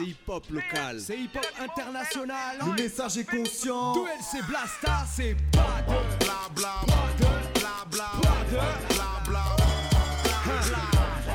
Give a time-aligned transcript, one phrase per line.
[0.00, 0.98] C'est hip-hop local.
[0.98, 2.58] C'est hip-hop international.
[2.64, 3.92] Le message est conscient.
[3.92, 9.10] Tout LC Blasta, c'est pas de bla bla pas de bla bla pas de bla
[9.26, 9.56] bla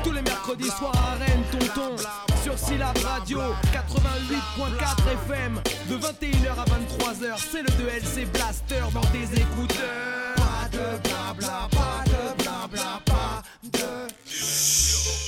[0.02, 1.96] Tous les mercredis soirs à Rennes, tonton.
[2.42, 3.38] Sur Syllab Radio
[3.72, 5.60] 88.4 FM.
[5.88, 10.34] De 21h à 23h, c'est le 2LC Blaster dans tes écouteurs.
[10.36, 15.25] Pas de bla bla pas de bla bla pas de.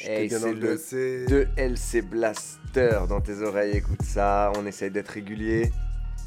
[0.00, 1.26] Hey, c'est le LC.
[1.28, 5.72] 2LC Blaster dans tes oreilles, écoute ça, on essaye d'être régulier,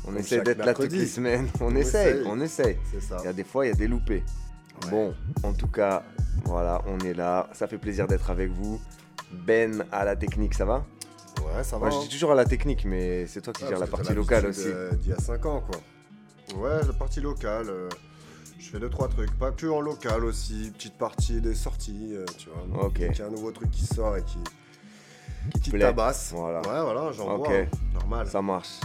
[0.06, 2.24] on essaye d'être là toutes les semaines, on, On essaye, essaye.
[2.28, 2.78] on essaye.
[3.00, 3.18] Ça.
[3.22, 4.24] Il y a des fois, il y a des loupés.
[4.84, 4.90] Ouais.
[4.90, 5.14] Bon,
[5.44, 6.04] en tout cas,
[6.44, 8.82] voilà, on est là, ça fait plaisir d'être avec vous.
[9.32, 10.86] Ben à la technique, ça va?
[11.40, 11.88] Ouais, ça va.
[11.88, 12.00] Moi je hein.
[12.04, 14.68] dis toujours à la technique, mais c'est toi qui Ah, gères la partie locale aussi.
[15.02, 16.60] D'il y a 5 ans, quoi.
[16.60, 17.70] Ouais, la partie locale.
[17.70, 17.88] euh,
[18.62, 22.26] je fais deux trois trucs, pas que en local aussi, petite partie des sorties, euh,
[22.38, 22.86] tu vois.
[22.86, 22.94] Ok.
[22.94, 24.38] Qu'il y a un nouveau truc qui sort et qui,
[25.62, 25.80] qui, plaît.
[25.80, 26.32] tabasse.
[26.36, 26.60] Voilà.
[26.60, 27.50] Ouais, voilà, j'en vois.
[27.94, 28.28] Normal.
[28.28, 28.80] Ça marche.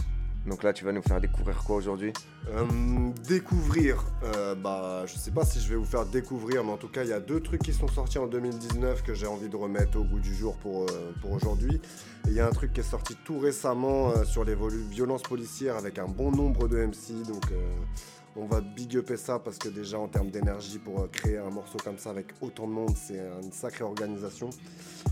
[0.47, 2.12] Donc là, tu vas nous faire découvrir quoi aujourd'hui?
[2.48, 2.65] Euh,
[3.27, 6.89] découvrir, euh, bah, je sais pas si je vais vous faire découvrir, mais en tout
[6.89, 9.56] cas, il y a deux trucs qui sont sortis en 2019 que j'ai envie de
[9.56, 11.81] remettre au goût du jour pour, euh, pour aujourd'hui.
[12.27, 14.56] Et il y a un truc qui est sorti tout récemment sur les
[14.89, 17.27] violences policières avec un bon nombre de MC.
[17.27, 17.45] Donc,
[18.37, 21.51] on va big upper ça parce que déjà, en termes d'énergie, pour euh, créer un
[21.51, 24.51] morceau comme ça avec autant de monde, c'est une sacrée organisation.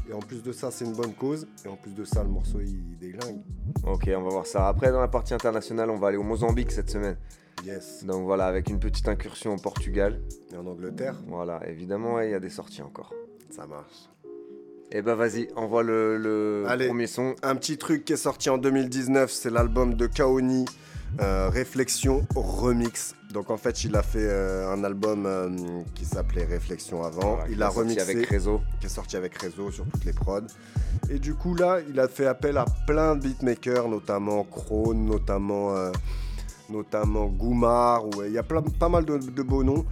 [0.09, 1.47] Et en plus de ça, c'est une bonne cause.
[1.65, 3.41] Et en plus de ça, le morceau, il déglingue.
[3.87, 4.69] Ok, on va voir ça.
[4.69, 7.17] Après, dans la partie internationale, on va aller au Mozambique cette semaine.
[7.65, 8.05] Yes.
[8.05, 10.21] Donc voilà, avec une petite incursion au Portugal.
[10.53, 13.15] Et en Angleterre, Voilà, évidemment, il y a des sorties encore.
[13.51, 14.11] ça marche.
[14.93, 16.87] Et bah vas-y, envoie le, le Allez.
[16.87, 17.35] premier son.
[17.43, 20.67] Un petit truc qui est sorti en 2019, c'est l'album de Kaoni,
[21.21, 23.15] euh, Réflexion Remix.
[23.33, 25.51] Donc en fait, il a fait euh, un album euh,
[25.95, 27.37] qui s'appelait Réflexion avant.
[27.37, 28.61] Voilà, il qui a est sorti remixé, avec Réseau.
[28.81, 30.41] qui est sorti avec Réseau sur toutes les prods.
[31.11, 35.75] Et du coup là, il a fait appel à plein de beatmakers, notamment Krone, notamment,
[36.71, 38.05] notamment Goumar.
[38.07, 39.85] ou- Il y a pas mal de, beaux noms.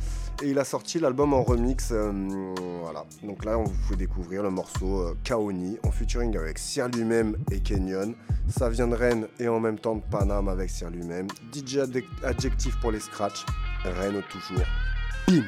[0.43, 1.91] Et il a sorti l'album en remix.
[1.93, 3.05] euh, voilà.
[3.23, 7.37] Donc là, on vous fait découvrir le morceau euh, Kaoni en featuring avec Sir lui-même
[7.51, 8.15] et Kenyon.
[8.49, 11.29] Ça vient de Rennes et en même temps de Paname avec Sir lui-même.
[11.53, 11.79] DJ
[12.25, 13.45] adjectif pour les scratchs.
[13.85, 14.65] Rennes toujours.
[15.29, 15.45] Bim.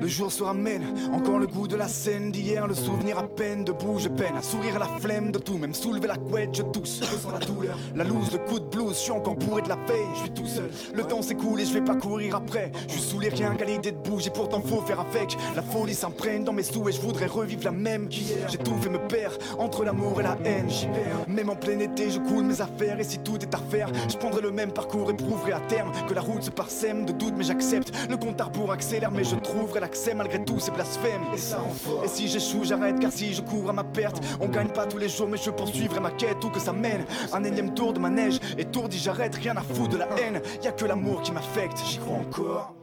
[0.00, 3.64] Le jour se ramène, encore le goût de la scène d'hier, le souvenir à peine
[3.64, 6.62] debout, je peine à sourire à la flemme de tout, même soulever la couette, je
[6.62, 9.62] tousse, je sens la douleur, la loose, le coup de blues, je suis encore bourré
[9.62, 12.36] de la veille, je suis tout seul, le temps s'écoule et je vais pas courir
[12.36, 15.94] après, je suis les rien qu'à l'idée de bouger, pourtant faut faire avec, la folie
[15.94, 18.98] s'imprègne dans mes sous et je voudrais revivre la même qu'hier, j'ai tout fait me
[19.08, 22.60] perdre, entre l'amour et la haine, j'y perds, même en plein été, je coule mes
[22.60, 25.60] affaires et si tout est à refaire, je prendrai le même parcours et prouverai à
[25.60, 29.24] terme que la route se parsème de doutes mais j'accepte, le compte à accélère mais
[29.24, 29.36] je
[29.80, 31.22] l'accès malgré tout ces blasphèmes.
[31.34, 32.04] Et.
[32.04, 34.98] Et si j'échoue j'arrête car si je cours à ma perte On gagne pas tous
[34.98, 37.04] les jours mais je poursuivrai ma quête Où que ça mène.
[37.32, 40.40] Un énième tour de manège Étourdi j'arrête rien à foutre de la haine.
[40.62, 42.81] Y a que l'amour qui m'affecte J'y crois encore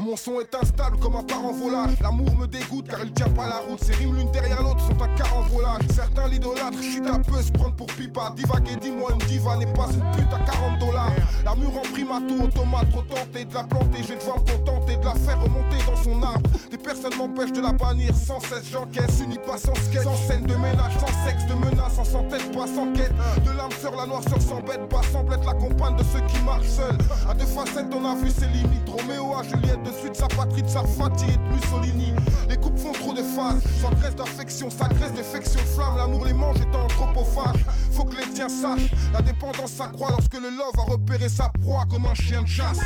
[0.00, 2.00] Mon son est instable comme un parent volage.
[2.00, 3.78] L'amour me dégoûte car il tient pas la route.
[3.84, 5.82] Ces rimes l'une derrière l'autre sont un carambolage.
[5.94, 8.32] Certains l'idolâtrent, si ta peut se prendre pour pipa.
[8.34, 11.12] Divaguer, dis-moi, une diva n'est pas une pute à 40 dollars.
[11.44, 14.02] L'amour en primato, automate, trop tenté de la planter.
[14.02, 16.50] Je vais devoir me contenter de la faire remonter dans son arbre.
[16.70, 18.70] Des personnes m'empêchent de la bannir sans cesse.
[18.72, 20.02] J'encaisse, unis pas sans sketch.
[20.02, 23.12] Sans scène de ménage, sans sexe, de menace, sans s'entête, pas sans quête.
[23.44, 26.68] De l'âme sur la noirceur s'embête pas, semble être la compagne de ceux qui marchent
[26.68, 26.96] seuls.
[27.28, 28.88] À deux facettes, on a vu ses limites.
[28.88, 32.12] Roméo à Juliette, de suite sa patrie, de sa fatigue et de Mussolini.
[32.48, 35.96] Les coupes font trop de phases, sans graisse d'affection, ça graisse d'effection, flamme.
[35.96, 37.64] L'amour les mange étant anthropophage.
[37.92, 41.84] Faut que les tiens sachent, la dépendance s'accroît lorsque le love a repéré sa proie
[41.90, 42.80] comme un chien de chasse.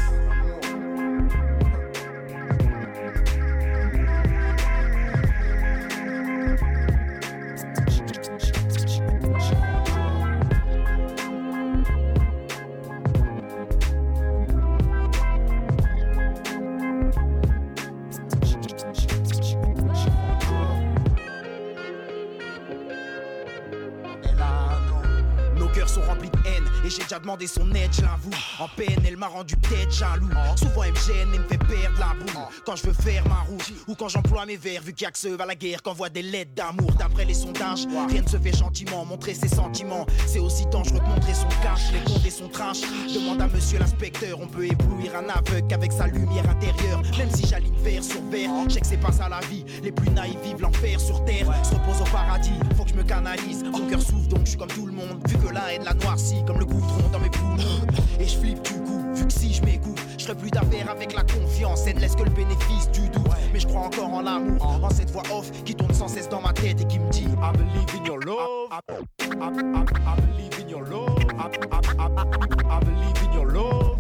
[27.13, 28.31] J'ai demandé son aide, je l'avoue.
[28.59, 30.31] En peine, elle m'a rendu tête jaloux.
[30.57, 32.43] Souvent elle me gêne et me fait perdre la boule.
[32.65, 35.11] Quand je veux faire ma route ou quand j'emploie mes vers, vu qu'il y a
[35.11, 36.91] que ceux à la guerre qu'envoient des lettres d'amour.
[36.99, 39.05] D'après les sondages, rien ne se fait gentiment.
[39.05, 41.93] Montrer ses sentiments, c'est aussi dangereux que montrer son cash.
[41.93, 42.81] Les comptes et son trash.
[43.15, 47.03] Demande à monsieur l'inspecteur, on peut éblouir un aveugle qu'avec sa lumière intérieure.
[47.19, 49.65] Même si j'aligne vers sur verre, je que c'est pas ça la vie.
[49.83, 52.53] Les plus naïfs vivent l'enfer sur terre, se reposent au paradis.
[52.77, 53.65] Faut que je me canalise.
[53.65, 55.21] Mon cœur souffre donc je suis comme tout le monde.
[55.29, 56.65] Vu que la haine la noircit comme le
[57.11, 57.57] dans mes poumons.
[58.21, 58.27] Et
[60.23, 61.87] je ferai plus d'affaires avec la confiance.
[61.87, 63.23] Elle ne laisse que le bénéfice du doute.
[63.53, 66.41] Mais je crois encore en l'amour, en cette voix off qui tourne sans cesse dans
[66.41, 68.71] ma tête et qui me dit I believe in your love.
[68.71, 68.81] I,
[70.21, 71.19] believe in your love.
[71.39, 71.49] I,
[72.85, 73.99] believe in your love.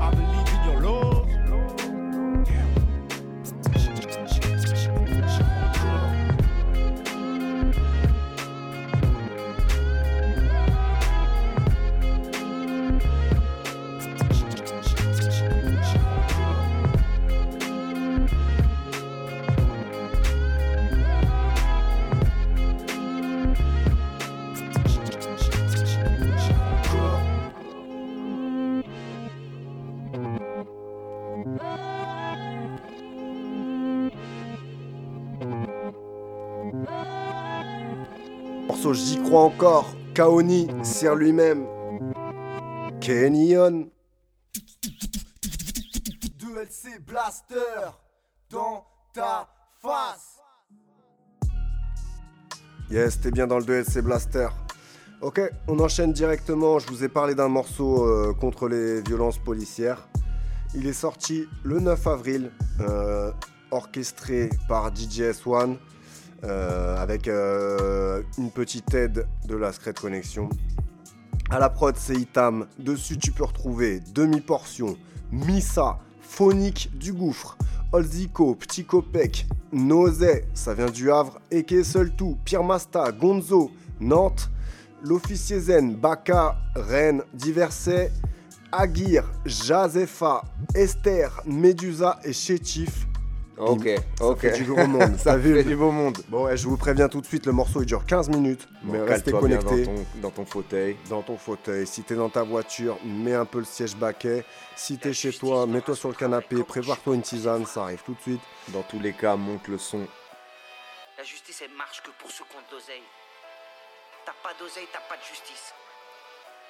[0.00, 0.77] I believe in your
[39.28, 41.66] crois encore, Kaoni sert lui-même.
[42.98, 43.90] Kenyon.
[46.38, 47.90] 2LC Blaster
[48.50, 49.46] dans ta
[49.82, 50.38] face.
[52.90, 54.48] Yes, t'es bien dans le 2LC Blaster.
[55.20, 56.78] Ok, on enchaîne directement.
[56.78, 60.08] Je vous ai parlé d'un morceau euh, contre les violences policières.
[60.74, 63.30] Il est sorti le 9 avril, euh,
[63.70, 65.76] orchestré par DJ S1
[66.42, 70.48] avec euh, une petite aide de la Secret Connection.
[71.50, 72.66] À la prod, c'est Itam.
[72.78, 74.96] Dessus, tu peux retrouver demi-portion,
[75.32, 77.56] Missa, Phonique du Gouffre,
[77.92, 84.50] Olzico, Petit Copec, Nozé, ça vient du Havre, Eke Seul Tout, Pierre Masta, Gonzo, Nantes,
[85.02, 88.12] L'Officier Zen, Baka, Rennes, Diverset,
[88.70, 90.42] Aguirre, Jazefa,
[90.74, 93.06] Esther, Medusa et Chétif.
[93.58, 93.88] Ok,
[94.20, 94.40] ok.
[94.40, 95.16] Ça fait du gros monde.
[95.18, 96.18] ça fait du beau monde.
[96.28, 98.68] Bon, ouais, je vous préviens tout de suite, le morceau il dure 15 minutes.
[98.84, 99.84] mais restez connectés.
[99.84, 100.96] Dans ton, dans ton, fauteuil.
[101.08, 101.86] Dans ton fauteuil.
[101.86, 104.44] Si t'es dans ta voiture, mets un peu le siège baquet.
[104.76, 108.20] Si t'es chez toi, mets-toi sur le canapé, prépare-toi une tisane, ça arrive tout de
[108.20, 108.40] suite.
[108.68, 110.06] Dans tous les cas, monte le son.
[111.16, 113.02] La justice, elle marche que pour ceux qui ont de l'oseille.
[114.24, 115.74] T'as pas d'oseille, t'as pas de justice.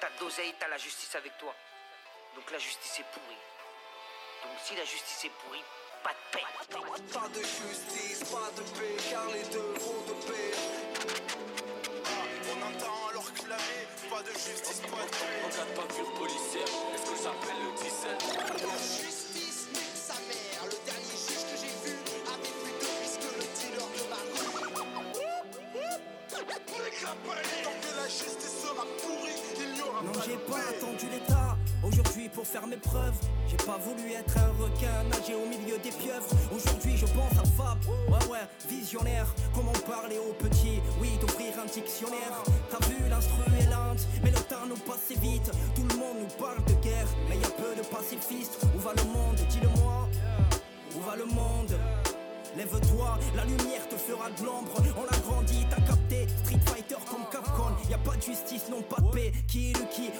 [0.01, 1.53] T'as d'oseille, t'as la justice avec toi.
[2.35, 3.43] Donc la justice est pourrie.
[4.41, 5.61] Donc si la justice est pourrie,
[6.03, 6.45] pas de paix.
[7.13, 10.53] Pas de justice, pas de paix, car les deux vont de paix.
[12.05, 15.41] Ah, on entend alors clamer, pas de justice, pas de paix.
[15.45, 18.07] En cas de peinture policière, est-ce que j'appelle le 17
[18.63, 21.95] La justice nique sa mère, le dernier juge que j'ai vu
[22.29, 24.39] avait plus de puisque le dealer de ma rue.
[26.99, 32.27] Tant que la justice sera pourrie, il y aura non, j'ai pas attendu l'état Aujourd'hui
[32.29, 33.15] pour faire mes preuves,
[33.47, 36.27] j'ai pas voulu être un requin nager au milieu des pieuvres.
[36.53, 39.27] Aujourd'hui je pense à Fab, ouais ouais, visionnaire.
[39.55, 42.43] Comment parler aux petits, oui d'ouvrir un dictionnaire.
[42.69, 45.51] T'as vu l'instru est lente, mais le temps nous passe vite.
[45.75, 48.59] Tout le monde nous parle de guerre, mais y a peu de pacifistes.
[48.75, 50.09] Où va le monde, dis-le-moi
[50.95, 51.79] Où va le monde?
[52.57, 54.73] Lève-toi, la lumière te fera de l'ombre.
[54.97, 56.27] On l'a grandi, t'as capté.
[56.43, 57.73] Street Fighter comme Capcom.
[57.89, 59.31] Y a pas de justice, non pas de paix.
[59.47, 59.77] Qui est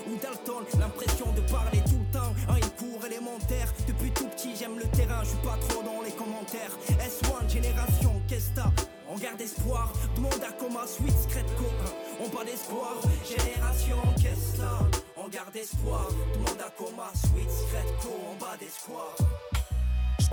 [0.08, 0.64] ou Dalton?
[0.80, 2.34] L'impression de parler tout le temps.
[2.50, 3.74] Un cours élémentaire.
[3.88, 5.24] Depuis tout petit, j'aime le terrain.
[5.24, 6.72] Je suis pas trop dans les commentaires.
[7.00, 8.50] S1 génération, qu'est-ce
[9.12, 11.16] on garde espoir, demande à coma, sweet,
[11.58, 11.66] co
[12.24, 12.94] On pas d'espoir,
[13.28, 14.62] génération, qu'est-ce
[15.18, 17.50] On garde espoir, demande à coma, sweet,
[18.04, 19.16] co on bat d'espoir.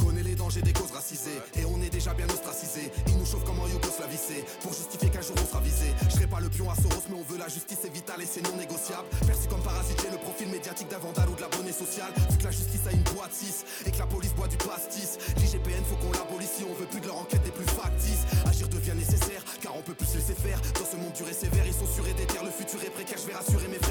[0.07, 1.35] Je connais les dangers des causes racisées.
[1.59, 2.93] Et on est déjà bien ostracisé.
[3.09, 5.91] Ils nous chauffent comme en Yougoslavie Pour justifier qu'un jour on sera visé.
[6.09, 8.27] Je serai pas le pion à Soros mais on veut la justice c'est vital et
[8.27, 9.09] c'est non négociable.
[9.27, 12.15] Perçu comme parasite j'ai le profil médiatique d'un vandal ou de la bonne sociale.
[12.31, 15.19] Vu que la justice a une boîte 6 Et que la police boit du pastis.
[15.43, 16.55] L'IGPN faut qu'on l'abolisse.
[16.57, 18.23] Si on veut plus de leur enquête des plus factices.
[18.47, 20.63] Agir devient nécessaire car on peut plus se laisser faire.
[20.79, 23.19] Dans ce monde dur et sévère ils sont sûrs et déter Le futur est précaire
[23.19, 23.83] je vais rassurer mes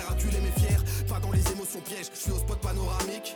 [1.82, 3.36] pièges Je suis au spot panoramique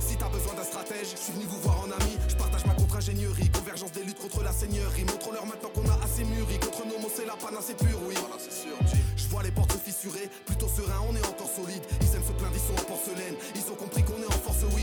[0.00, 1.88] Si t'as besoin d'un stratège je suis venu vous voir en
[2.28, 5.04] je partage ma contre-ingénierie, convergence des luttes contre la seigneurie.
[5.04, 6.58] Montre-leur maintenant qu'on a assez mûri.
[6.58, 8.14] Contre nos mots, c'est la panne, c'est pur, oui.
[8.20, 8.76] Voilà, c'est sûr.
[9.16, 11.82] Je vois les portes se fissurer, plutôt serein, on est encore solide.
[12.00, 13.36] Ils aiment se plaindre, ils sont en porcelaine.
[13.54, 14.82] Ils ont compris qu'on est en force, oui.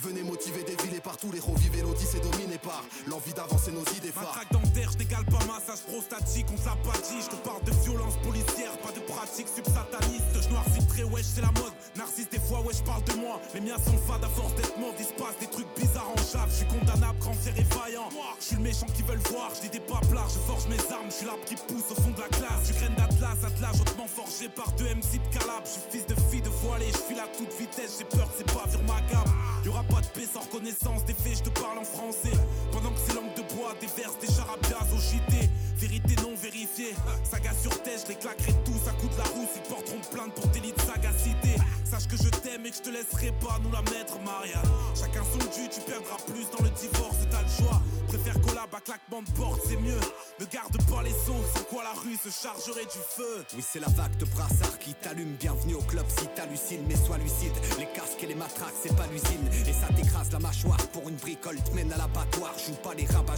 [0.00, 1.30] Venez motiver des villes et partout.
[1.32, 4.24] Les revivez l'odyssée dominé par l'envie d'avancer nos idées phares.
[4.24, 7.22] Matraque dentaire, je n'égale pas massage prostatique, on dit.
[7.22, 10.42] Je parle de violence policière, pas de pratique subsataniste.
[10.42, 11.72] Je noircis très wesh, c'est la mode.
[11.96, 13.40] Narcisse des fois, je parle de moi.
[13.54, 16.22] Les miens sont fades à force d'être morts, il se passe des trucs bizarres en
[16.22, 16.48] chave.
[16.50, 18.08] Je suis condamnable, grand fier et vaillant.
[18.38, 21.10] Je suis le méchant qui veulent voir, je des pas plats, je forge mes armes,
[21.10, 22.68] je suis l'arbre qui pousse au fond de la classe.
[22.68, 25.66] Je graine d'Atlas, Atlas, hautement forgé par deux MC de calabre.
[25.66, 28.46] Je suis fils de fille de voilée, je file à toute vitesse, j'ai peur, c'est
[28.46, 29.47] pas sur ma gamme.
[29.64, 32.32] Y'aura pas de paix sans reconnaissance des faits, je te parle en français.
[32.72, 35.50] Pendant que ces langues de bois déversent des charabias au JT.
[35.76, 39.46] Vérité non vérifiée, saga sur tête, je les claquerai tous à coups de la roue.
[39.54, 40.47] Ils porteront plainte pour
[42.74, 44.62] je te laisserai pas nous la mettre, Maria.
[44.94, 47.80] Chacun son dû, tu perdras plus dans le divorce, t'as le choix.
[48.08, 50.00] Préfère collab à claquement de porte, c'est mieux.
[50.40, 53.44] Ne garde pas les sauts, sans quoi la rue se chargerait du feu.
[53.54, 55.34] Oui, c'est la vague de brassard qui t'allume.
[55.38, 57.52] Bienvenue au club si t'hallucines, mais sois lucide.
[57.78, 59.48] Les casques et les matraques, c'est pas l'usine.
[59.66, 62.54] Et ça t'écrase la mâchoire pour une bricole, te mène à l'abattoir.
[62.58, 63.36] Joue pas les rabat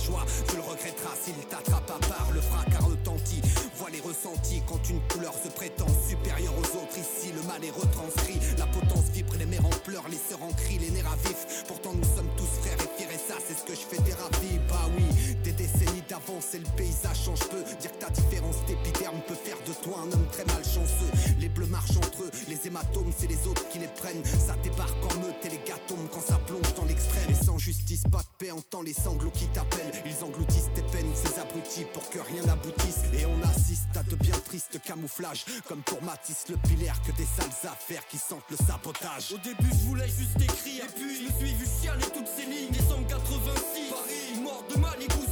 [0.49, 2.31] tu le regretteras s'il t'attrape à part.
[2.33, 3.43] Le fracas retentit,
[3.81, 6.99] vois les ressentis quand une couleur se prétend supérieure aux autres.
[7.01, 8.39] Ici, le mal est retranscrit.
[8.59, 11.65] La potence vibre, les mères en pleurs, les sœurs en crient, les nerfs à vif.
[11.67, 14.13] Pourtant, nous sommes tous frères et fiers, et ça, c'est ce que je fais des
[14.13, 14.61] ravis.
[14.69, 17.63] Bah oui, des décennies d'avance, et le paysage change peu.
[17.81, 19.50] Dire que ta différence d'épiderme peut faire
[19.83, 21.11] toi un homme très malchanceux.
[21.39, 24.25] Les bleus marchent entre eux, les hématomes, c'est les autres qui les prennent.
[24.25, 27.31] Ça débarque en meute et les gâteaux quand ça plonge dans l'extrême.
[27.31, 29.93] Et sans justice, pas de paix, entend les sanglots qui t'appellent.
[30.05, 33.01] Ils engloutissent tes peines, ces abrutis, pour que rien n'aboutisse.
[33.15, 37.27] Et on assiste à de bien tristes camouflages, comme pour Matisse le pilaire, que des
[37.27, 39.33] sales affaires qui sentent le sabotage.
[39.33, 42.47] Au début, je voulais juste écrire, et puis je me suis vu chialer toutes ces
[42.47, 42.71] lignes.
[42.71, 45.30] Décembre 86, Paris, mort de Malibu, c'est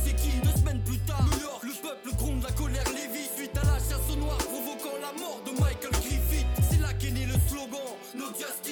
[5.18, 6.46] mort de Michael Griffith.
[6.70, 7.80] C'est là qu'est né le slogan
[8.14, 8.67] No justice,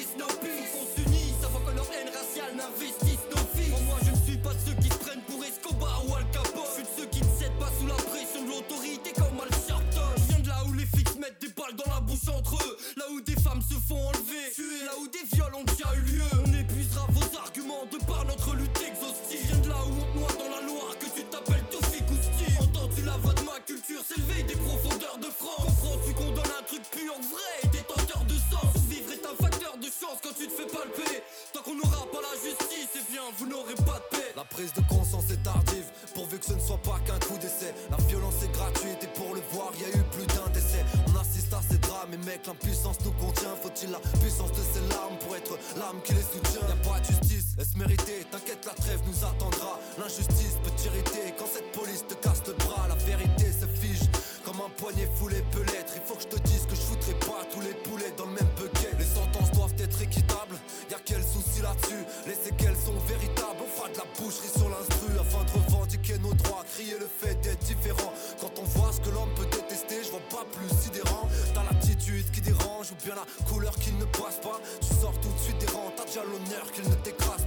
[46.05, 49.79] qui les soutient Y'a pas de justice, est-ce mérité T'inquiète, la trêve nous attendra.
[49.99, 52.87] L'injustice peut t'irriter quand cette police te casse le bras.
[52.88, 54.09] La vérité se fige
[54.45, 55.93] comme un poignet foulé peut l'être.
[55.97, 58.38] Il faut que je te dise que je foutrai pas tous les poulets dans le
[58.38, 58.95] même bucket.
[58.99, 60.57] Les sentences doivent être équitables,
[60.91, 62.03] y'a quel souci là-dessus?
[62.26, 66.35] Les séquelles sont véritables, on fera de la boucherie sur l'instru afin de revendiquer nos
[66.35, 66.62] droits.
[66.73, 68.12] Crier le fait d'être différent.
[68.41, 71.29] Quand on voit ce que l'homme peut détester, je vois pas plus sidérant.
[71.55, 74.61] T'as l'attitude qui dérange ou bien la couleur qui ne passe pas.
[74.81, 75.19] Tu sors
[76.07, 77.46] tout de suite des rangs, t'as déjà l'honneur qu'il ne t'écrase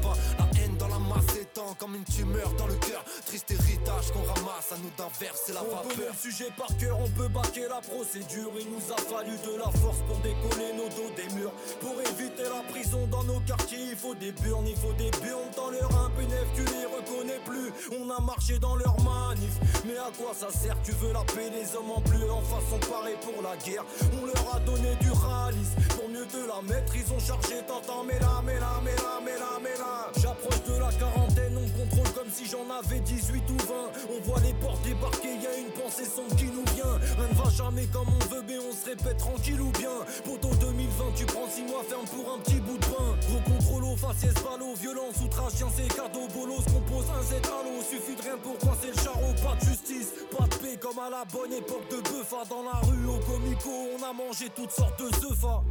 [1.77, 3.03] comme une tumeur dans le cœur.
[3.25, 6.13] Triste héritage qu'on ramasse, à nous d'inverser la On connaît vapeur.
[6.13, 8.51] le sujet par cœur, on peut baquer la procédure.
[8.59, 11.51] Il nous a fallu de la force pour décoller nos dos des murs.
[11.81, 15.51] Pour éviter la prison dans nos quartiers, il faut des burnes, il faut des burnes
[15.55, 17.71] dans leur impénef, tu les reconnais plus.
[17.99, 20.77] On a marché dans leur manif, mais à quoi ça sert?
[20.83, 23.83] Tu veux la paix, les hommes en bleu en face sont parés pour la guerre.
[24.21, 26.95] On leur a donné du ralice pour mieux te la mettre.
[26.95, 30.11] Ils ont chargé, t'entends, mais là, mais là, mais là, mais là, mais là.
[30.21, 33.73] J'approche de la quarantaine, on contrôle comme si j'en avais 18 ou 20.
[34.15, 36.97] On voit les portes débarquer, y a une pensée sombre qui nous vient.
[37.17, 39.95] Rien ne va jamais comme on veut, mais on se répète tranquille ou bien.
[40.25, 43.15] Poto 2020, tu prends 6 mois ferme pour un petit bout de pain.
[43.27, 47.81] Gros contrôle au faciès, ballot, violence, outrage, chien, c'est cadeau, bolos, compose un Z halo.
[47.81, 51.09] Suffit de rien pour coincer le charreau, pas de justice, pas de paix comme à
[51.09, 52.43] la bonne époque de Buffa.
[52.49, 55.63] Dans la rue, au comico, on a mangé toutes sortes de zeufas.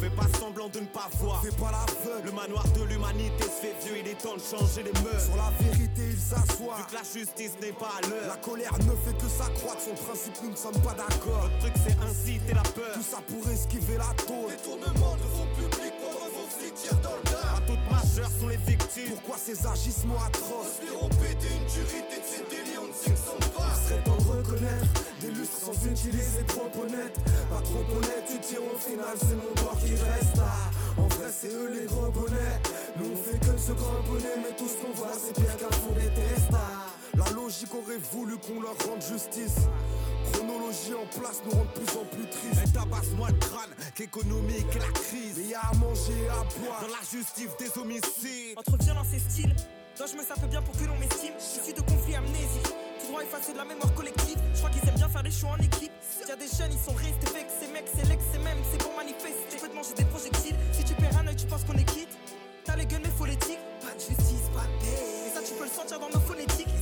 [0.00, 1.42] Fais pas semblant de ne pas voir.
[1.42, 4.82] Fais pas l'aveugle, Le manoir de l'humanité se fait vieux, il est temps de changer
[4.82, 5.24] les mœurs.
[5.24, 6.76] sur la vérité il s'assoit.
[6.76, 8.28] Vu que la justice n'est pas à l'heure.
[8.28, 11.48] La colère ne fait que s'accroître, son principe nous ne sommes pas d'accord.
[11.48, 12.92] Le truc c'est inciter la peur.
[12.94, 14.50] Tout ça pour esquiver la tôle.
[14.52, 15.26] Détournement de
[15.56, 17.56] publics pendant vos flics tirent dans le tas.
[17.56, 19.10] À toutes majeures sont les victimes.
[19.16, 20.76] Pourquoi ces agissements atroces?
[20.82, 23.72] Espérons péter une durité de ces délits, on ne sans pas.
[23.74, 25.05] serait temps de reconnaître
[25.66, 27.16] sans utiliser trop honnête.
[27.50, 30.54] Pas trop honnête, tu tires au final, c'est mon corps qui reste là.
[30.96, 32.60] En vrai, c'est eux les gros bonnets.
[32.96, 35.74] Nous on fait que de se cramponner, mais tout ce qu'on voit, c'est pire qu'un
[35.76, 36.94] fond des testas.
[37.14, 39.66] La logique aurait voulu qu'on leur rende justice.
[40.32, 42.60] Chronologie en place nous rend de plus en plus tristes.
[42.62, 45.54] Elle tabasse-moi le crâne, qu'économique et la crise.
[45.54, 46.80] A à manger et à boire.
[46.82, 48.54] Dans la justice des homicides.
[48.56, 49.54] Entre violence et style,
[49.96, 52.74] dois-je me sape bien pour que l'on m'estime Issu de conflits amnésiques,
[53.16, 54.36] droit effacé de la mémoire collective.
[54.52, 55.92] Je crois qu'ils aiment bien faire les choix en équipe.
[56.28, 58.94] Y'a des jeunes, ils sont restés avec ces mecs, c'est l'ex, c'est même, c'est pour
[58.96, 59.46] manifester.
[59.50, 61.84] Tu peux te manger des projectiles, si tu perds un œil, tu penses qu'on est
[61.84, 62.12] quitte.
[62.64, 63.60] T'as les gueules, mais faut l'éthique.
[63.80, 65.00] Pas de justice, pas de paix.
[65.26, 66.75] Et ça, tu peux le sentir dans nos phonétiques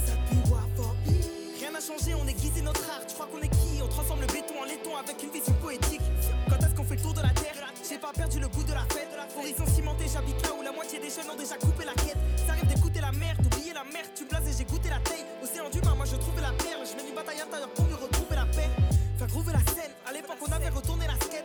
[1.84, 3.04] changé, on aiguisé notre art.
[3.06, 3.82] Tu crois qu'on est qui?
[3.82, 6.00] On transforme le béton en laiton avec une vision poétique.
[6.48, 7.54] Quand est-ce qu'on fait le tour de la terre?
[7.86, 9.12] J'ai pas perdu le goût de la fête.
[9.36, 12.16] Horizon cimenté, j'habite là où la moitié des jeunes ont déjà coupé la quête.
[12.46, 14.04] Ça arrive d'écouter la mer, d'oublier la mer.
[14.14, 15.24] Tu blases et j'ai goûté la taille.
[15.42, 16.86] Océan d'humain, moi je trouvais la perle.
[16.88, 18.70] Je mets du bataille intérieur pour mieux retrouver la paix.
[19.18, 19.92] Faire groover la scène.
[20.08, 21.44] À l'époque, on avait retourné la skate.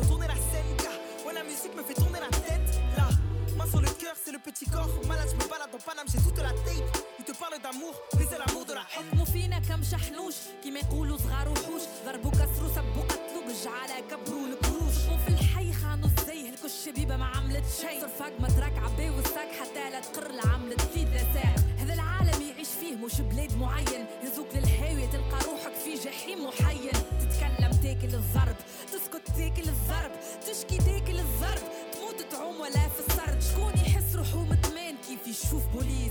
[0.00, 0.92] Retourner la scène, car
[1.26, 2.80] Ouais, la musique me fait tourner la tête.
[2.96, 3.08] Là,
[3.56, 4.88] main sur le cœur, c'est le petit corps.
[5.06, 7.07] Malade, je me balade dans Paname, j'ai toute la tape.
[7.38, 11.82] Pour briser l'amour de la haine حكموا فينا كم شحنوش كيما يقولوا صغار وحوش.
[12.06, 14.96] ضربوا كسروا سبوا قتلوا بالجعالة كبروا القروش.
[15.12, 20.00] وفي الحي خانوا الزي هلكوا الشبيبة ما عملت شي صرفاق مترك عبي والساك حتى لا
[20.00, 24.06] تقر لعملت ثلاثة ساعة هذا العالم يعيش فيه مش بلاد معين.
[24.24, 26.92] يزوك للهاوية تلقى روحك في جحيم محين.
[27.20, 28.56] تتكلم تاكل الضرب
[28.92, 30.12] تسكت تاكل الضرب.
[30.46, 33.42] تشكي تاكل الضرب تموت تعوم ولا في السرد.
[33.42, 36.07] شكون يحس روحو مطمئن كيف يشوف بوليس؟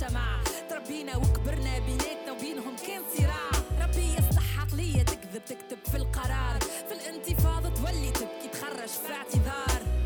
[0.00, 3.50] المجتمع تربينا وكبرنا بيناتنا وبينهم كان صراع
[3.82, 9.96] ربي يصلح عقلية تكذب تكتب في القرار في الانتفاضة تولي تبكي تخرج في اعتذار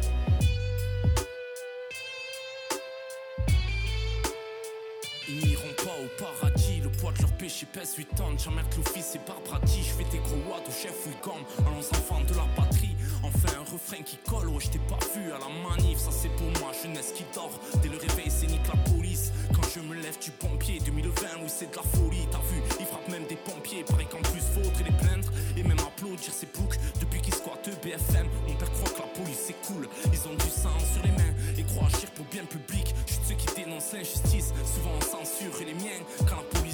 [5.32, 8.36] Ils n'iront pas au paradis, le poids de leur péché pèse 8 tonnes.
[8.36, 11.42] J'emmerde l'office et par bradi, je fais des gros watts au chef Wigom.
[11.60, 14.48] Allons enfants de la patrie, enfin un refrain qui colle.
[14.52, 17.60] Oh, je t'ai pas vu à la manif, ça c'est pour moi, jeunesse qui dort.
[17.80, 19.30] Dès le réveil, c'est nique la police.
[19.73, 22.27] Je me lève du pompier, 2020, oui, c'est de la folie.
[22.31, 23.83] T'as vu, ils frappent même des pompiers.
[23.83, 26.77] Pareil qu'en plus, faudrait les plaindre et même applaudir ces boucs.
[26.99, 29.87] Depuis qu'ils squattent BFM, mon père croit que la police c'est cool.
[30.11, 32.93] Ils ont du sang sur les mains et croient agir pour bien public.
[33.05, 36.01] Je suis de ceux qui dénoncent l'injustice, souvent on censure les miens.
[36.27, 36.64] Quand la police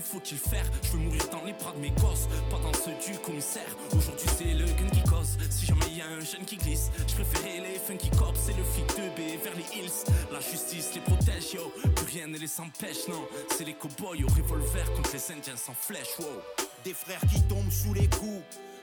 [0.00, 3.18] faut-il faire Je veux mourir dans les bras de mes gosses, pas dans ceux du
[3.18, 3.76] commissaire.
[3.96, 5.36] Aujourd'hui c'est le gun qui cause.
[5.50, 8.64] Si jamais y a un jeune qui glisse, je préférais les funky cops c'est le
[8.64, 10.04] flic de B vers les hills.
[10.32, 11.72] La justice les protège, yo.
[11.96, 13.22] Plus rien ne les empêche, non.
[13.56, 16.26] C'est les cowboys au revolver contre les indiens sans flèche, wow.
[16.84, 18.42] Des frères qui tombent sous les coups,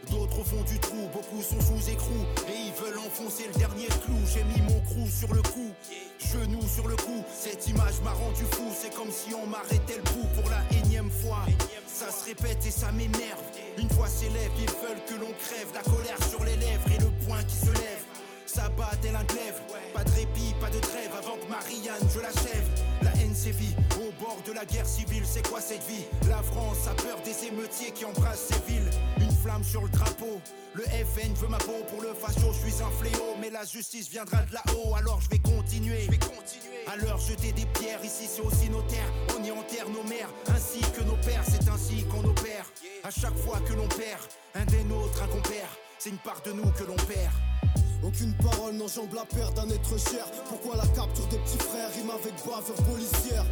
[0.09, 3.87] d'autres au fond du trou, beaucoup sont sous écrou et ils veulent enfoncer le dernier
[3.87, 4.17] clou.
[4.33, 5.71] J'ai mis mon crew sur le coup,
[6.19, 7.23] genou sur le cou.
[7.33, 11.11] Cette image m'a rendu fou, c'est comme si on m'arrêtait le pouls pour la énième
[11.11, 11.45] fois.
[11.87, 13.43] Ça se répète et ça m'énerve.
[13.77, 17.09] Une fois s'élève, ils veulent que l'on crève, la colère sur les lèvres et le
[17.25, 18.03] poing qui se lève.
[18.45, 19.61] Ça bat tel un glaive,
[19.93, 22.67] pas de répit, pas de trêve avant que Marianne je l'achève.
[23.03, 26.03] La haine sévit au bord de la guerre civile, c'est quoi cette vie?
[26.27, 28.89] La France a peur des émeutiers qui embrassent ces villes.
[29.49, 30.39] Flamme sur le drapeau,
[30.75, 33.35] le FN veut ma peau pour le facho, je suis un fléau.
[33.41, 36.03] Mais la justice viendra de là-haut, alors je vais continuer.
[36.05, 36.85] Je vais continuer.
[36.85, 39.11] À leur jeter des pierres, ici c'est aussi nos terres.
[39.35, 42.71] On y enterre nos mères, ainsi que nos pères, c'est ainsi qu'on opère.
[43.03, 44.21] À chaque fois que l'on perd,
[44.53, 47.33] un des nôtres, un compère, c'est une part de nous que l'on perd.
[48.01, 50.25] Aucune parole n'enjambe la perte d'un être cher.
[50.47, 53.45] Pourquoi la capture de petits frères rime avec bavure policière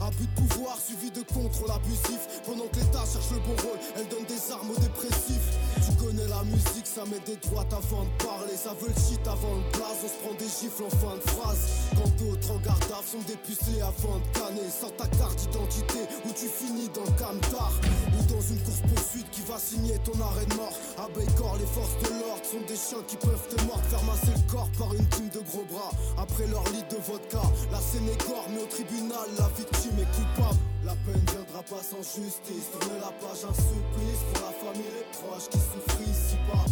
[0.00, 2.42] Abus de pouvoir suivi de contrôle abusif.
[2.44, 5.58] Pendant que l'État cherche le bon rôle, elle donne des armes aux dépressifs.
[5.98, 8.56] Connais la musique, ça met des droites avant de parler.
[8.56, 11.26] Ça veut le shit avant le blaze, on se prend des gifles en fin de
[11.30, 11.58] phrase.
[11.96, 14.68] Quand d'autres en garde sont dépucelés avant de canner.
[14.70, 17.72] Sans ta carte d'identité, où tu finis dans le camtar.
[18.18, 20.74] Ou dans une course poursuite qui va signer ton arrêt de mort.
[20.98, 23.84] À Baykor, les forces de l'ordre sont des chiens qui peuvent te mordre.
[23.90, 25.92] Faire masser le corps par une team de gros bras.
[26.18, 30.10] Après leur litre de vodka, la scène est gore, mais au tribunal, la victime est
[30.14, 30.58] coupable.
[30.84, 32.66] La peine viendra pas sans justice.
[32.72, 36.66] Tourner la page, un supplice pour la famille, les proches qui souffrent ici bas.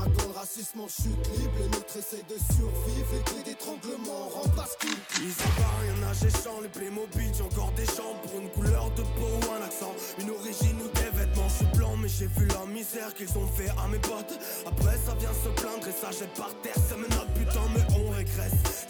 [0.00, 3.10] Un le racisme en chute libre, les nôtres essayent de survivre.
[3.18, 4.88] Et que d'étranglement remplace qui
[5.26, 9.02] Ici pas rien à géchant, les Playmobil, j'ai encore des chambres pour une couleur de
[9.02, 11.48] peau ou un accent, une origine ou des vêtements.
[11.48, 14.38] Je suis blanc, mais j'ai vu la misère qu'ils ont fait à mes potes.
[14.66, 16.78] Après, ça vient se plaindre et ça jette par terre.
[16.88, 17.82] C'est mes notes, putain, mais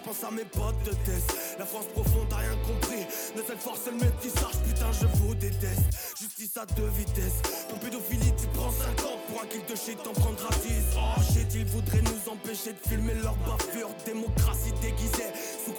[0.09, 1.37] à mes potes de test.
[1.59, 3.05] La France profonde a rien compris.
[3.37, 6.17] De cette force, le métissage, putain, je vous déteste.
[6.19, 7.43] Justice à deux vitesses.
[7.69, 10.97] Ton pédophilie, tu prends 5 ans pour un kill de shit, t'en prendras 10.
[10.97, 13.91] Oh shit, ils voudraient nous empêcher de filmer leur bavure.
[14.07, 15.29] Démocratie déguisée.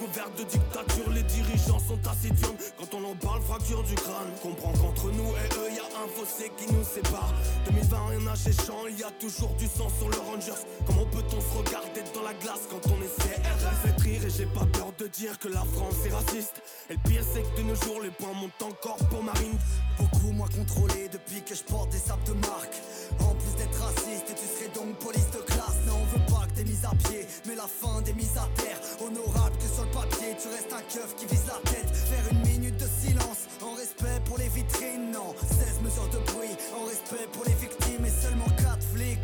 [0.00, 2.56] Sous couvert de dictature, les dirigeants sont taciturnes.
[2.78, 4.32] Quand on en parle, fracture du crâne.
[4.42, 7.34] Comprends qu'entre nous et eux, y a un fossé qui nous sépare.
[7.66, 10.62] 2020, rien n'a chéchant, il y a toujours du sang sur le Rangers.
[10.86, 14.46] Comment peut-on se regarder dans la glace quand on est CRS fait rire et j'ai
[14.46, 16.62] pas peur de dire que la France est raciste.
[16.88, 19.58] Et le pire, c'est que de nos jours, les points montent encore pour Marine.
[19.98, 22.76] Beaucoup moins contrôlé depuis que je porte des sables de marque.
[23.20, 25.76] En plus d'être raciste, tu serais donc police de classe.
[25.86, 28.48] Non, on veut pas que t'es mise à pied, mais la fin des mises à
[28.56, 28.79] terre.
[29.10, 31.90] Honorable que sur le papier, tu restes un keuf qui vise la tête.
[31.90, 35.34] Faire une minute de silence, en respect pour les vitrines, non.
[35.34, 39.18] 16 mesures de bruit, en respect pour les victimes et seulement 4 flics.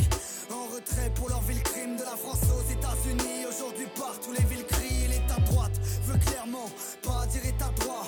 [0.50, 3.46] En retrait pour leur ville crime de la France aux États-Unis.
[3.48, 5.06] Aujourd'hui, partout les villes crient.
[5.06, 6.66] L'état droite veut clairement
[7.02, 8.06] pas dire état droit.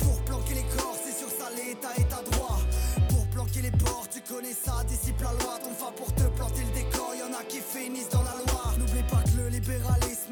[0.00, 2.58] Pour planquer les corps, c'est sur ça l'état à droit.
[3.08, 5.58] Pour planquer les ports, tu connais ça, dissipe la loi.
[5.62, 8.29] Ton fa pour te planter le décor, y en a qui finissent dans la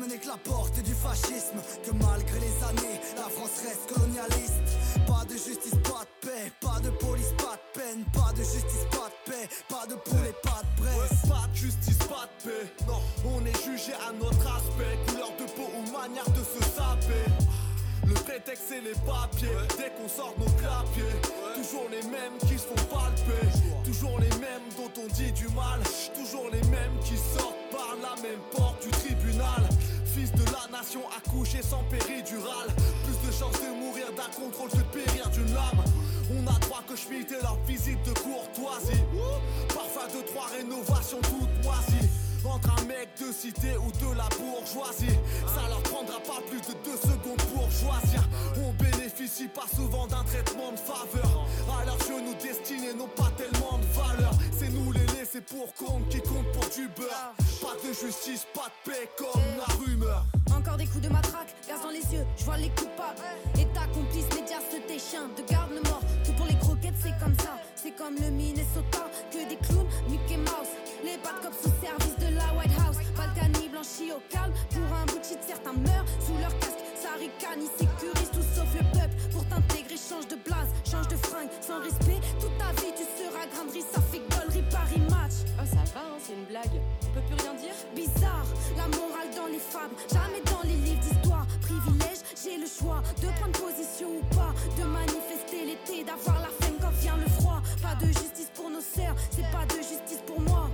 [0.07, 1.59] n'est que la porte du fascisme.
[1.85, 4.63] Que malgré les années, la France reste colonialiste.
[5.07, 6.53] Pas de justice, pas de paix.
[6.61, 8.05] Pas de police, pas de peine.
[8.13, 9.49] Pas de justice, pas de paix.
[9.69, 11.29] Pas de poulet, pas de presse.
[11.29, 12.73] pas de justice, pas de paix.
[12.87, 17.25] Non, on est jugé à notre aspect, couleur de peau ou manière de se saper.
[18.07, 21.21] Le prétexte c'est les papiers, dès qu'on sort nos clapiers
[21.55, 23.47] Toujours les mêmes qui se font palper
[23.85, 25.81] Toujours les mêmes dont on dit du mal
[26.15, 27.68] Toujours les mêmes qui sortent
[28.03, 29.69] la même porte du tribunal.
[30.05, 32.71] Fils de la nation accouché sans péridurale.
[33.05, 35.83] Plus de chances de mourir d'un contrôle que de périr d'une lame.
[36.31, 39.03] On a droit que je et leur visite de courtoisie.
[39.69, 42.09] Parfois de trois rénovations toutes moisies.
[42.45, 45.19] Entre un mec de cité ou de la bourgeoisie.
[45.55, 48.23] Ça leur prendra pas plus de deux secondes pour choisir.
[48.57, 48.73] On
[49.49, 51.47] pas souvent d'un traitement de faveur.
[51.69, 54.33] À leurs yeux nous destinés n'ont pas tellement de valeur.
[54.57, 57.35] C'est nous les laissés pour compte qui comptent pour du beurre.
[57.61, 60.25] Pas de justice, pas de paix comme la rumeur.
[60.57, 63.19] Encore des coups de matraque, gaz dans les yeux, je vois les coupables.
[63.59, 66.03] État complice, médias, tes chiens de garde mort.
[66.25, 70.37] Tout pour les croquettes c'est comme ça, c'est comme le Minnesota Que des clowns, Mickey
[70.37, 70.73] Mouse.
[71.03, 72.97] Les bad cops sous service de la White House.
[73.17, 74.53] Balkany blanchi au calme.
[74.71, 76.79] Pour un bout de certains meurent sous leur casque.
[77.03, 78.28] Ça ricane, ils sécurisent
[80.09, 81.51] change de blase, change de fringue.
[81.61, 83.85] Sans respect, toute ta vie, tu seras granderie.
[83.93, 85.45] Ça fait gollerie Paris match.
[85.61, 86.81] Oh, ça va, hein, c'est une blague.
[87.05, 89.95] On peut plus rien dire Bizarre, la morale dans les fables.
[90.09, 91.47] Jamais dans les livres d'histoire.
[91.61, 94.53] Privilège, j'ai le choix de prendre position ou pas.
[94.79, 97.61] De manifester l'été, d'avoir la flemme quand vient le froid.
[97.83, 100.71] Pas de justice pour nos sœurs, c'est pas de justice pour moi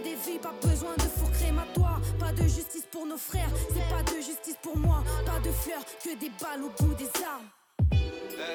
[0.00, 2.00] des vies, pas besoin de four crématoire.
[2.18, 5.02] Pas de justice pour nos frères, c'est pas de justice pour moi.
[5.26, 7.48] Pas de fleurs, que des balles au bout des armes.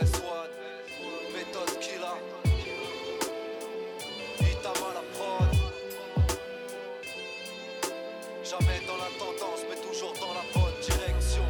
[0.02, 0.50] S1,
[1.34, 2.20] méthode killer.
[4.40, 5.56] Itama la prod.
[8.44, 11.44] Jamais dans la tendance, mais toujours dans la bonne direction.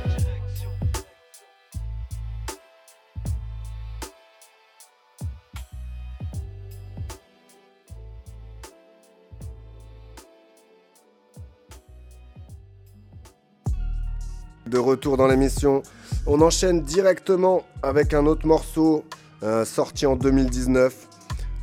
[14.67, 15.83] De retour dans l'émission,
[16.27, 19.03] on enchaîne directement avec un autre morceau
[19.43, 20.93] euh, sorti en 2019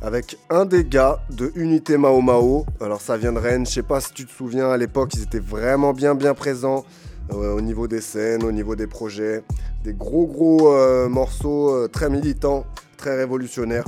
[0.01, 2.65] avec un des gars de Unité Mao Mao.
[2.81, 5.23] Alors ça vient de Rennes, je sais pas si tu te souviens, à l'époque ils
[5.23, 6.85] étaient vraiment bien bien présents
[7.31, 9.43] euh, au niveau des scènes, au niveau des projets.
[9.83, 12.65] Des gros gros euh, morceaux très militants,
[12.97, 13.85] très révolutionnaires.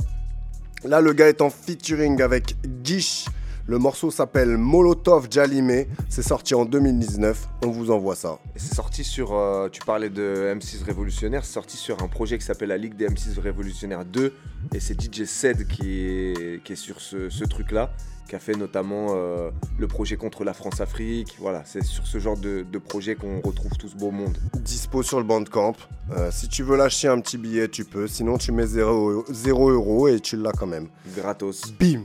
[0.84, 3.26] Là le gars est en featuring avec Gish
[3.68, 5.86] le morceau s'appelle Molotov Jalime.
[6.08, 7.48] C'est sorti en 2019.
[7.64, 8.38] On vous envoie ça.
[8.54, 9.34] C'est sorti sur.
[9.34, 11.44] Euh, tu parlais de M6 Révolutionnaire.
[11.44, 14.32] C'est sorti sur un projet qui s'appelle la Ligue des M6 Révolutionnaires 2.
[14.72, 17.90] Et c'est DJ Sed qui est, qui est sur ce, truc-là.
[18.28, 21.36] Qui a fait notamment euh, le projet contre la France-Afrique.
[21.40, 24.38] Voilà, c'est sur ce genre de, projet qu'on retrouve tout ce beau monde.
[24.54, 25.74] Dispo sur le Bandcamp.
[26.12, 28.06] Euh, si tu veux lâcher un petit billet, tu peux.
[28.06, 30.86] Sinon, tu mets 0 euros et tu l'as quand même.
[31.16, 31.72] Gratos.
[31.80, 32.04] Bim!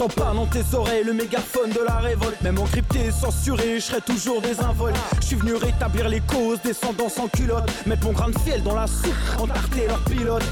[0.00, 2.40] T'entends pas dans tes oreilles le mégaphone de la révolte.
[2.40, 4.96] Même encrypté, censuré, je serai toujours désinvolte.
[5.20, 7.70] Je suis venu rétablir les causes, descendant sans culotte.
[7.84, 10.42] Mettre mon grain de fiel dans la soupe, entarter leur pilote.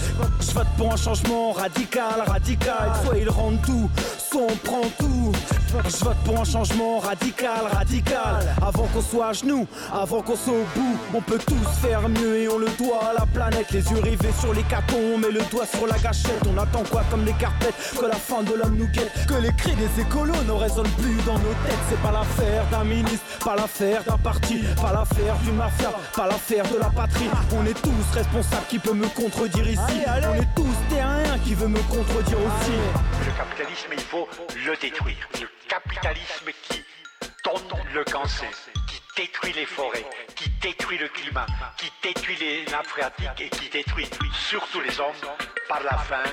[0.40, 2.92] Je vote pour un changement radical, radical.
[3.06, 5.32] Soit ils rendent tout, soit on prend tout.
[5.68, 8.54] Je vote pour un changement radical, radical.
[8.62, 12.38] Avant qu'on soit à genoux, avant qu'on soit au bout, on peut tous faire mieux
[12.38, 13.70] et on le doit à la planète.
[13.72, 16.42] Les yeux rivés sur les catons, met le doigt sur la gâchette.
[16.50, 19.12] On attend quoi comme les carpettes Que la fin de l'homme nous guette?
[19.26, 21.84] Que les cris des écolos ne résonnent plus dans nos têtes.
[21.90, 26.64] C'est pas l'affaire d'un ministre, pas l'affaire d'un parti, pas l'affaire d'une mafia, pas l'affaire
[26.72, 27.28] de la patrie.
[27.52, 31.68] On est tous responsables, qui peut me contredire ici On est tous terriens, qui veut
[31.68, 32.72] me contredire aussi.
[33.26, 34.26] Le capitalisme, il faut
[34.56, 35.28] le détruire
[35.68, 36.82] capitalisme qui
[37.44, 38.50] donne le cancer,
[38.88, 43.68] qui détruit les forêts, qui détruit le climat, qui détruit les nappes phréatiques et qui
[43.68, 45.22] détruit surtout les hommes
[45.68, 46.24] par la faim,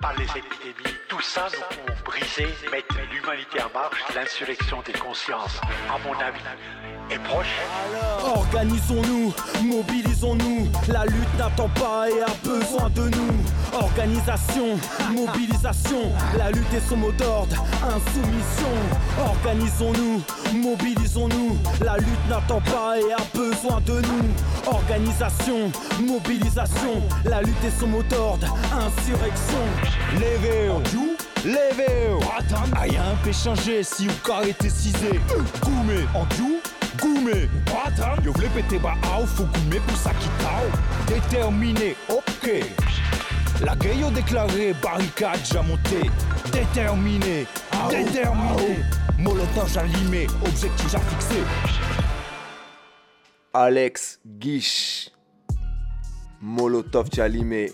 [0.00, 0.96] par les épidémies.
[1.08, 6.40] Tout ça, nous pouvons briser, mettre l'humanité en marche, l'insurrection des consciences, à mon avis,
[7.12, 7.60] est proche.
[8.24, 13.32] Organisons-nous, mobilisons-nous, la lutte n'attend pas et a besoin de nous.
[13.72, 14.78] Organisation,
[15.12, 18.72] mobilisation, la lutte est son mot d'ordre, insoumission.
[19.18, 20.22] Organisons-nous,
[20.54, 24.30] mobilisons-nous, la lutte n'attend pas et a besoin de nous.
[24.66, 25.70] Organisation,
[26.00, 29.64] mobilisation, la lutte est son mot d'ordre, insurrection.
[30.14, 32.20] Levez-vous, levez-vous.
[32.80, 35.20] Rien peut changer si ou car est cisé.
[35.62, 36.24] Goumé, en
[37.00, 37.48] goumé.
[38.24, 40.66] Yo vle pété ba au, faut goumer pour ça qui tao.
[41.06, 42.50] Déterminé, ok.
[43.64, 46.10] La gueule déclaré, barricade déjà montée.
[46.52, 47.46] Déterminé,
[47.90, 48.78] déterminé.
[49.18, 51.42] Molotov allumé, objectif à fixer.
[53.54, 55.10] Alex Guiche,
[56.40, 57.70] Molotov Chalimé,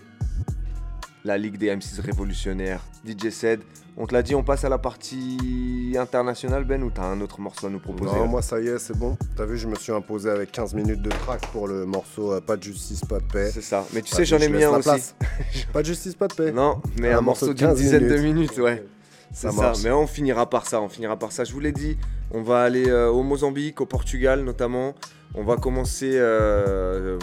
[1.24, 3.60] la Ligue des M6 révolutionnaires, DJ Sed.
[4.00, 7.40] On te l'a dit, on passe à la partie internationale, Ben, ou t'as un autre
[7.40, 9.18] morceau à nous proposer Non, moi ça y est, c'est bon.
[9.36, 12.40] T'as vu, je me suis imposé avec 15 minutes de track pour le morceau euh,
[12.40, 13.50] Pas de justice, pas de paix.
[13.52, 13.84] C'est ça.
[13.92, 14.82] Mais tu sais, j'en je ai mis un aussi.
[14.88, 15.16] place.
[15.72, 16.52] pas de justice, pas de paix.
[16.52, 18.56] Non, mais un, morceau d'une 15 dizaine de minutes.
[18.58, 18.86] ouais.
[19.32, 21.42] C'est ça, mais on finira par ça, on finira par ça.
[21.42, 21.98] Je vous l'ai dit,
[22.30, 24.94] on va aller euh, au Mozambique, au Portugal notamment.
[25.34, 27.18] On va commencer euh,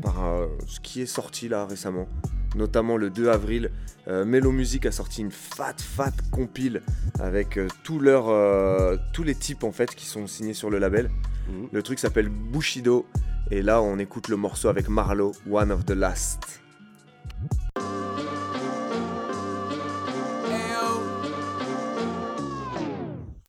[0.00, 0.14] par
[0.68, 2.06] ce qui est sorti là récemment,
[2.54, 3.70] notamment le 2 avril.
[4.08, 6.82] Euh, Melo Music a sorti une fat fat compile
[7.20, 10.78] avec euh, tous leurs, euh, tous les types en fait qui sont signés sur le
[10.78, 11.10] label.
[11.48, 11.68] Mhm.
[11.72, 13.06] Le truc s'appelle Bushido
[13.50, 16.60] et là on écoute le morceau avec Marlo, One of the Last.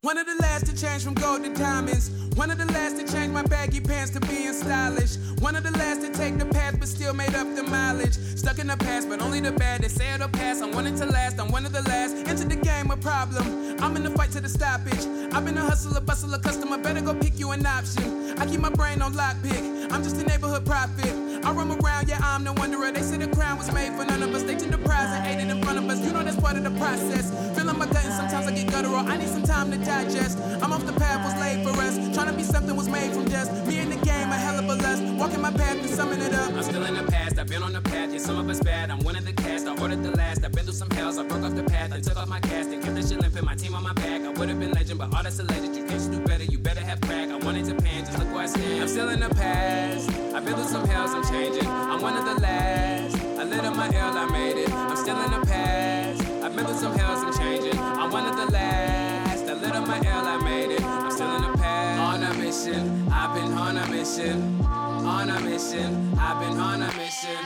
[0.02, 0.45] One of the last to
[0.76, 2.10] change from gold to diamonds.
[2.36, 5.16] One of the last to change my baggy pants to being stylish.
[5.40, 8.12] One of the last to take the path but still made up the mileage.
[8.12, 9.82] Stuck in the past, but only the bad.
[9.82, 10.60] They say it'll pass.
[10.60, 11.40] I'm wanting to last.
[11.40, 12.16] I'm one of the last.
[12.28, 13.80] Into the game, a problem.
[13.80, 15.06] I'm in the fight to the stoppage.
[15.32, 16.76] I've been a hustler, bustler, customer.
[16.76, 18.38] Better go pick you an option.
[18.38, 19.90] I keep my brain on lockpick.
[19.90, 21.25] I'm just a neighborhood prophet.
[21.46, 22.90] I roam around, yeah, I'm the wanderer.
[22.90, 24.42] They say the crown was made for none of us.
[24.42, 26.04] They took the prize and ate it in front of us.
[26.04, 27.30] You know that's part of the process.
[27.56, 28.96] Feeling my gut and sometimes I get guttural.
[28.96, 30.40] I need some time to digest.
[30.60, 31.94] I'm off the path was laid for us.
[32.16, 33.52] Trying to be something was made from dust.
[33.64, 35.04] Me in the game, a hell of a lust.
[35.04, 36.52] Walking my path and summing it up.
[36.52, 38.90] I'm still in the past, I've been on the path, yeah, some of us bad.
[38.90, 40.44] I'm one of the cast, I ordered the last.
[40.44, 42.70] I've been through some hells, I broke off the path, I took off my cast
[42.70, 44.20] and kept the shit limping, my team on my back.
[44.22, 45.76] I would have been legend, but all that's alleged.
[45.76, 47.28] You can't do better, you better have crack.
[47.30, 48.82] I wanted Japan, just look where I stand.
[48.82, 51.64] I'm still in the past, I've been through some hells, I'm changing.
[51.64, 53.16] I'm one of the last.
[53.38, 54.72] I lit up my L, I made it.
[54.72, 57.78] I'm still in the past, I've been through some hells, I'm changing.
[57.78, 59.44] I'm one of the last.
[59.46, 60.82] I lit up my L, I made it.
[60.82, 62.00] I'm still in the past.
[62.00, 64.60] On a mission, I've been on a mission.
[64.62, 67.42] On a mission, I've been on a mission.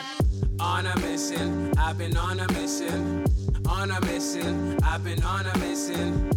[0.60, 3.26] On a mission, I've been on a mission.
[3.68, 6.30] On a mission, I've been on a mission.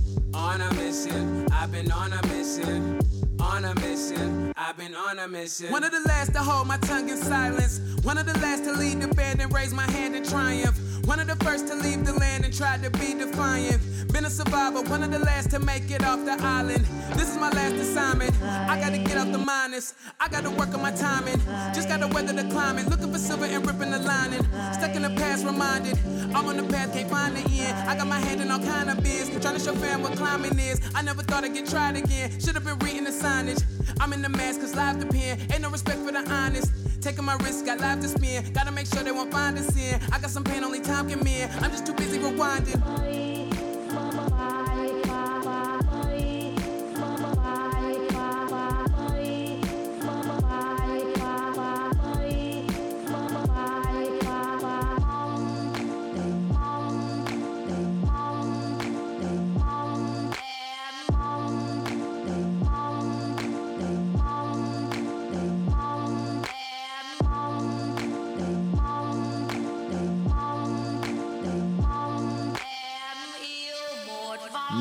[0.44, 3.00] On a mission, I've been on a mission.
[3.40, 5.72] On a mission, I've been on a mission.
[5.72, 7.80] One of the last to hold my tongue in silence.
[8.04, 10.78] One of the last to lead the band and raise my hand in triumph.
[11.06, 13.82] One of the first to leave the land and try to be defiant.
[14.14, 16.86] Been a survivor, one of the last to make it off the island.
[17.16, 18.34] This is my last assignment.
[18.42, 19.96] I gotta get out the minus.
[20.20, 21.40] I gotta work on my timing.
[21.76, 22.88] Just gotta weather the climate.
[22.88, 24.44] Looking for silver and ripping the lining.
[24.74, 25.98] Stuck in the past, reminded.
[26.34, 27.90] I'm on the path, can't find the end.
[27.90, 29.30] I got my hand in all kind of biz.
[29.42, 30.80] Trying to show fam what climbing is.
[30.96, 32.40] I never thought I'd get tried again.
[32.40, 33.62] Should have been reading the signage.
[34.00, 35.52] I'm in the mask, cause life depend.
[35.52, 36.72] Ain't no respect for the honest.
[37.02, 38.54] Taking my risk, got life to spend.
[38.54, 40.00] Gotta make sure they won't find us in.
[40.14, 41.52] I got some pain only time mend.
[41.62, 42.82] I'm just too busy rewinding.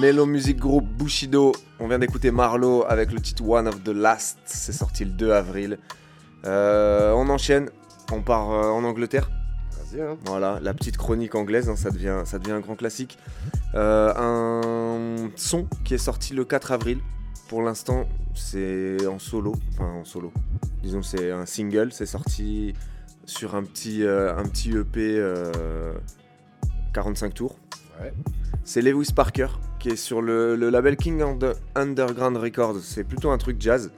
[0.03, 1.53] Melo Music Group Bushido.
[1.79, 4.37] On vient d'écouter Marlo avec le titre One of the Last.
[4.47, 5.79] C'est sorti le 2 avril.
[6.45, 7.71] Euh, on enchaîne.
[8.11, 9.31] On part euh, en Angleterre.
[9.71, 10.19] Vas-y, hein.
[10.25, 13.17] Voilà, la petite chronique anglaise, hein, ça, devient, ça devient un grand classique.
[13.77, 16.99] Euh, un son qui est sorti le 4 avril.
[17.49, 19.55] Pour l'instant, c'est en solo.
[19.75, 20.33] Enfin, en solo.
[20.83, 21.93] Disons, c'est un single.
[21.93, 22.75] C'est sorti
[23.25, 25.93] sur un petit, un petit EP euh,
[26.93, 27.55] 45 tours.
[28.01, 28.13] Ouais.
[28.65, 29.47] C'est Lewis Parker
[29.83, 32.79] qui est sur le, le label King Under- Underground Records.
[32.83, 33.91] C'est plutôt un truc jazz.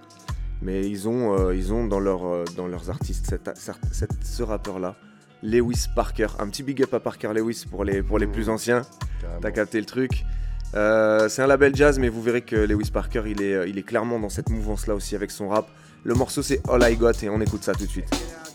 [0.62, 4.24] Mais ils ont, euh, ils ont dans, leur, euh, dans leurs artistes cette- cette- cette-
[4.24, 4.96] ce rappeur-là,
[5.42, 6.28] Lewis Parker.
[6.38, 8.80] Un petit big up à Parker Lewis pour les, pour les plus anciens.
[9.42, 10.24] T'as capté le truc.
[10.74, 13.82] Euh, c'est un label jazz, mais vous verrez que Lewis Parker, il est, il est
[13.82, 15.68] clairement dans cette mouvance-là aussi avec son rap.
[16.02, 18.08] Le morceau, c'est All I Got et on écoute ça tout de suite.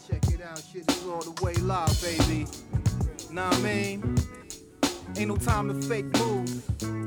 [0.10, 2.46] Check it out, shit is all the way live, baby.
[3.32, 4.16] Know what I mean?
[5.16, 6.99] Ain't no time to fake moves.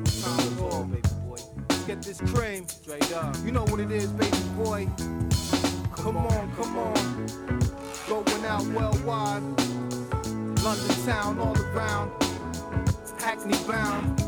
[0.70, 1.36] Baby boy.
[1.68, 2.68] Let's get this cream.
[2.68, 3.36] Straight up.
[3.44, 4.88] You know what it is, baby boy.
[5.96, 7.28] Come on, come on.
[8.08, 9.42] Going out worldwide.
[10.62, 12.12] London town all around.
[13.18, 14.20] Hackney bound.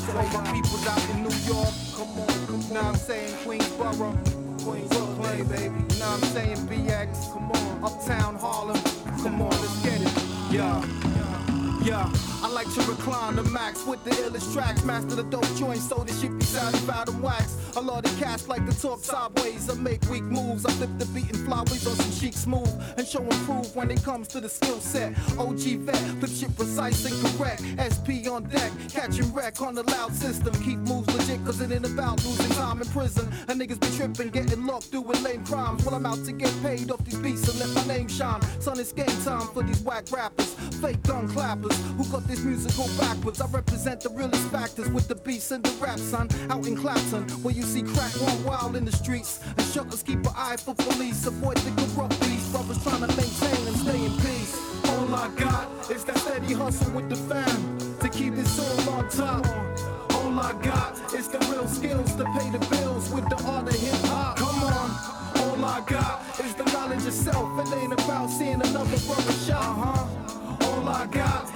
[0.00, 1.74] So all my people's out in New York.
[1.94, 2.72] Come on, come on.
[2.72, 4.16] Now I'm saying Queensboro.
[4.64, 5.98] Queens, Brooklyn, baby.
[5.98, 6.56] Now I'm saying?
[6.68, 7.32] BX.
[7.34, 7.84] Come on.
[7.84, 8.80] Uptown Harlem.
[9.22, 10.24] Come on, let's get it.
[10.50, 11.43] Yeah.
[11.84, 12.10] Yeah,
[12.42, 14.82] I like to recline the max with the illest tracks.
[14.84, 17.58] Master the dope joints so the shit be satisfied and wax.
[17.76, 19.68] A lot of cats like to talk sideways.
[19.68, 20.64] I make weak moves.
[20.64, 23.90] I flip the beat and flyways on some chic smooth and show and prove when
[23.90, 25.12] it comes to the skill set.
[25.38, 27.60] OG vet, flip shit precise and correct.
[27.76, 30.54] SP on deck, catching wreck on the loud system.
[30.62, 33.30] Keep moves legit, cause it ain't about losing time in prison.
[33.48, 35.84] And niggas be tripping, getting locked, doing lame crimes.
[35.84, 38.40] While I'm out to get paid off these beats and let my name shine.
[38.60, 40.54] Son, it's game time for these whack rappers.
[40.80, 43.40] Fake gun clappers who got this musical backwards.
[43.40, 46.28] I represent the realest factors with the beats and the rap, son.
[46.50, 49.40] Out in Clapton, where you see crack one wild in the streets.
[49.56, 51.26] And shutters keep an eye for police.
[51.26, 52.48] Avoid the corrupt beats.
[52.50, 54.54] Brothers trying to maintain and stay in peace.
[54.90, 59.08] All I got is that steady hustle with the fam to keep this all on
[59.08, 59.46] top.
[60.14, 63.74] All I got is the real skills to pay the bills with the art of
[63.74, 64.36] hip hop.
[64.36, 65.14] Come on.
[65.42, 67.58] All I got is the knowledge of self.
[67.60, 69.62] It ain't about seeing another brother shot.
[69.62, 70.66] Uh-huh.
[70.68, 71.53] All I got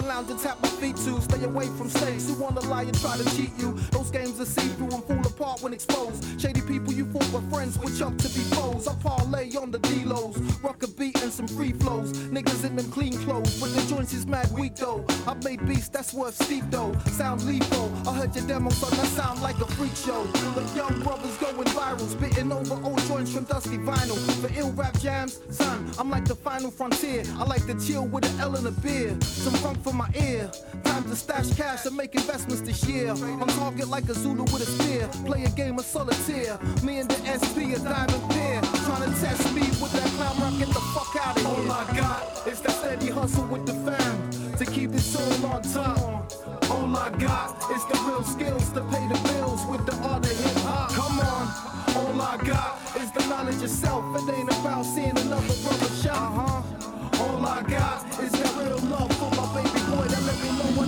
[0.00, 2.98] can lounge and tap my feet to Stay away from snakes who wanna lie and
[3.00, 3.72] try to cheat you.
[3.92, 6.40] Those games are see-through and fall apart when exposed.
[6.40, 8.88] Shady people you thought were friends switch up to be foes.
[8.88, 12.12] I parlay on the D-lows, rock a beat and some free flows.
[12.34, 15.04] Niggas in them clean clothes, but the joints is mad weak though.
[15.26, 16.96] I've made beats that's worth steep though.
[17.06, 17.92] Sound lethal.
[18.08, 20.26] I heard your demo, son, that sound like a freak show.
[20.54, 24.18] But young brothers going viral, spitting over old joints from dusty vinyl.
[24.40, 27.22] For ill rap jams, son, I'm like the final frontier.
[27.38, 29.16] I like to chill with an L and a beer.
[29.20, 30.50] Some funk for my ear.
[30.84, 33.10] Time to stash cash and make investments this year.
[33.10, 35.08] On target like a Zulu with a spear.
[35.24, 36.58] Play a game of solitaire.
[36.82, 38.60] Me and the SP, a diamond pair.
[38.86, 41.50] Trying to test me with that clown rock, get the fuck out of here.
[41.50, 44.56] All I got is that steady hustle with the fam.
[44.58, 46.32] To keep this all on top.
[46.70, 50.30] All I got is the real skills to pay the bills with the art of
[50.30, 50.90] hip hop.
[50.92, 51.70] Come on.
[51.96, 54.04] All I got is the knowledge of self.
[54.16, 56.16] It ain't about seeing another brother shot.
[56.16, 57.22] Uh-huh.
[57.22, 59.19] All I got is that real love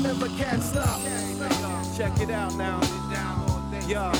[0.03, 1.01] never can't stop.
[1.97, 2.81] Check it out now.
[3.87, 4.12] Yeah.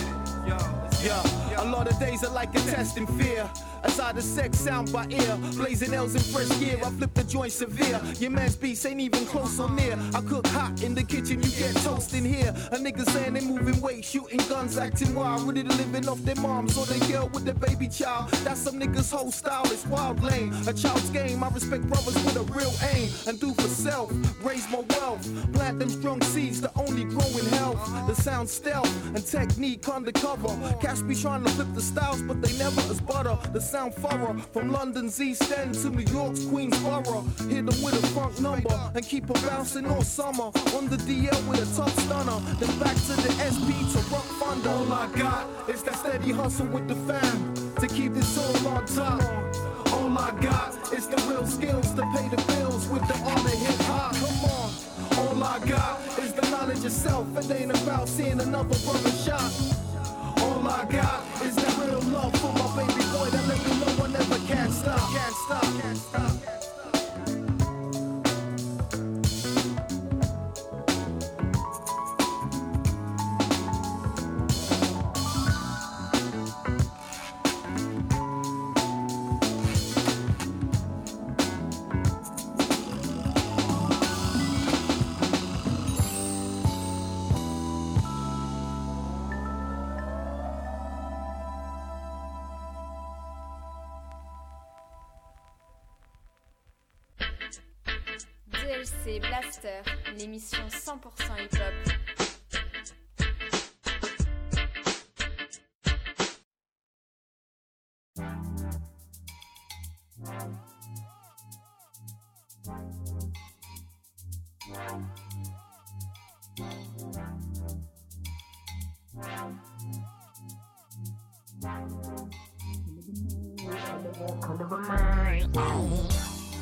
[1.03, 3.49] Yeah, a lot of days are like a test in fear.
[3.85, 6.79] As I the sex sound by ear, blazing L's in fresh gear.
[6.85, 8.01] I flip the joint severe.
[8.19, 9.99] Your man's beats ain't even close or near.
[10.15, 12.55] I cook hot in the kitchen, you get toast in here.
[12.71, 15.43] A nigga saying they moving weight, shooting guns, acting wild.
[15.43, 18.31] To living off their moms or their girl with their baby child.
[18.45, 20.53] That's some niggas' whole style, it's wild lane.
[20.67, 23.11] A child's game, I respect brothers with a real aim.
[23.27, 24.11] And do for self,
[24.45, 25.53] raise my wealth.
[25.53, 27.81] Plant them strong seeds that only grow in health.
[28.07, 30.49] The sound stealth and technique undercover.
[30.81, 33.37] Cats be trying to flip the styles, but they never as butter.
[33.53, 37.25] The sound thorough from London's East End to New York's Queensboro.
[37.51, 40.51] Hit them with a funk number and keep them bouncing all summer.
[40.77, 42.39] On the DL with a tough stunner.
[42.59, 44.71] Then back to the SP to rock thunder.
[44.71, 48.87] All I got is that steady hustle with the fam to keep this all on
[48.87, 49.23] top.
[49.93, 53.53] All I got is the real skills to pay the bills with the art of
[53.53, 54.15] hip hop.
[54.15, 54.83] Come on.
[55.19, 57.27] All I got is the knowledge of self.
[57.39, 59.82] It ain't about seeing another brother shot.
[60.63, 64.05] All I got is that real love for my baby boy that let me know
[64.05, 65.11] I never can stop.
[65.11, 65.42] Can't stop.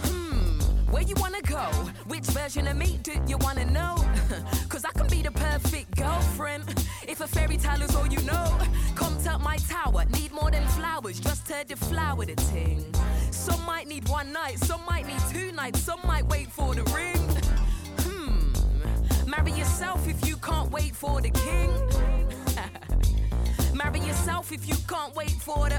[0.04, 0.60] Hmm,
[0.90, 1.64] where you wanna go?
[2.06, 3.96] Which version of me do you wanna know?
[4.68, 6.64] Cause I can be the perfect girlfriend
[7.06, 8.58] if a fairy tale is all you know.
[8.94, 12.84] Come to my tower, need more than flowers, just to deflower the ting.
[13.30, 16.84] Some might need one night, some might need two nights, some might wait for the
[16.94, 17.28] ring.
[18.00, 22.19] Hmm, marry yourself if you can't wait for the king.
[23.82, 25.76] Marry yourself if you can't wait for the.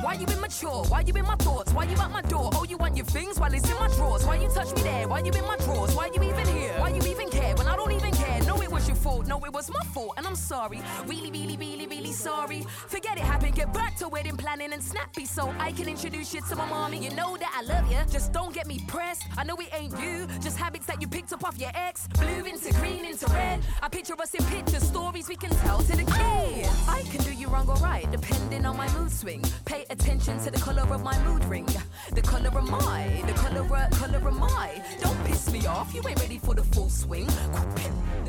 [0.00, 0.82] Why you immature?
[0.88, 1.70] Why you in my thoughts?
[1.74, 2.48] Why you at my door?
[2.54, 4.24] Oh, you want your things while it's in my drawers?
[4.24, 5.06] Why you touch me there?
[5.06, 5.94] Why you in my drawers?
[5.94, 6.72] Why you even here?
[6.78, 8.42] Why you even care when I don't even care?
[8.44, 9.26] No, was your fault.
[9.26, 10.80] No, it was my fault, and I'm sorry.
[11.06, 12.62] Really, really, really, really sorry.
[12.88, 13.54] Forget it happened.
[13.54, 16.98] Get back to wedding planning and snappy so I can introduce you to my mommy.
[16.98, 17.98] You know that I love you.
[18.10, 19.24] Just don't get me pressed.
[19.36, 20.26] I know it ain't you.
[20.40, 22.08] Just habits that you picked up off your ex.
[22.08, 23.60] Blue into green into red.
[23.82, 26.88] I picture us in pictures, stories we can tell to the oh, kids.
[26.88, 29.44] I can do you wrong or right, depending on my mood swing.
[29.66, 31.68] Pay attention to the color of my mood ring.
[32.12, 34.82] The color of my, the color of, color of my.
[35.02, 37.28] Don't piss me off, you ain't ready for the full swing.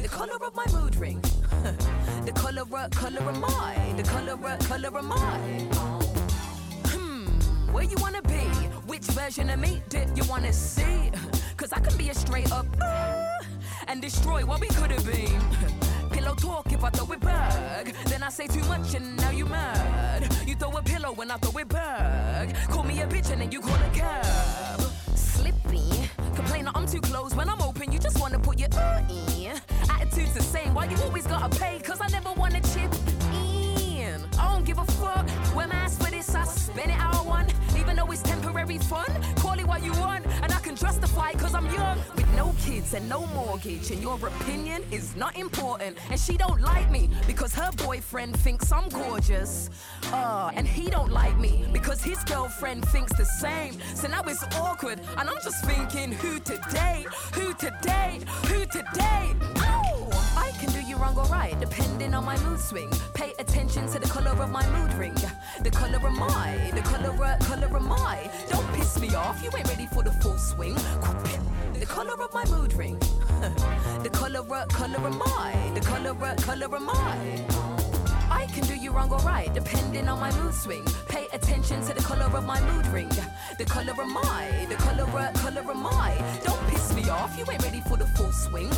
[0.03, 1.21] The color of my mood ring.
[2.25, 5.37] the color of, color of my, the color of, color of my.
[6.87, 7.27] Hmm,
[7.71, 8.43] where you wanna be?
[8.87, 11.11] Which version of me did you wanna see?
[11.57, 13.27] Cause I can be a straight up uh,
[13.87, 15.39] and destroy what we could have been.
[16.09, 17.93] Pillow talk if I throw it back.
[18.05, 20.33] Then I say too much and now you mad.
[20.47, 22.55] You throw a pillow when I throw it back.
[22.69, 24.81] Call me a bitch and then you call a cab.
[25.15, 26.09] Slippy.
[26.35, 27.91] Complain that I'm too close when I'm open.
[27.91, 29.32] You just wanna put your uh in.
[30.13, 30.75] Attitude's the same.
[30.75, 31.79] Why you always gotta pay?
[31.79, 32.93] Cause I never wanna chip
[33.33, 34.23] in.
[34.37, 35.27] I don't give a fuck.
[35.55, 37.51] When I ask for this, I spend it how I want.
[37.75, 39.09] Even though it's temporary fun.
[39.37, 40.27] Call it what you want.
[40.43, 41.97] And I can justify cause I'm young.
[42.15, 43.89] With no kids and no mortgage.
[43.89, 45.97] And your opinion is not important.
[46.11, 49.71] And she don't like me because her boyfriend thinks I'm gorgeous.
[50.11, 53.79] Uh, and he don't like me because his girlfriend thinks the same.
[53.95, 54.99] So now it's awkward.
[55.17, 57.07] And I'm just thinking, who today?
[57.33, 58.19] Who today?
[58.45, 59.33] Who today?
[59.57, 59.82] Ow!
[61.03, 62.89] Wrong or right, depending on my mood swing.
[63.13, 65.15] Pay attention to the color of my mood ring.
[65.61, 68.31] The color of my, the color of, color of my.
[68.49, 70.75] Don't piss me off, you ain't ready for the full swing.
[71.73, 72.97] The color of my mood ring.
[74.05, 77.82] the color of, color of my, the color of, color of my.
[78.33, 80.83] I can do you wrong or right, depending on my mood swing.
[81.07, 83.09] Pay attention to the color of my mood ring.
[83.59, 86.39] The color of my, the color of, color of my.
[86.43, 88.69] Don't piss me off, you ain't ready for the full swing.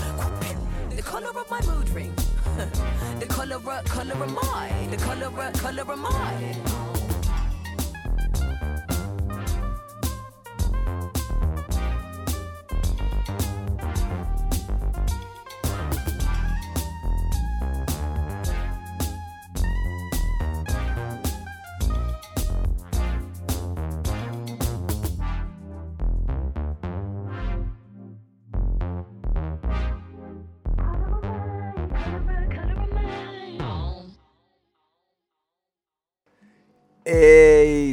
[0.90, 2.14] The color of my mood ring.
[3.20, 7.05] the color of, color of my, the color of, color of my.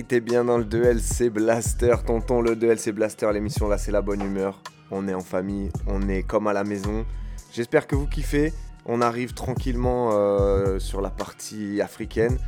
[0.09, 4.23] T'es bien dans le 2LC Blaster, tonton, le 2LC Blaster, l'émission là c'est la bonne
[4.23, 4.61] humeur.
[4.91, 7.05] On est en famille, on est comme à la maison.
[7.53, 8.53] J'espère que vous kiffez.
[8.85, 12.39] On arrive tranquillement euh, sur la partie africaine.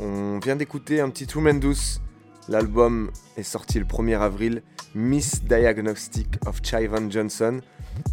[0.00, 2.00] On vient d'écouter un petit True Douce.
[2.48, 4.62] L'album est sorti le 1er avril.
[4.94, 7.60] Miss Diagnostic of Chivan Johnson.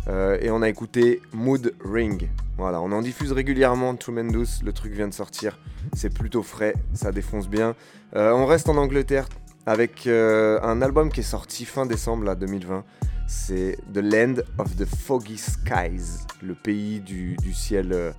[0.08, 2.30] Euh, et on a écouté Mood Ring.
[2.58, 4.62] Voilà, on en diffuse régulièrement True Douce.
[4.64, 5.58] Le truc vient de sortir.
[5.94, 7.76] C'est plutôt frais, ça défonce bien.
[8.16, 9.28] Euh, on reste en Angleterre
[9.66, 12.84] avec euh, un album qui est sorti fin décembre là, 2020.
[13.28, 18.14] C'est The Land of the Foggy Skies, le pays du, ciel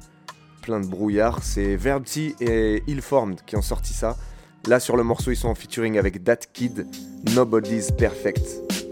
[0.62, 1.42] plein de brouillard.
[1.42, 4.16] C'est Verbty et Illformed qui ont sorti ça.
[4.66, 6.86] Là sur le morceau, ils sont en featuring avec That Kid,
[7.34, 8.83] Nobody's Perfect.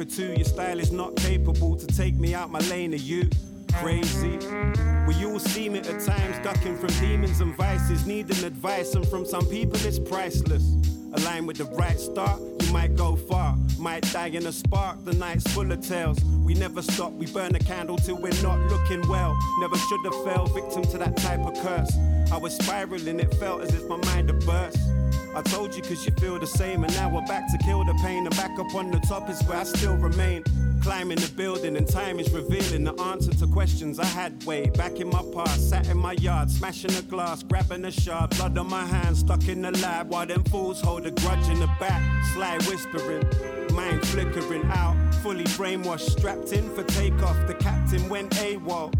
[0.00, 0.34] Paper too.
[0.34, 2.92] Your style is not capable to take me out my lane.
[2.92, 3.28] Are you
[3.74, 4.38] crazy?
[5.06, 9.24] We all seen it at times, ducking from demons and vices, needing advice, and from
[9.24, 10.64] some people it's priceless.
[11.14, 13.56] Align with the right start, you might go far.
[13.78, 16.22] Might die in a spark, the night's full of tales.
[16.44, 19.36] We never stop, we burn a candle till we're not looking well.
[19.58, 21.92] Never should have fell victim to that type of curse.
[22.32, 24.78] I was spiraling, it felt as if my mind had burst.
[25.34, 27.94] I told you cause you feel the same, and now we're back to kill the
[28.02, 28.26] pain.
[28.26, 30.42] And back up on the top is where I still remain.
[30.82, 34.98] Climbing the building, and time is revealing the answer to questions I had way back
[34.98, 35.68] in my past.
[35.68, 39.46] Sat in my yard, smashing the glass, grabbing a shard, blood on my hands, stuck
[39.46, 42.02] in the lab while them fools hold a grudge in the back.
[42.32, 43.24] Sly whispering,
[43.74, 47.46] mind flickering out, fully brainwashed, strapped in for takeoff.
[47.46, 48.92] The captain went AWOL.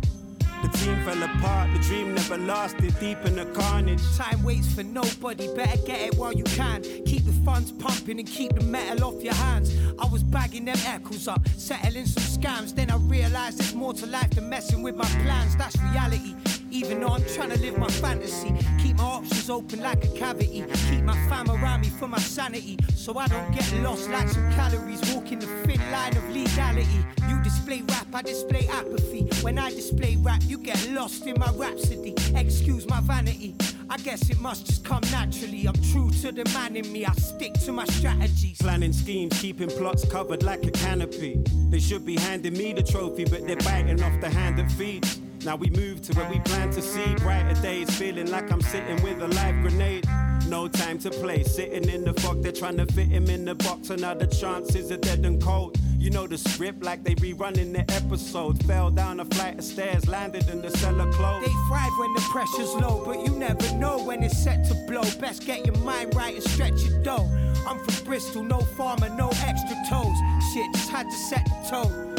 [0.62, 4.02] The team fell apart, the dream never lasted, deep in the carnage.
[4.16, 6.82] Time waits for nobody, better get it while you can.
[6.82, 9.74] Keep the funds pumping and keep the metal off your hands.
[9.98, 12.74] I was bagging them echoes up, settling some scams.
[12.74, 15.56] Then I realized there's more to life than messing with my plans.
[15.56, 16.34] That's reality.
[16.70, 20.64] Even though I'm trying to live my fantasy, keep my options open like a cavity.
[20.88, 24.50] Keep my fam around me for my sanity, so I don't get lost like some
[24.52, 25.00] calories.
[25.12, 27.04] Walking the thin line of legality.
[27.28, 29.28] You display rap, I display apathy.
[29.42, 32.14] When I display rap, you get lost in my rhapsody.
[32.36, 33.56] Excuse my vanity.
[33.88, 35.66] I guess it must just come naturally.
[35.66, 38.58] I'm true to the man in me, I stick to my strategies.
[38.58, 41.42] Planning schemes, keeping plots covered like a canopy.
[41.70, 45.20] They should be handing me the trophy, but they're biting off the hand that feeds.
[45.44, 49.02] Now we move to where we plan to see brighter days, feeling like I'm sitting
[49.02, 50.06] with a live grenade.
[50.48, 53.54] No time to play, sitting in the fog, they're trying to fit him in the
[53.54, 53.88] box.
[53.88, 55.78] Another chances are dead and cold.
[55.98, 58.62] You know the script like they rerunning the episode.
[58.64, 61.46] Fell down a flight of stairs, landed in the cellar closed.
[61.46, 65.02] They thrive when the pressure's low, but you never know when it's set to blow.
[65.20, 67.28] Best get your mind right and stretch your dough.
[67.66, 70.16] I'm from Bristol, no farmer, no extra toes.
[70.52, 72.09] Shit, just had to set the tone.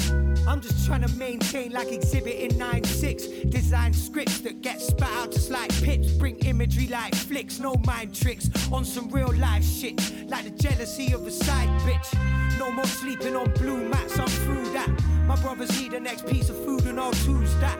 [0.48, 5.32] I'm just trying to maintain like exhibit in 9-6 Design scripts that get spat out
[5.32, 6.12] just like pips.
[6.12, 10.00] Bring imagery like flicks, no mind tricks On some real life shit.
[10.28, 12.60] Like the jealousy of a side bitch.
[12.60, 14.90] No more sleeping on blue mats, I'm through that.
[15.26, 17.80] My brothers need the next piece of food and I'll choose that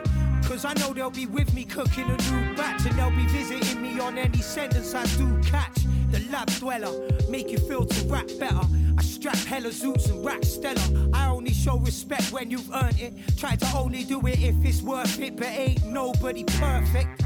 [0.52, 3.80] Cause I know they'll be with me cooking a new batch And they'll be visiting
[3.80, 5.78] me on any sentence I do catch
[6.10, 8.60] the lab dweller, make you feel to rap better.
[8.98, 11.08] I strap hella zoots and rack stellar.
[11.14, 13.14] I only show respect when you've earned it.
[13.38, 17.22] Try to only do it if it's worth it, but ain't nobody perfect.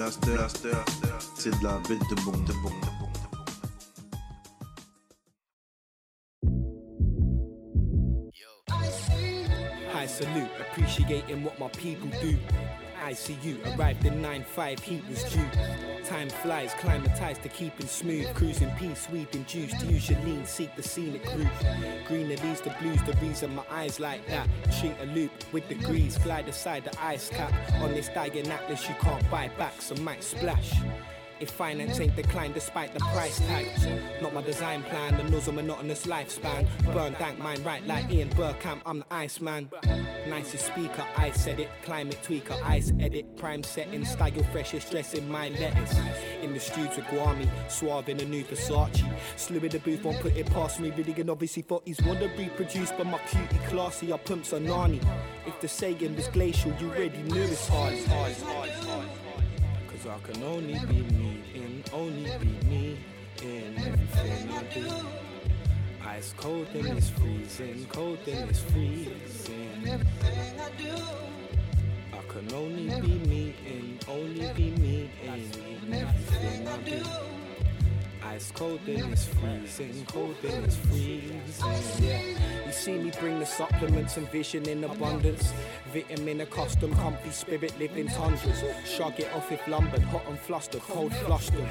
[0.00, 0.72] Blaster.
[1.34, 2.14] C'est de la bête de
[2.46, 2.99] de bombe,
[10.20, 12.36] salute, appreciating what my people do.
[13.02, 15.48] ICU arrived in 9-5, heat was due.
[16.04, 18.26] Time flies, climatized to keeping smooth.
[18.34, 19.82] Cruising peace, weed induced.
[19.86, 21.48] Use your lean, seek the scenic route.
[22.06, 24.46] Greener leaves the blues, the reason my eyes like that.
[24.70, 27.54] Shoot a loop with degrees, glide aside the ice cap.
[27.80, 30.74] On this dying atlas, you can't buy back, so might splash.
[31.40, 33.66] If finance ain't declined despite the price tag.
[34.20, 36.68] Not my design plan, the nozzle monotonous lifespan.
[36.92, 39.70] Burn dank mine right like Ian Burkamp, I'm the Iceman.
[40.28, 41.70] Nicest speaker, I said it.
[41.82, 43.36] Climate tweaker, ice edit.
[43.36, 45.92] Prime setting, style freshest dressing my letters.
[46.42, 49.02] In the studio with Guami, suave in a new Versace.
[49.36, 50.90] Slew in the booth, won't put it past me.
[50.90, 55.00] And obviously thought he's wanna be produced, but my cutie classy, our pumps are nani.
[55.46, 57.94] If the saying was glacial, you already knew it's hard.
[59.88, 61.29] Cause I can only be me,
[61.92, 62.98] only be me
[63.42, 64.90] in everything I do.
[66.06, 69.86] Ice cold and it's freezing, cold and it's freezing.
[69.86, 70.60] Everything
[72.12, 77.49] I can only be me, and only be me in everything I do.
[78.30, 81.42] Ice cold and it's freezing, cold and it's freezing.
[82.00, 82.22] Yeah,
[82.64, 85.52] you see me bring the supplements and vision in abundance.
[85.92, 88.62] Vitamin, a custom, comfy spirit, living in tundras.
[88.86, 91.68] Shrug it off if lumbered, hot and flustered, cold flustered.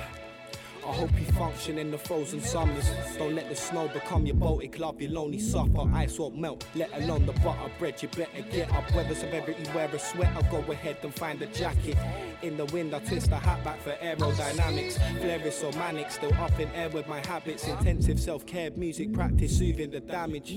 [0.89, 2.89] I hope you function in the frozen summers.
[3.19, 4.99] Don't let the snow become your Baltic love.
[4.99, 5.87] You'll only suffer.
[5.93, 8.01] Ice won't melt, let alone the butter bread.
[8.01, 8.91] You better get up.
[8.95, 10.47] Weather severity, wear a sweater.
[10.49, 11.95] Go ahead and find a jacket.
[12.41, 14.93] In the wind, I twist the hat back for aerodynamics.
[15.19, 17.67] Flair is so manic, still up in air with my habits.
[17.67, 20.51] Intensive self care, music practice, soothing the damage.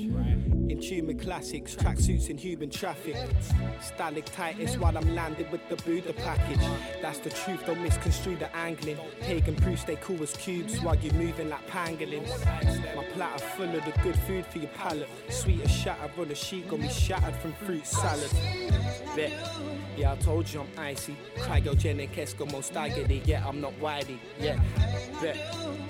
[0.72, 3.16] In tune with classics, tracksuits in human traffic.
[3.82, 6.64] Stalactitis while I'm landed with the Buddha package.
[7.02, 8.96] That's the truth, don't misconstrue the angling.
[9.20, 12.30] Pagan proof, stay cool was cubes while you moving like pangolins.
[12.94, 15.08] My platter full of the good food for your palate.
[15.28, 18.30] Sweet as shatter on the sheet, got me shattered from fruit salad.
[19.16, 19.32] Bet.
[19.96, 21.16] Yeah, I told you I'm icy.
[21.38, 24.18] Cryogenic Eskimo staggered Yeah, I'm not whitey.
[24.38, 24.60] Yeah,
[25.20, 25.36] bet.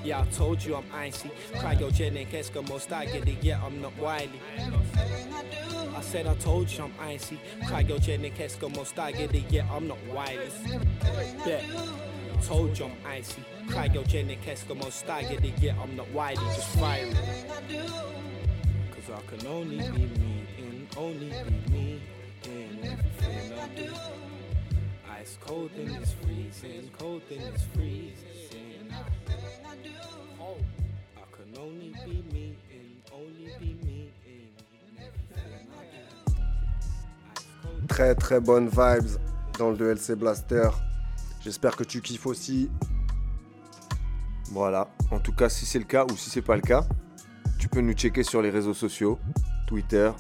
[0.03, 1.31] Yeah, I told you I'm icy.
[1.53, 4.41] Cryogenic Eskimo staggered Yeah, I'm not whitey.
[5.95, 7.39] I said I told you I'm icy.
[7.65, 11.45] Cryogenic Eskimo staggered Yeah, I'm not whitey.
[11.45, 11.65] Bet.
[12.43, 13.43] Told you I'm icy.
[37.89, 39.19] Très très bonnes vibes
[39.59, 40.69] dans le 2LC Blaster.
[41.43, 42.71] J'espère que tu kiffes aussi.
[44.53, 44.89] Voilà.
[45.11, 46.85] En tout cas, si c'est le cas ou si c'est pas le cas,
[47.59, 49.19] tu peux nous checker sur les réseaux sociaux,
[49.67, 50.11] Twitter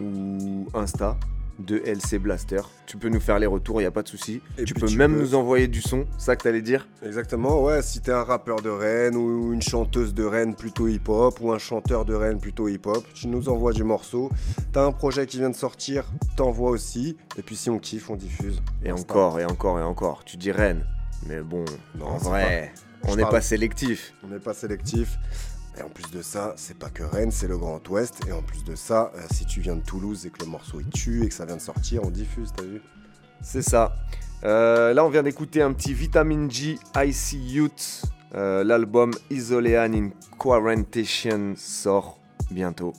[0.00, 1.16] ou Insta
[1.58, 2.62] de LC Blaster.
[2.86, 4.40] Tu peux nous faire les retours, il n'y a pas de souci.
[4.66, 6.88] Tu peux tu même peux- nous envoyer du son, c'est ça que t'allais dire?
[7.04, 11.38] Exactement, ouais, si t'es un rappeur de Rennes ou une chanteuse de Rennes plutôt hip-hop
[11.40, 14.30] ou un chanteur de Rennes plutôt hip-hop, tu nous envoies du morceau.
[14.72, 16.04] T'as un projet qui vient de sortir,
[16.36, 17.16] t'envoies aussi.
[17.36, 18.62] Et puis si on kiffe, on diffuse.
[18.82, 20.24] Et encore, et encore, et encore.
[20.24, 20.84] Tu dis Rennes,
[21.26, 21.64] mais bon,
[22.00, 24.14] en c'est vrai, pas- on n'est pas sélectif.
[24.24, 25.18] On n'est pas sélectif.
[25.78, 28.20] Et en plus de ça, c'est pas que Rennes, c'est le Grand Ouest.
[28.28, 30.80] Et en plus de ça, euh, si tu viens de Toulouse et que le morceau
[30.80, 32.82] il tue et que ça vient de sortir, on diffuse, t'as vu?
[33.40, 33.96] C'est ça.
[34.44, 38.02] Euh, là, on vient d'écouter un petit Vitamin G Icy Youth.
[38.34, 42.18] Euh, L'album Isolean in Quarantation sort
[42.50, 42.92] bientôt.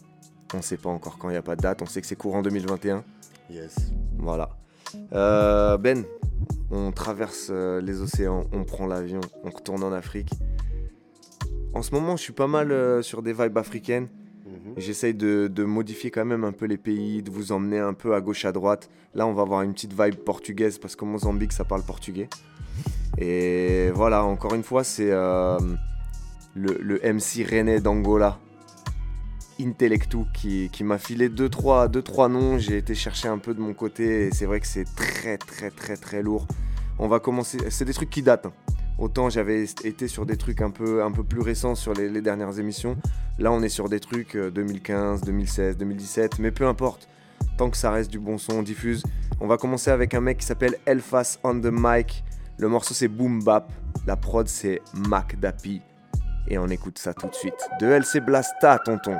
[0.54, 1.82] On sait pas encore quand, il n'y a pas de date.
[1.82, 3.04] On sait que c'est courant 2021.
[3.49, 3.76] Yes.
[4.18, 4.49] Voilà.
[5.14, 6.04] Euh, ben,
[6.72, 10.32] on traverse euh, les océans, on prend l'avion, on retourne en Afrique.
[11.74, 14.08] En ce moment, je suis pas mal euh, sur des vibes africaines.
[14.46, 14.74] Mhm.
[14.78, 18.14] J'essaye de, de modifier quand même un peu les pays, de vous emmener un peu
[18.14, 18.89] à gauche, à droite.
[19.16, 22.30] Là, on va avoir une petite vibe portugaise parce qu'au Mozambique, ça parle portugais.
[23.18, 25.58] Et voilà, encore une fois, c'est euh,
[26.56, 28.39] le, le MC René d'Angola,
[29.64, 32.57] Intellectu, qui, qui m'a filé 2-3 deux, trois, deux, trois noms.
[32.57, 35.70] J'ai été chercher un peu de mon côté et c'est vrai que c'est très, très,
[35.70, 36.47] très, très lourd.
[36.99, 37.57] On va commencer.
[37.70, 38.45] C'est des trucs qui datent.
[38.45, 38.53] hein.
[38.99, 42.59] Autant j'avais été sur des trucs un peu, un peu plus récents sur les, dernières
[42.59, 42.95] émissions.
[43.39, 47.07] Là, on est sur des trucs euh, 2015, 2016, 2017, mais peu importe.
[47.57, 49.03] Tant que ça reste du bon son, on diffuse.
[49.39, 52.24] On va commencer avec un mec qui s'appelle Elfas on the mic.
[52.57, 53.72] Le morceau c'est Boom Bap.
[54.05, 55.82] La prod c'est Mac Dappy.
[56.47, 57.70] Et on écoute ça tout de suite.
[57.80, 59.18] De LC Blasta, tonton.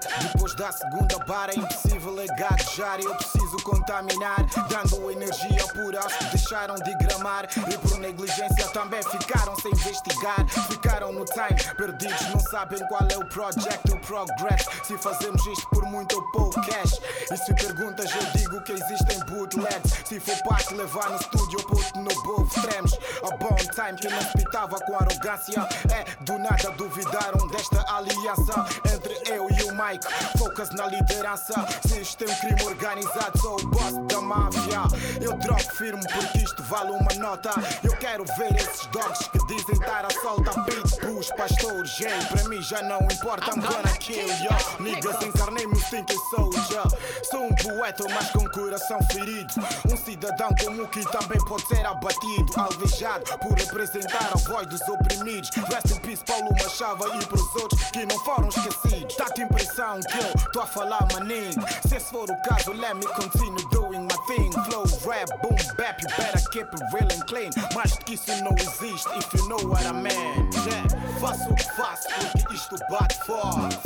[0.00, 0.41] God.
[0.52, 3.00] Depois da segunda barra é impossível gaguejar.
[3.00, 6.00] Eu preciso contaminar, dando energia pura
[6.30, 7.48] deixaram de gramar.
[7.56, 10.46] E por negligência também ficaram sem investigar.
[10.68, 14.66] Ficaram no time, perdidos, não sabem qual é o project, o progress.
[14.84, 17.00] Se fazemos isto por muito ou pouco cash.
[17.30, 19.92] E se perguntas, eu digo que existem bootlegs.
[20.04, 22.98] Se for parte levar no estúdio, puto no both tremos.
[23.22, 25.66] A bom time que não pitava com arrogância.
[25.92, 30.06] É do nada duvidaram desta aliança entre eu e o Mike.
[30.42, 31.54] Focus na liderança.
[31.86, 34.82] Se isto é um crime organizado, sou o boss da máfia.
[35.20, 37.50] Eu dropo firme porque isto vale uma nota.
[37.84, 40.50] Eu quero ver esses dogs que dizem estar a solta.
[40.64, 43.52] Pitbulls, pastores, hey, para mim já não importa.
[43.52, 44.50] I'm gonna kill you.
[44.80, 46.82] Niggas, encarnei meu thinking soldier.
[47.30, 49.54] Sou um poeta, mas com coração ferido.
[49.92, 52.52] Um cidadão comum que também pode ser abatido.
[52.56, 55.50] Alvejado por representar a voz dos oprimidos.
[55.50, 59.16] Rest in peace, Paulo Machava e pros outros que não foram esquecidos.
[59.16, 61.52] Dá-te impressão que tô a falar maninho.
[61.86, 64.52] Se esse for o caso, let me continue doing my thing.
[64.52, 67.50] Flow, rap, boom, bap, you better keep it real and clean.
[67.74, 70.50] Mais do que isso não existe, if you know what I mean.
[70.66, 70.84] Yeah,
[71.20, 73.78] faço o que faço porque isto bate forte.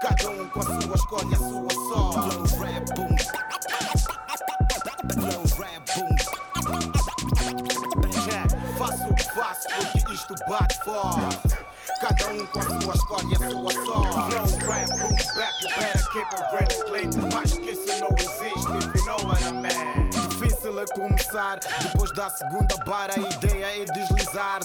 [0.00, 2.48] Cada um com a sua escolha, a sua sorte.
[2.48, 3.16] Flow, rap, boom.
[5.14, 6.12] Flow, rap, boom.
[8.28, 8.46] Yeah,
[8.78, 11.71] faço o que faço porque isto bate forte.
[12.22, 14.12] Cada um com a sua escolha, a sua sorte.
[14.30, 17.32] Flow, rap, boom, back, you better keep it and clean.
[17.32, 20.10] Mais que isso não existe, if you know what I mean.
[20.10, 21.58] Difícil a começar.
[21.82, 24.60] Depois da segunda barra, a ideia é deslizar,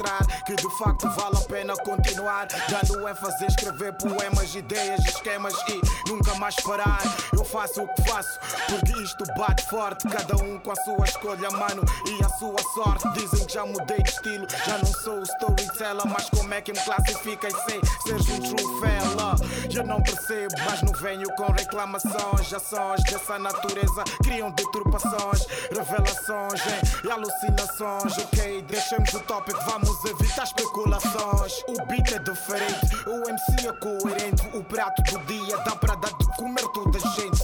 [0.00, 2.48] demonstrar que de facto vale a pena continuar.
[2.68, 7.00] Dando ênfase a escrever poemas, ideias, esquemas e nunca mais parar.
[7.32, 8.38] Eu faço o que faço,
[8.68, 10.08] porque isto bate forte.
[10.08, 13.08] Cada um com a sua escolha, mano, e a sua sorte.
[13.12, 16.72] Dizem que já mudei de estilo, já não sou o storyteller, mas como é que
[16.72, 19.36] me classificas sem seres um true fella?
[19.74, 22.52] Eu não percebo, mas não venho com reclamações.
[22.52, 28.18] Ações dessa natureza criam deturpações, revelações hein, e alucinações.
[28.18, 31.62] Ok, deixemos o tópico, vamos evitar especulações.
[31.68, 34.56] O beat é diferente, o MC é coerente.
[34.56, 37.40] O prato do dia dá para dar de comer toda a gente.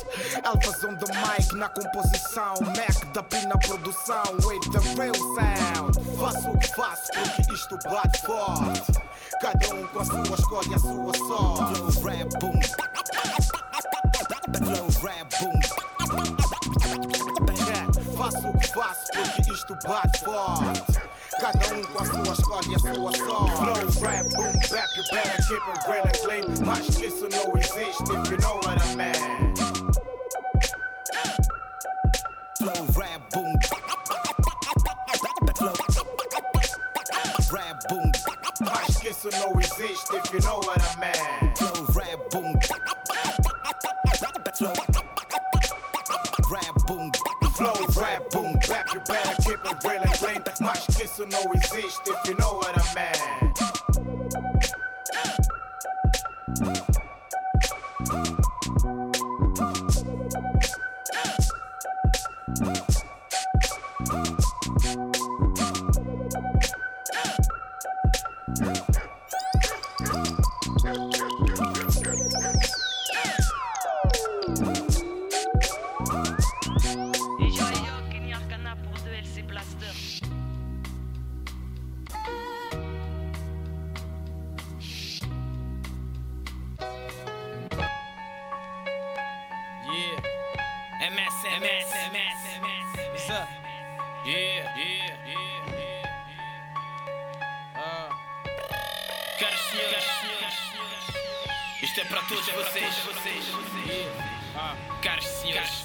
[0.46, 4.22] On the mic na composição, Mac da P na produção.
[4.44, 5.98] With the real sound.
[6.18, 8.92] Faço o que faço porque isto bate forte.
[9.40, 11.92] Cada um com a sua escolha, a sua sorte.
[12.00, 12.60] Flow rap boom.
[14.64, 15.60] Flow rap boom.
[18.16, 21.15] Faço o que faço porque isto bate forte.
[21.38, 23.52] Cada um com a sua escolha, a sua sorte.
[23.56, 26.44] Flow rap boom, back you better keep it real and clean.
[26.64, 29.54] Mas isso não existe if you know what I mean.
[32.58, 33.52] Flow rap boom.
[37.42, 38.12] Flow rap boom.
[39.08, 41.54] If you know what I mean.
[41.54, 42.60] Flow rap boom.
[44.56, 44.72] Flow
[46.50, 47.12] rap boom.
[47.54, 48.52] Flow rap boom.
[48.68, 49.42] Back you better
[51.16, 52.55] so no exist if you know
[99.38, 100.04] Caros senhores,
[101.82, 102.94] isto é para todos vocês.
[105.02, 105.84] Caros senhores.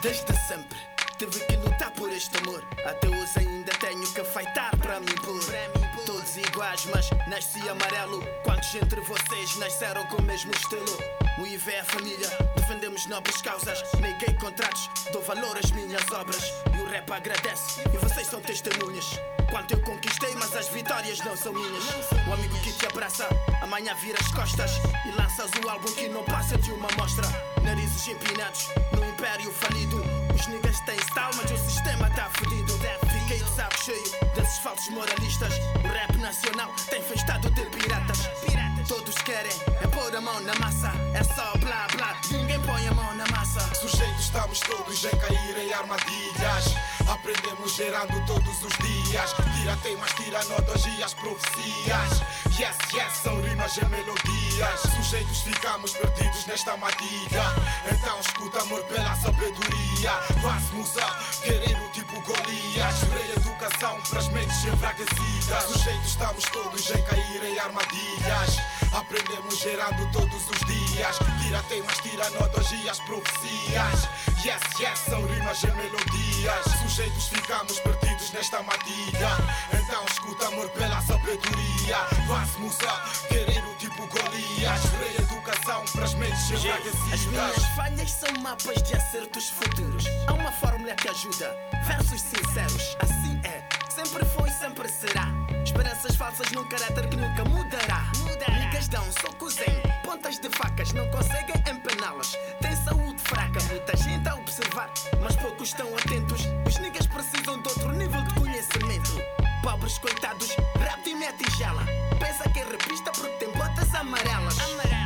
[0.00, 0.78] Desde sempre
[1.18, 2.64] tive que lutar por este amor.
[2.86, 5.40] Até hoje ainda tenho que fightar para me impor.
[6.06, 8.24] Todos iguais, mas nasci amarelo.
[8.44, 10.98] Quantos entre vocês nasceram com o mesmo estilo?
[11.38, 13.82] O IV é a família, defendemos nobres causas.
[14.00, 16.42] Neguei contratos, dou valor às minhas obras.
[16.88, 19.20] Rap agradece, e vocês são testemunhas.
[19.50, 21.84] Quanto eu conquistei, mas as vitórias não são minhas.
[22.26, 23.28] O amigo que te abraça,
[23.60, 24.70] amanhã vira as costas
[25.04, 27.26] e lanças o álbum que não passa de uma mostra.
[27.62, 30.02] Narizes empinados, no império falido.
[30.34, 32.72] Os niggas têm style, mas o sistema tá fedido.
[33.12, 35.52] Fiquei de saco cheio desses falsos moralistas.
[35.84, 38.18] O rap nacional tem festado de piratas.
[38.88, 40.90] Todos querem é pôr a mão na massa.
[41.12, 43.60] É só blá blá, ninguém põe a mão na massa.
[43.74, 46.74] Sujeitos estamos todos a cair em armadilhas.
[47.06, 49.34] Aprendemos gerando todos os dias.
[49.56, 52.22] Tira temas, tira notas e as profecias.
[52.58, 54.80] Yes, yes, são rimas e melodias.
[54.80, 57.44] Sujeitos ficamos perdidos nesta matilha.
[57.92, 60.12] Então escuta amor pela sabedoria.
[60.40, 61.06] Quase musa,
[61.44, 63.02] guerreiro tipo Golias.
[63.12, 65.64] Reeducação para as mentes enfraquecidas.
[65.64, 68.77] Sujeitos estamos todos a cair em armadilhas.
[68.92, 71.18] Aprendemos gerando todos os dias.
[71.42, 74.08] Tira temas, tira notas e as profecias.
[74.44, 76.64] Yes, yes, são rimas e melodias.
[76.82, 79.30] Sujeitos ficamos perdidos nesta matilha.
[79.72, 81.96] Então escuta amor pela sabedoria.
[82.26, 84.82] Quase musa, guerreiro tipo Golias.
[84.98, 87.26] Reeducação para as mentes As enfraquecidas.
[87.26, 90.04] minhas falhas são mapas de acertos futuros.
[90.26, 92.96] Há uma fórmula que ajuda, versos sinceros.
[93.00, 95.26] Assim é, sempre foi, sempre será.
[95.78, 98.10] Esperanças falsas num caráter que nunca mudará.
[98.58, 102.36] Niggas dão socos em pontas de facas, não conseguem empená-las.
[102.60, 104.90] Tem saúde fraca, muita gente a observar,
[105.22, 106.40] mas poucos estão atentos.
[106.66, 109.22] Os niggas precisam de outro nível de conhecimento.
[109.62, 110.48] Pobres coitados,
[110.80, 111.84] rap e minha tigela.
[112.18, 114.56] Pensa que é repista porque tem botas amarelas.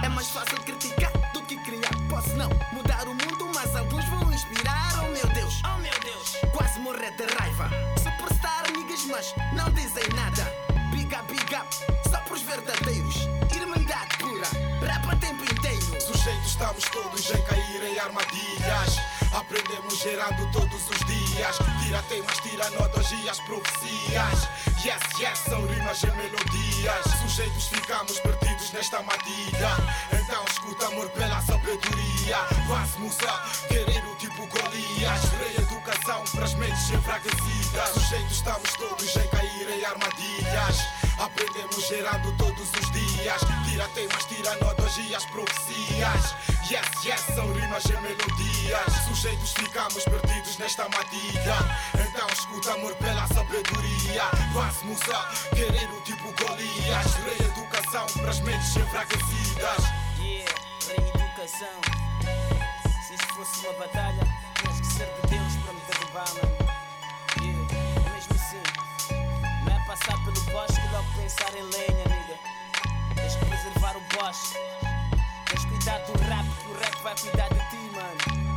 [0.02, 1.92] É mais fácil criticar do que criar.
[2.08, 5.04] Posso não mudar o mundo, mas alguns vão inspirar.
[5.04, 7.68] Oh meu Deus, oh meu Deus, quase morrer de raiva.
[7.98, 10.21] Superstar niggas, mas não dizem nada.
[16.62, 18.96] Estamos todos a cair em armadilhas.
[19.32, 21.56] Aprendemos gerando todos os dias.
[21.82, 24.48] Tira temas, tira notas e as profecias.
[24.84, 27.04] Yes, yes, são rimas e melodias.
[27.20, 29.70] Sujeitos ficamos perdidos nesta matilha.
[30.12, 32.38] Então escuta amor pela sabedoria.
[32.68, 35.22] Quase musa, guerreiro tipo Golias.
[35.40, 37.88] Reeducação para as mentes enfraquecidas.
[37.94, 41.01] Sujeitos estamos todos em cair em armadilhas.
[41.22, 43.40] Aprendemos gerando todos os dias.
[43.64, 46.34] Tira temas, tira notas e as profecias.
[46.68, 48.92] Yes, yes, são rimas e melodias.
[49.06, 51.58] Sujeitos ficamos perdidos nesta matilha.
[51.94, 54.24] Então escuta amor pela sabedoria.
[54.52, 57.14] Quase musa, guerreiro tipo Golias.
[57.38, 59.84] Reeducação para as mentes enfraquecidas.
[60.18, 60.52] Yeah,
[60.88, 61.80] reeducação.
[63.06, 64.26] Se isto fosse uma batalha,
[64.60, 66.51] tinhas que ser de Deus para me derrubar,
[71.32, 72.38] pensar em lenha, nigga.
[73.14, 74.58] Tens que preservar o bosque.
[75.46, 78.52] Tens cuidar do rap, que o rap vai cuidar de ti, mano.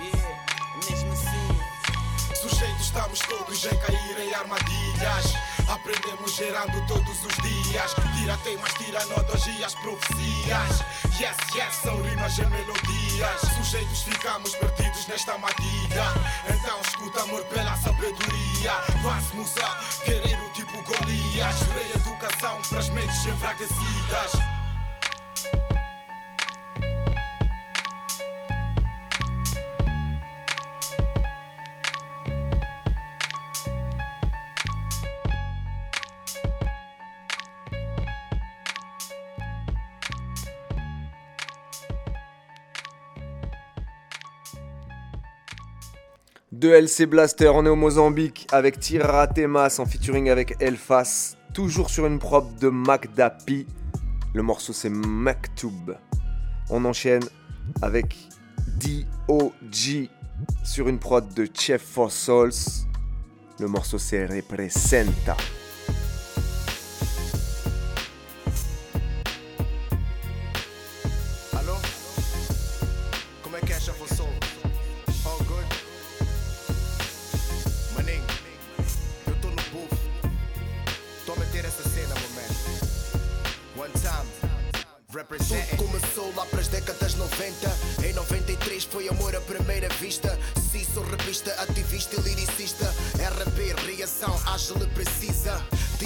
[0.00, 0.44] Yeah,
[0.88, 2.44] mesmo assim.
[2.48, 5.34] Sujeitos estamos todos em cair em armadilhas.
[5.68, 7.94] Aprendemos gerando todos os dias.
[8.18, 10.84] Tira temas, tira notas e as profecias.
[11.18, 13.40] Yes, yes, são rimas e melodias.
[13.56, 16.04] Sujeitos ficamos perdidos nesta armadilha.
[16.48, 18.72] Então escuta amor pela sabedoria.
[19.02, 20.53] Quase musa, guerreiro
[20.84, 24.53] Mongólia, a educação para as mentes enfraquecidas.
[46.64, 51.90] De LC Blaster, on est au Mozambique avec Tira Temas en featuring avec Elfas, toujours
[51.90, 53.66] sur une prop de Macdapi.
[54.32, 55.94] Le morceau c'est Maktoub.
[56.70, 57.24] On enchaîne
[57.82, 58.16] avec
[58.78, 60.08] D.O.G.
[60.64, 62.48] sur une prod de Chef for Souls.
[63.60, 65.36] Le morceau c'est Representa.
[85.14, 85.64] Represent.
[85.70, 90.36] Tudo começou lá para as décadas 90 Em 93 foi amor à primeira vista.
[90.72, 95.62] Sim, sou revista, ativista e liricista RP, reação ágil e precisa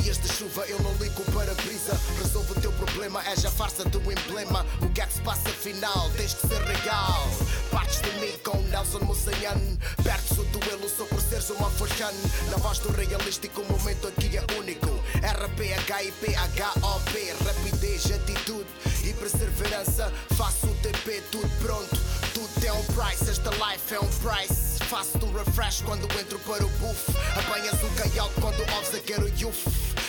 [0.08, 3.84] Dias de chuva eu não ligo para brisa Resolve o teu problema, és a farsa
[3.84, 6.10] do emblema O que é que se passa afinal?
[6.16, 7.28] Tens que ser real
[7.70, 12.14] Partes de mim com Nelson Moussanhan Perdes o duelo só por seres uma forchan
[12.50, 14.88] Na voz do realístico o momento aqui é único
[15.18, 16.36] RP, HIP,
[16.82, 18.66] HOP Rapidez, atitude
[19.04, 20.12] e perseverança.
[20.36, 21.96] Faço o TP, tudo pronto.
[22.32, 24.67] Tudo tem um price, esta life é um price.
[24.88, 27.12] Faço-te um refresh quando entro para o buff.
[27.36, 29.68] Apanhas o caial quando ouves a quero youth.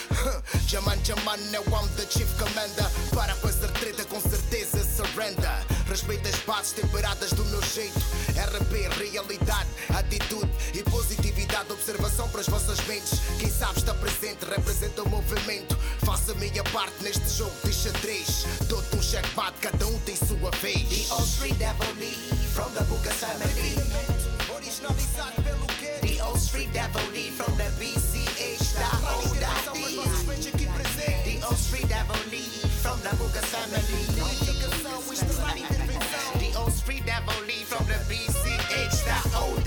[0.68, 2.86] Jaman, Jaman é o amo da Chief Commander.
[3.14, 5.66] Para com essa treta, com certeza surrender.
[5.86, 8.00] Respeita as bases temperadas do meu jeito.
[8.30, 11.72] RP, realidade, atitude e positividade.
[11.72, 13.20] Observação para as vossas mentes.
[13.38, 15.78] Quem sabe está presente, representa o movimento.
[16.06, 18.46] Faça a minha parte neste jogo de xadrez.
[18.68, 21.08] Dou-te um checkmate, cada um tem sua vez.
[21.08, 21.96] The Old Street Devil
[33.10, 34.06] the Buka family.
[36.40, 39.64] The Old Street Devil Lee, from the BCH da Old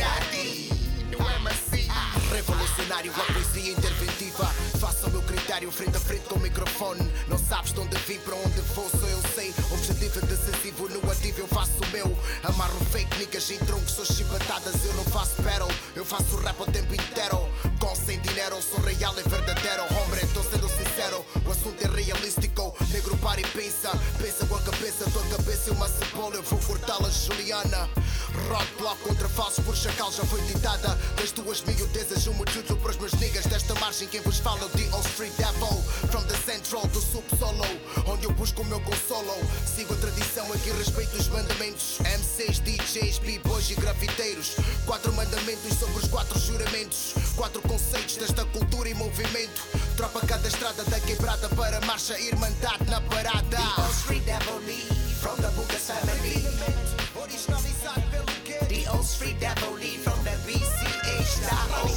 [1.10, 1.88] No MC.
[2.30, 4.46] Revolucionário, a poesia interventiva.
[4.78, 7.10] Faça o meu critério frente a frente com o microfone.
[7.28, 9.54] Não sabes de onde vim, para onde vou, só eu sei.
[9.72, 12.16] Objetivo é decisivo, no ativo eu faço o meu.
[12.44, 15.68] Amarro fake niggas em troncos, sou chibatadas, eu não faço battle.
[15.96, 17.11] Eu faço rap o tempo inteiro.
[25.68, 27.88] É uma cebola, eu vou cortá-la, Juliana.
[28.48, 30.98] Roadblock contra falsos por chacal já foi ditada.
[31.16, 33.44] Das tuas miudezas, um motivo para os meus niggas.
[33.46, 35.82] Desta margem, quem vos fala, The Old Street Devil.
[36.10, 37.64] From the central do subsolo,
[38.06, 39.34] onde eu busco o meu consolo.
[39.66, 41.98] Sigo a tradição, aqui respeito os mandamentos.
[42.00, 44.56] MCs, DJs, b-boys e grafiteiros.
[44.84, 47.14] Quatro mandamentos sobre os quatro juramentos.
[47.36, 49.62] Quatro conceitos desta cultura e movimento.
[49.96, 53.56] Tropa cada estrada da quebrada para marcha, irmandade na parada.
[53.56, 54.91] The Old Street Devil
[61.42, 61.91] die.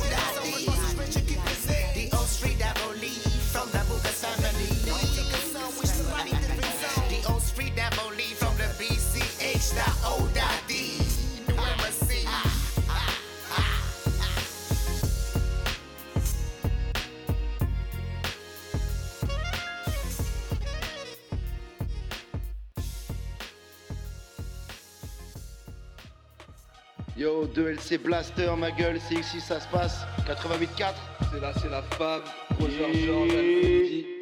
[27.26, 30.06] Yo, 2LC Blaster, ma gueule, c'est ici ça se passe.
[30.28, 30.94] 88.4.
[31.32, 32.22] C'est là, c'est la femme.
[32.60, 32.94] Yeah.
[32.94, 34.15] Georges,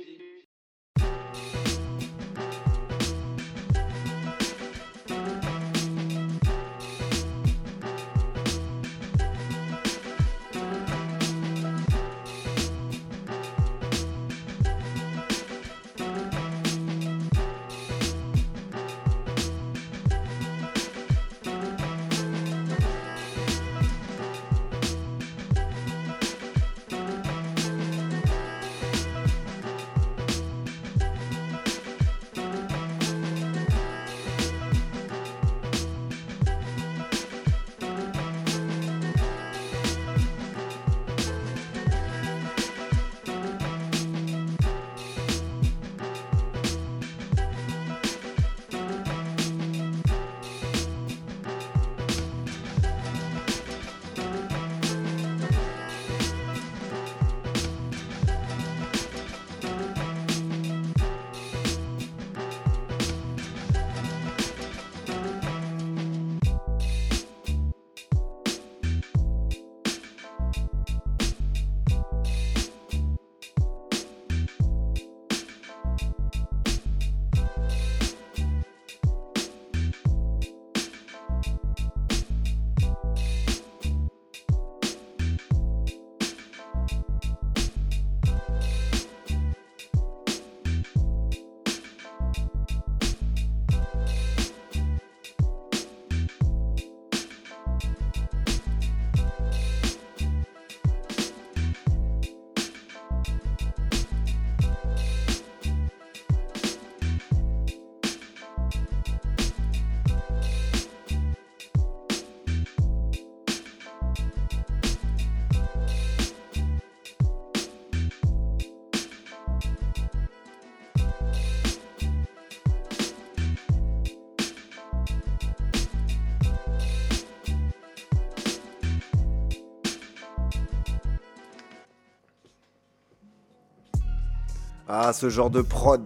[134.95, 136.03] Ah, ce genre de prod,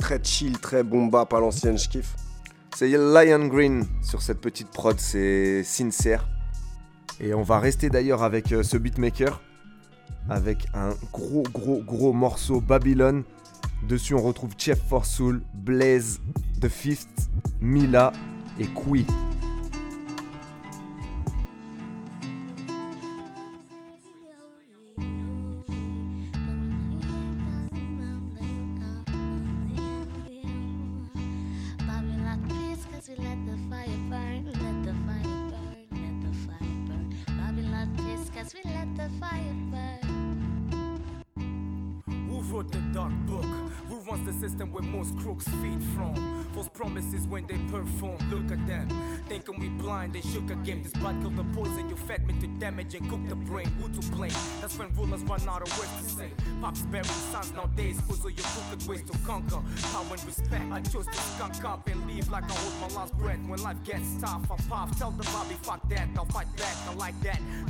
[0.00, 2.16] très chill, très bomba, pas l'ancienne, je kiffe.
[2.74, 6.26] C'est Lion Green sur cette petite prod, c'est sincère.
[7.20, 9.40] Et on va rester d'ailleurs avec euh, ce beatmaker,
[10.28, 13.22] avec un gros gros gros morceau Babylon.
[13.88, 16.18] Dessus on retrouve Chef for Soul, Blaze,
[16.60, 18.12] The Fifth, Mila
[18.58, 19.06] et Kui.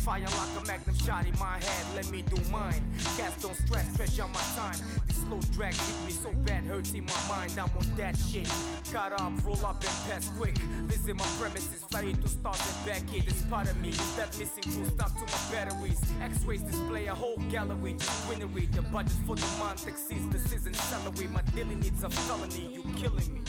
[0.07, 1.87] Fire like a magnum shot in my head.
[1.97, 2.81] Let me do mine.
[3.17, 4.79] Cats don't stress, pressure my time.
[5.09, 7.59] This slow drag hit me so bad, hurts in my mind.
[7.59, 8.49] I'm on that shit.
[8.93, 10.57] Cut up, roll up and pass quick.
[10.87, 13.25] Visit my premises, fly to start and back here.
[13.27, 16.01] This part of me is that missing crew stuck to my batteries.
[16.23, 17.95] X-rays display a whole gallery,
[18.31, 18.71] winery.
[18.71, 21.27] The budget for the month exceeds the season salary.
[21.33, 23.41] My daily needs a felony, you killing me.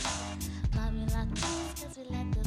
[0.74, 2.37] Cause we let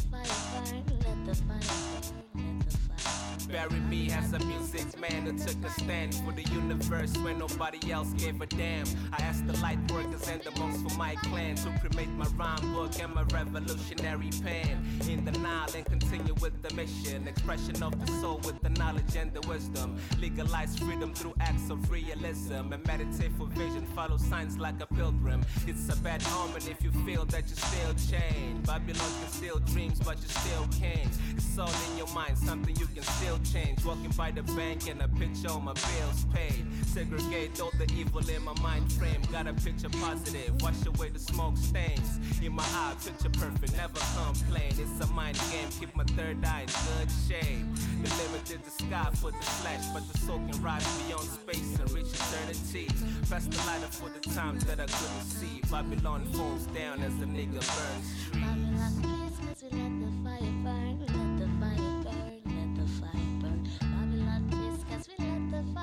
[3.61, 7.91] Bury me as a music man who took a stand for the universe when nobody
[7.91, 8.87] else gave a damn.
[9.13, 12.73] I asked the light workers and the monks for my clan to cremate my rhyme
[12.73, 14.83] book and my revolutionary pen.
[15.07, 17.27] In the Nile and continue with the mission.
[17.27, 19.95] Expression of the soul with the knowledge and the wisdom.
[20.19, 22.73] Legalize freedom through acts of realism.
[22.73, 25.45] And meditate for vision, follow signs like a pilgrim.
[25.67, 28.65] It's a bad omen if you feel that you're still chained.
[28.65, 31.15] Babylon can steal dreams, but you still can't.
[31.35, 33.50] It's all in your mind, something you can still change.
[33.51, 36.65] Walking by the bank and a picture on my bills paid.
[36.85, 39.21] Segregate all the evil in my mind frame.
[39.29, 42.19] Got a picture positive, wash away the smoke stains.
[42.41, 44.71] In my eye, picture perfect, never complain.
[44.79, 47.65] It's a mind game, keep my third eye in good shape.
[48.03, 51.77] The limit is the sky for the flesh, but the soul can rise beyond space
[51.77, 52.87] and reach eternity.
[53.27, 55.61] Press the lighter for the times that I couldn't see.
[55.69, 59.11] Babylon falls down as the nigga burns trees.
[59.41, 60.60] Cause we let the fire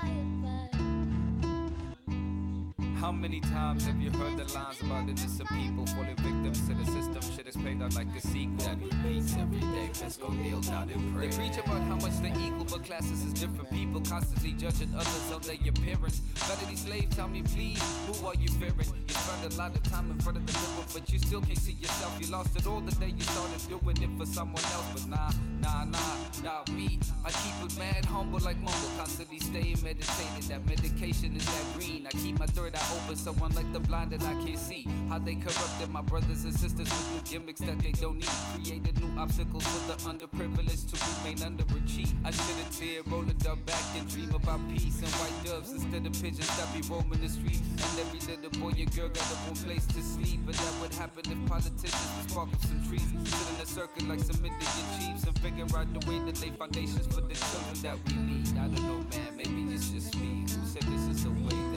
[0.01, 0.28] quiet.
[2.99, 6.85] How many times have you heard the lines about innocent people falling victims to the
[6.85, 7.23] system?
[7.37, 8.57] Shit is played out like a sequel.
[8.67, 9.91] That repeats every day.
[10.03, 11.29] Let's go kneel down and pray.
[11.29, 13.71] They preach about how much they equal, but classes is different.
[13.71, 16.19] People constantly judging others on their appearance.
[16.35, 18.91] Vanity slave, tell me please, who are you fearing?
[19.07, 21.57] You spend a lot of time in front of the mirror, but you still can't
[21.57, 22.19] see yourself.
[22.21, 25.31] You lost it all the day you started doing it for someone else, but nah,
[25.61, 26.99] nah, nah, nah, me.
[27.25, 30.51] I keep it mad humble like mumble, constantly staying meditated.
[30.51, 32.09] That medication is that green.
[32.09, 34.87] I keep my third eye open, so unlike the blind that I can't see.
[35.09, 38.29] How they corrupted my brothers and sisters with new gimmicks that they don't need.
[38.55, 42.15] Created new obstacles for the underprivileged to remain underachieved.
[42.25, 45.73] I shed a tear, roll it up back and dream about peace and white doves
[45.73, 47.61] instead of pigeons that be roaming the street.
[47.73, 50.41] And every little boy and girl got a one place to sleep.
[50.47, 53.09] But that would happen if politicians would spark up some trees.
[53.25, 56.51] Sit in a circle like some Indian chiefs and figure out the way to lay
[56.57, 58.49] foundations for the children that we need.
[58.59, 61.68] I don't know, man, maybe it's just me who said this is the way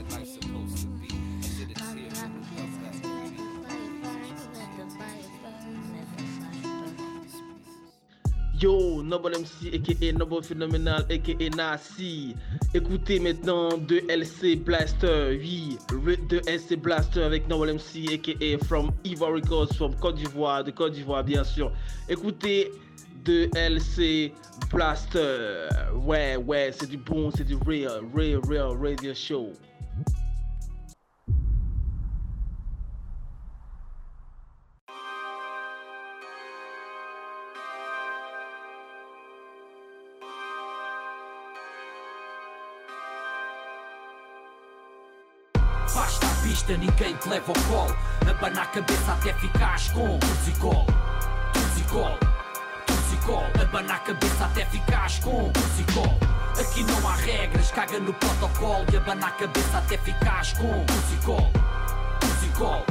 [8.61, 12.35] Yo, Noble MC aka Noble Phénoménal aka Nasi.
[12.75, 19.95] Écoutez maintenant 2LC Blaster, oui, 2LC Blaster avec Noble MC aka From Ivory Coast, from
[19.95, 21.71] Côte d'Ivoire, de Côte d'Ivoire bien sûr.
[22.07, 22.71] Écoutez
[23.25, 24.31] 2LC
[24.71, 29.53] Blaster, ouais, ouais, c'est du bon, c'est du real, real, real radio show.
[45.93, 47.97] Basta a pista, ninguém te leva ao colo.
[48.29, 50.85] Abana a cabeça até ficares com Tuzicol,
[51.53, 52.17] Tuzicol,
[52.85, 53.43] Tuzicol.
[53.61, 56.17] Abana a cabeça até ficares com Tuzicol.
[56.59, 58.85] Aqui não há regras, caga no protocolo.
[58.93, 61.51] E abana a cabeça até ficares com Tuzicol,
[62.21, 62.85] Tuzicol,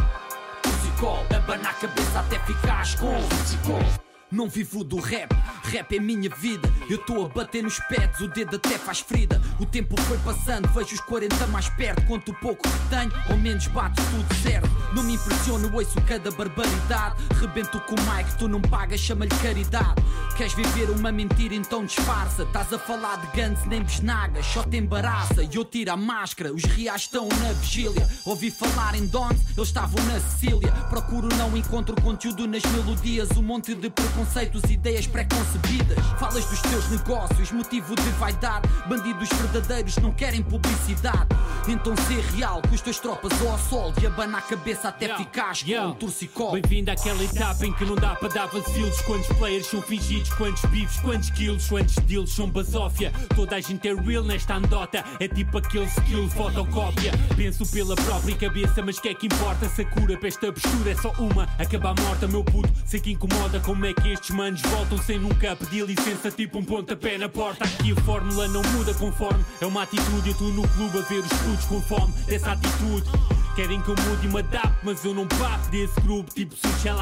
[0.63, 1.27] Tuzicol.
[1.35, 4.10] Abana a cabeça até ficares com Tuzicol.
[4.33, 5.29] Não vivo do rap,
[5.65, 6.73] rap é minha vida.
[6.89, 9.43] Eu estou a bater nos pés, o dedo até faz ferida.
[9.59, 12.07] O tempo foi passando, vejo os 40 mais perto.
[12.07, 14.71] Quanto pouco que tenho, ao menos bato tudo certo.
[14.95, 17.17] Não me impressiono, ouço cada barbaridade.
[17.41, 20.01] Rebento com o mic, tu não pagas, chama-lhe caridade.
[20.41, 22.45] Queres viver uma mentira, então disfarça.
[22.45, 25.43] Estás a falar de guns, nem besnagas, só te embaraça.
[25.43, 28.09] E eu tiro a máscara, os reais estão na vigília.
[28.25, 30.73] Ouvi falar em Dons, eles estavam na Sicília.
[30.89, 33.29] Procuro, não encontro conteúdo nas melodias.
[33.37, 35.99] Um monte de preconceitos, ideias pré-concebidas.
[36.19, 38.67] Falas dos teus negócios, motivo de vaidade.
[38.89, 41.29] Bandidos verdadeiros não querem publicidade.
[41.69, 43.93] Então ser real com as tuas tropas ou ao sol.
[44.01, 46.53] E abana a cabeça até ficares com um torcicol.
[46.53, 49.03] Bem-vindo àquela etapa em que não dá para dar vazilos.
[49.03, 53.13] Quantos players são fingidos, quantos bifes, quantos kills, quantos deals são basófia.
[53.35, 55.05] Toda a gente é real nesta andota.
[55.19, 57.13] É tipo aquele skill fotocópia.
[57.37, 59.69] Penso pela própria cabeça, mas que é que importa?
[59.69, 62.71] Se a cura para esta postura é só uma, acaba morta, meu puto.
[62.85, 66.65] Sei que incomoda como é que estes manos voltam sem nunca pedir licença, tipo um
[66.65, 67.65] pontapé na porta.
[67.65, 70.29] Aqui a fórmula não muda conforme é uma atitude.
[70.29, 73.09] Eu estou no clube a ver os putos com fome dessa atitude.
[73.55, 76.33] Querem que eu mude e me adapte, mas eu não passo desse grupo.
[76.33, 76.97] Tipo sushi à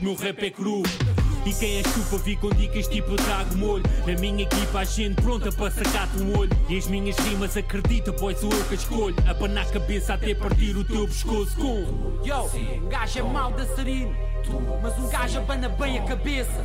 [0.00, 0.82] meu rap é cru.
[1.46, 3.84] E quem és tu vir com dicas tipo eu trago molho?
[4.06, 6.50] Na minha equipa há gente pronta para sacar-te um olho.
[6.70, 9.14] E as minhas rimas acredita, pois sou eu que escolho.
[9.28, 12.20] Abanar a cabeça até partir o teu pescoço com.
[12.24, 12.44] Yo,
[12.82, 14.16] um gajo é mau dançarino,
[14.82, 16.64] mas um gajo abana bem a cabeça.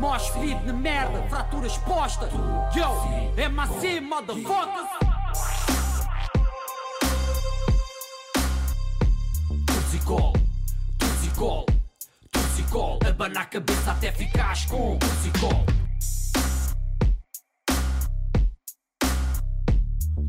[0.00, 2.28] Mosh pit na merda, fratura exposta.
[2.74, 4.88] Yo, é macio, motherfuckers.
[9.66, 10.32] Tuzicol,
[10.98, 11.66] Tuzicol,
[12.74, 12.98] Tuzicol.
[13.08, 15.66] Abana a cabeça até ficares com Tuzicol.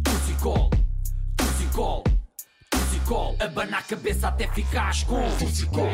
[0.04, 0.70] Tuzicol,
[1.36, 2.04] Tuzicol,
[2.70, 3.36] Tuzicol.
[3.40, 5.90] Abana a cabeça até ficares com Tuzicol.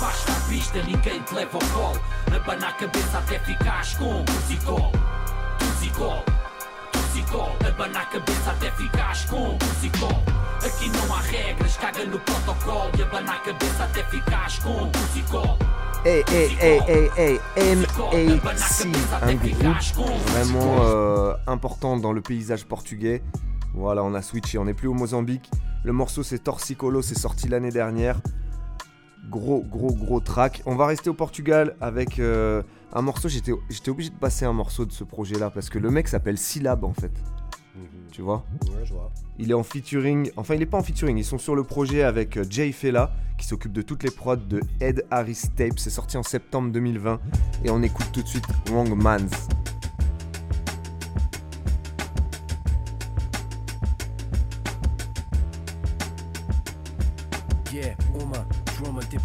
[0.00, 2.00] Basta a pista, ninguém te leva ao colo.
[2.34, 4.90] Abana a cabeça até ficares com Tuzicol,
[5.58, 6.39] Tuzicol, Tuzicol.
[7.32, 10.22] Abana a cabeça até ficares com Tuzicol.
[10.64, 12.90] Aqui não há regras, caga no protocolo.
[12.98, 15.56] E abana a cabeça até ficares com Tuzicol.
[16.04, 18.00] Hey, hey, hey, hey, hey, MAC,
[19.22, 19.62] un groupe
[20.32, 23.22] vraiment euh, important dans le paysage portugais.
[23.74, 25.48] Voilà, on a switché, on n'est plus au Mozambique.
[25.84, 28.20] Le morceau c'est Torsicolo, c'est sorti l'année dernière.
[29.28, 30.62] Gros, gros, gros track.
[30.66, 33.28] On va rester au Portugal avec euh, un morceau.
[33.28, 36.08] J'étais j'étais obligé de passer un morceau de ce projet là parce que le mec
[36.08, 37.12] s'appelle Syllab en fait.
[38.10, 39.12] Tu vois Ouais, je vois.
[39.38, 42.02] Il est en featuring, enfin il est pas en featuring, ils sont sur le projet
[42.02, 45.78] avec euh, Jay Fela qui s'occupe de toutes les prods de Ed Harris Tape.
[45.78, 47.20] C'est sorti en septembre 2020
[47.64, 49.18] et on écoute tout de suite Wrong Mans.
[57.72, 58.49] Yeah, uma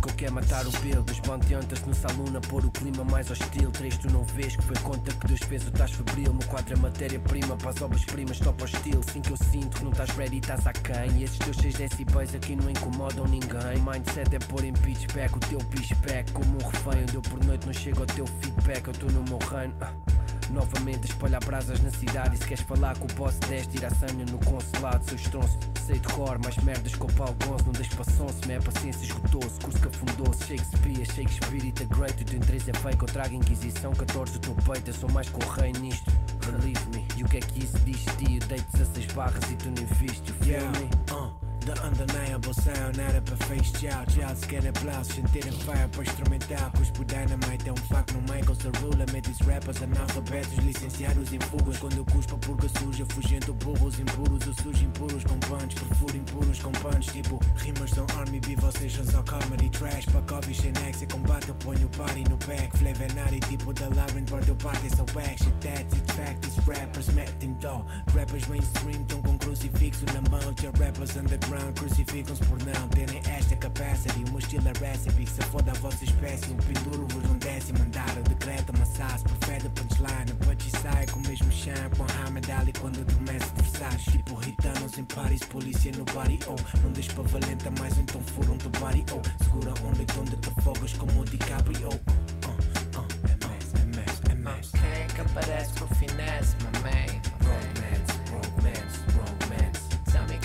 [0.06, 3.30] que eu quero matar o Bill Dos bandeantas no salão a pôr o clima mais
[3.32, 3.72] hostil.
[3.72, 6.34] Três tu não vês que foi conta que Deus fez o estás febril.
[6.34, 9.84] Meu quadro é matéria-prima para as obras-primas Top ao estilo, sim que eu sinto que
[9.84, 11.12] não estás ready, estás aquém.
[11.18, 13.82] E esses teus 6 decibéis aqui não incomodam ninguém.
[13.84, 17.04] Mindset é pôr em pitch back o teu pitch back Como um refém.
[17.04, 19.74] Onde eu por noite não chego ao teu feedback Eu estou no meu reino.
[19.82, 20.25] Ah.
[20.52, 22.36] Novamente espalhar brasas na cidade.
[22.36, 25.58] E se queres falar com o boss deste Ir à sanha no consulado, seu estronço
[25.86, 29.04] Sei de cor, mais merdas com o pau gozo Não deixes para sonso, minha paciência
[29.04, 29.60] esgotou-se.
[29.60, 33.94] Curso que afundou-se, Shakespeare, Shakespeare a great, o teu interesse é fake Eu trago Inquisição,
[33.94, 36.12] 14 o teu peito Eu sou mais que o rei nisto.
[36.46, 38.38] Believe me, e o que é que isso diz de ti?
[38.42, 40.80] Eu dei 16 barras e tu nem viste, you feel Yeah,
[41.12, 46.70] uh, The undeniable sound era para face chow Child scan aplausos, sentirem fire para instrumental
[46.78, 51.80] Cuspo dynamite é um facto no Michael Cerula Mete os rappers analfabetos, licenciados em fugas.
[51.80, 56.16] Quando eu cuspo a purga suja, fugendo burros impuros Eu sujo impuros com punch, perfuro
[56.16, 57.12] impuros com punch.
[57.12, 61.50] Tipo, rimas são army, be vocês são comedy trash Para copy, sem ex, e combate
[61.50, 62.78] eu ponho o party no back.
[62.78, 66.62] Flavor nari, tipo da labyrinth, para teu party são wack Shit that's it, fact, these
[66.68, 67.84] rappers metem dó
[68.14, 73.56] Rappers mainstream estão com crucifixo na mão Já rappers underground crucificam-se por não terem esta
[73.56, 74.24] capacity.
[74.30, 76.52] O meu é recipe, se foda a vossa espécie.
[76.52, 78.18] Um penduro-vos num décimo andar.
[78.18, 80.34] O decreto amassasse, profeta punchline.
[80.46, 85.44] Punch sai com o mesmo shampoo Muhammad Ali quando adormece versátil Tipo ritanos em Paris,
[85.44, 89.74] polícia no body Oh, não deixes para valenta mais então foram do body Oh, segura
[89.84, 95.08] onda e onde te afogas como o DiCaprio Oh, oh, oh, MS, MS, MS Quem
[95.16, 97.15] que aparece com finesse, my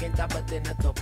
[0.01, 0.17] Bakit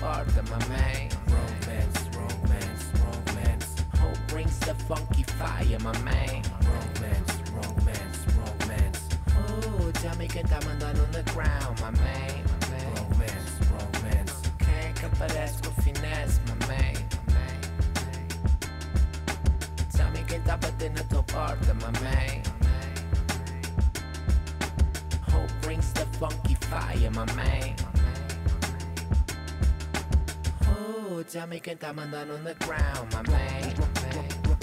[0.00, 1.08] part of my man?
[1.28, 6.42] Romance, romance, romance Who brings the funky fire, my man?
[6.66, 9.08] Romance, romance, romance
[9.38, 16.40] Ooh, Jamaican diamond on the ground, my man, my Romance, romance Can't compare with finesse,
[16.48, 16.96] my man
[21.28, 22.42] part of my man
[25.30, 27.36] Who brings the funky fire, my man?
[27.36, 28.17] My man
[30.78, 34.57] moods, tell me que está mandando on the ground, my man.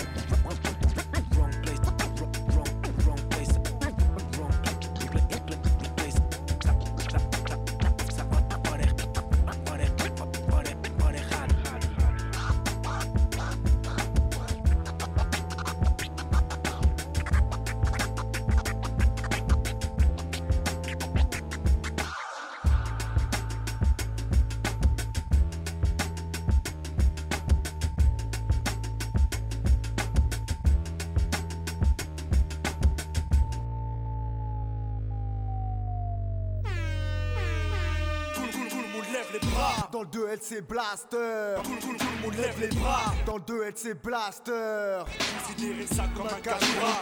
[40.45, 44.99] 2LC Blaster Tout, tout, tout le monde lève les bras Dans le 2LC Blaster
[45.47, 47.01] Considérez ça comme un cache-bras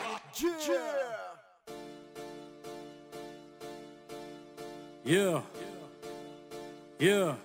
[5.05, 5.41] Yeah Yeah.
[6.97, 7.35] Yeah.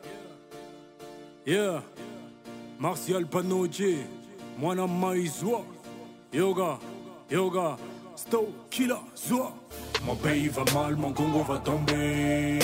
[1.44, 1.82] Yeah.
[2.78, 4.06] Martial Panoji.
[4.58, 5.64] Mwana Maizwa.
[6.32, 6.78] Yoga.
[7.28, 7.76] Yoga.
[8.14, 9.52] Sto Killer Zwa.
[10.04, 12.58] Mon pays va mal, mon Congo va tomber.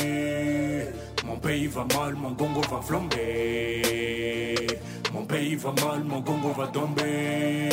[1.24, 4.66] Mon pays va mal, mon Congo va flamber.
[5.12, 7.68] Mon pays va mal, mon Congo va tomber.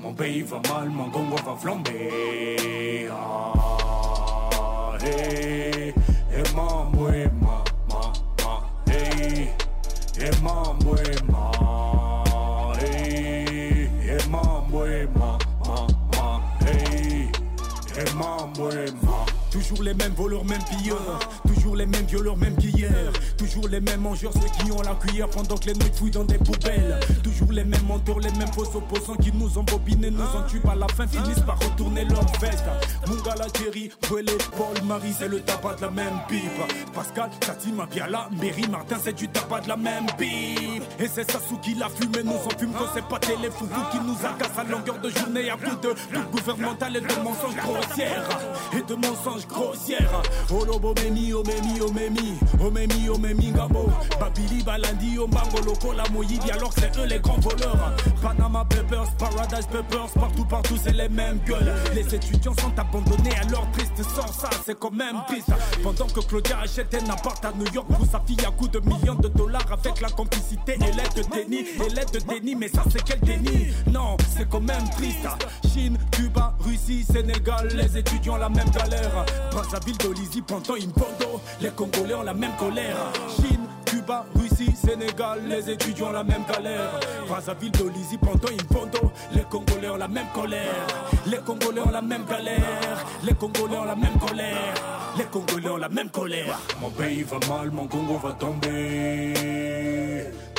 [0.00, 3.08] Mon pays va mal, mon Congo va flamber.
[3.12, 5.92] Ah, hey,
[6.54, 9.50] mambo, hey, ma, ma, ma, hey,
[10.42, 11.50] mambo, hey, ma,
[12.80, 14.42] hey, hey, ma,
[14.72, 15.86] ma,
[16.16, 17.30] ma, hey,
[18.14, 19.03] mambo, hey, ma.
[19.54, 21.20] Toujours les mêmes voleurs, mêmes pilleurs.
[21.46, 22.90] Toujours les mêmes violeurs, mêmes qu'hier
[23.38, 26.24] Toujours les mêmes mangeurs, ceux qui ont la cuillère Pendant que les nuits fouillent dans
[26.24, 26.98] des poubelles.
[27.22, 30.60] Toujours les mêmes menteurs, les mêmes faux opposants Qui nous ont bobinés, nous en tuent
[30.68, 32.64] à la fin Finissent par retourner leur veste.
[33.06, 36.92] Mungala, Thierry, Brûlé, Paul, Marie C'est le tabac de la même pipe.
[36.92, 40.82] Pascal, Fatima, Biala, Mary, Martin C'est du tabac de la même pipe.
[40.98, 43.48] Et c'est Sassou qui l'a fumé Nous en fume quand c'est pas télé
[43.92, 45.48] Qui nous agace à longueur de journée.
[45.48, 48.28] À plus de lutte gouvernementale et de mensonges grossières
[48.76, 53.90] Et de mensonges grossières Olobo, Memi, Omemi, Omemi Omemi, Omemi, Gabo
[54.20, 56.50] Babili, Balandi, Ombango, Loco, la Moïdi.
[56.50, 57.92] Alors c'est eux les grands voleurs.
[58.22, 60.08] Panama Papers, Paradise Papers.
[60.14, 61.72] Partout, partout c'est les mêmes gueules.
[61.94, 64.32] Les étudiants sont abandonnés à leur triste sort.
[64.34, 65.50] Ça c'est quand même triste
[65.82, 68.80] Pendant que Claudia achète un appart à New York Pour sa fille à coups de
[68.80, 72.68] millions de dollars Avec la complicité et l'aide de déni Et l'aide de déni mais
[72.68, 73.68] ça c'est quel déni?
[73.90, 75.26] Non c'est quand même triste.
[75.72, 82.14] Chine, Cuba, Russie, Sénégal Les étudiants la même galère Brazzaville, Dolisie, Ponto, Impondo Les Congolais
[82.14, 82.96] ont la même colère
[83.36, 87.00] Chine, Cuba Russie, Sénégal, les étudiants la même galère.
[87.28, 90.86] Brazzaville, Dolisie, Ponto, Impondo, les Congolais ont la même colère.
[91.26, 93.06] Les Congolais ont la même galère.
[93.24, 94.74] Les Congolais ont la même colère.
[95.16, 96.58] Les Congolais ont la même colère.
[96.80, 99.34] Mon pays va mal, mon Congo va tomber.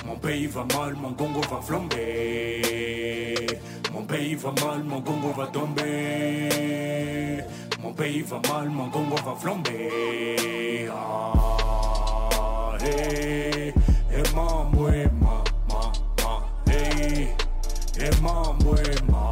[0.05, 3.47] Mon pays va mal, mon Congo va flamber.
[3.93, 7.14] Mon pays va mal, mon Congo va tomber.
[7.85, 10.89] Mon pays va mal, mon Congo va flamber.
[10.91, 13.71] Ah, hey,
[14.09, 14.89] hey, mambo,
[15.21, 15.91] ma, ma,
[16.23, 16.31] ma,
[16.65, 17.27] hey,
[17.95, 19.31] hey, mambo, hey, ma,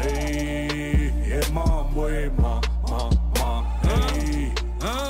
[0.00, 4.50] hey, hey, mambo, hey, ma, ma, ma, hey,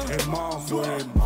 [0.09, 1.18] hey, mambo, hey, ma.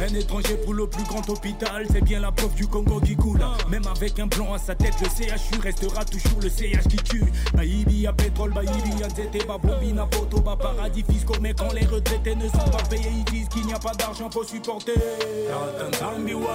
[0.00, 3.40] Un étranger pour le plus grand hôpital, c'est bien la preuve du Congo qui coule.
[3.68, 7.24] Même avec un blanc à sa tête, le CHU restera toujours le CH qui tue.
[7.52, 11.36] Baïbi à pétrole, Baïbi à Nzete, Babobina, Poto, Ba paradis fiscaux.
[11.42, 14.30] Mais quand les retraités ne sont pas payés, ils disent qu'il n'y a pas d'argent,
[14.30, 14.94] faut supporter.
[14.96, 16.50] Il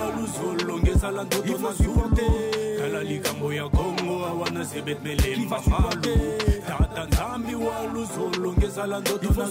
[1.55, 2.55] faut supporter.
[2.77, 4.97] Kala likambo ya Congo awana sebet
[7.07, 9.49] Nzambi wa ndoto na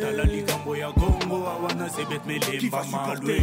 [0.00, 0.92] Tala likambo ya
[1.28, 3.42] mamalu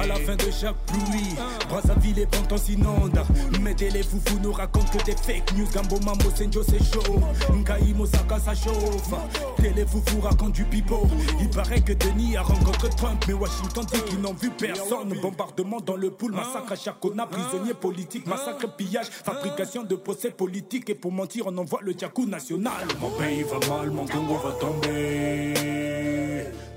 [0.00, 1.34] À la fin de chaque pluie
[1.68, 3.22] Brazzaville et Ponton s'inondent
[3.62, 5.66] Mais les foufous nous racontent que des fake news.
[5.72, 7.20] Gambo Mambo Senjo c'est chaud.
[7.52, 9.12] Nkai Mosaka ça chauffe.
[9.56, 11.06] Télé foufous racontent du pipeau.
[11.40, 15.14] Il paraît que Denis a rencontré Trump Mais Washington dit qu'ils n'ont vu personne.
[15.20, 20.90] Bombardement dans le pool, massacre à Chakona Prisonniers politiques, massacre, pillage Fabrication de procès politiques
[20.90, 22.86] Et pour mentir on envoie le Diakou national.
[23.00, 25.54] Mon pays va mal, mon Congo va tomber.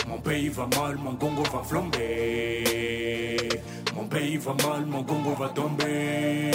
[0.07, 2.59] Mon pays va mal, mon Congo va flamber.
[3.95, 6.51] Mon pays va mal, mon Congo va tomber.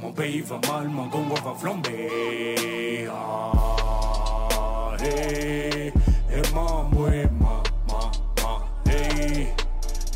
[0.00, 3.08] Mon pays va mal, mon Congo va flamber.
[3.10, 5.92] Ah, eh, hey,
[6.30, 8.10] hey, mambo, hey, ma, ma,
[8.42, 9.48] ma, hey,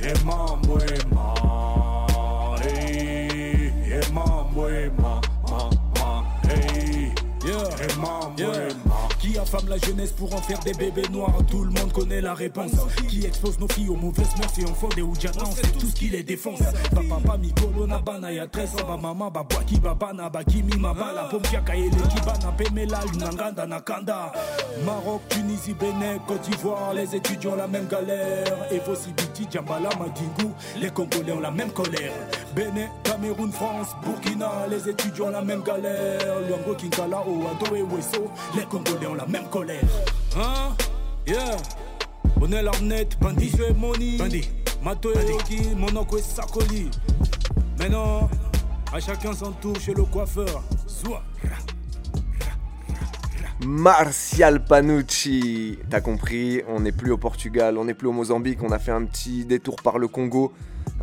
[0.00, 1.34] hey, mambo, hey, ma,
[7.82, 8.91] and mom yeah.
[9.42, 9.52] Ma.
[9.52, 11.36] Qui affame la jeunesse pour en faire des bébés noirs.
[11.50, 12.72] Tout le monde connaît la réponse.
[13.08, 15.94] Qui expose nos filles aux mauvaises mœurs et en font des oudjanans C'est tout ce
[15.94, 16.60] qui les défonce.
[16.92, 20.44] Ba papa mikolo na bana ya 13 ans Ba mama ba bwaki ba bana ba
[20.44, 24.32] kimi mabala Pompiaka ele kibana pemela lunanganda na kanda
[24.84, 28.44] Maroc, Tunisie, Bénin, Côte d'Ivoire Les étudiants la même galère.
[28.70, 32.12] Et Biti, Djambala, Madingou Les Congolais ont la même colère.
[32.54, 36.40] Bénin, Cameroun, France, Burkina Les étudiants la même galère.
[36.48, 39.80] Luango, Kinkala, Oado et Wesso Les Congolais ont la même colère.
[40.36, 40.74] Hein?
[41.26, 41.56] Yeah.
[42.36, 44.48] Bonnet l'arnette, bandit, je suis Moni Bandit.
[44.82, 46.90] Mato et Monaco et Sakoli
[47.78, 48.28] Maintenant,
[48.92, 50.62] à chacun son tour chez le coiffeur.
[50.86, 51.22] Soit
[53.64, 55.78] Martial Panucci.
[55.88, 58.90] T'as compris, on n'est plus au Portugal, on n'est plus au Mozambique, on a fait
[58.90, 60.52] un petit détour par le Congo.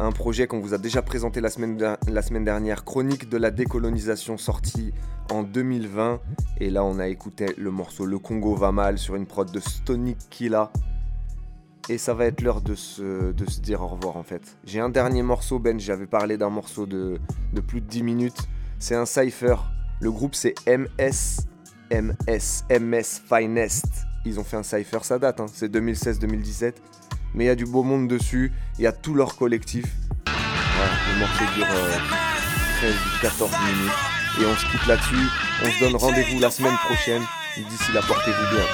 [0.01, 1.75] Un projet qu'on vous a déjà présenté la semaine,
[2.45, 4.93] dernière, Chronique de la décolonisation, sorti
[5.29, 6.21] en 2020.
[6.61, 9.59] Et là, on a écouté le morceau Le Congo va mal sur une prod de
[9.59, 10.71] Stonic Killa.
[11.89, 14.57] Et ça va être l'heure de se, dire au revoir en fait.
[14.63, 17.19] J'ai un dernier morceau, Ben, j'avais parlé d'un morceau de,
[17.67, 18.47] plus de 10 minutes.
[18.77, 19.55] C'est un cypher.
[19.99, 21.45] Le groupe c'est MS,
[21.91, 24.05] MS, MS Finest.
[24.23, 25.47] Ils ont fait un cypher, ça date, hein.
[25.51, 26.75] c'est 2016-2017.
[27.33, 29.85] Mais il y a du beau monde dessus, il y a tout leur collectif.
[30.25, 31.97] Voilà, le morceau dure euh,
[33.21, 33.91] 13-14 minutes.
[34.41, 35.27] Et on se quitte là-dessus.
[35.63, 37.23] On se donne rendez-vous la semaine prochaine.
[37.57, 38.65] D'ici là, portez-vous bien.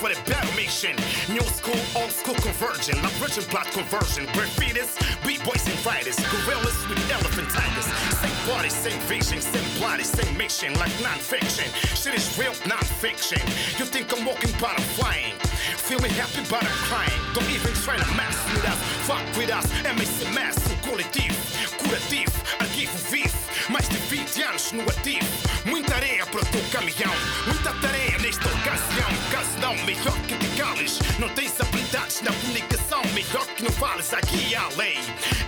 [0.00, 0.96] For the battle mission.
[1.28, 4.24] New school, old school conversion, like virgin blood conversion.
[4.32, 4.96] Graffiti's,
[5.26, 7.84] B-boys and writers, gorillas with elephant tigers.
[8.16, 11.68] Same body, same vision, same body, same mission, like non-fiction.
[11.92, 13.44] Shit is real, non-fiction.
[13.76, 15.36] You think I'm walking but I'm flying.
[15.84, 17.20] Feeling happy but I'm crying.
[17.36, 19.68] Don't even try to mess with us, fuck with us.
[19.84, 21.36] MS, o coletivo,
[21.76, 22.32] curativo,
[22.80, 23.36] arquivo vivo.
[23.68, 25.26] Mais de 20 anos no ativo.
[25.66, 27.12] Muita areia para o teu caminhão,
[27.46, 29.10] muita tarefa nesta ocasião.
[29.30, 30.98] Caso não, melhor que te cales.
[31.18, 34.12] Não tens habilidades na comunicação, melhor que não fales.
[34.14, 34.98] Aqui há lei.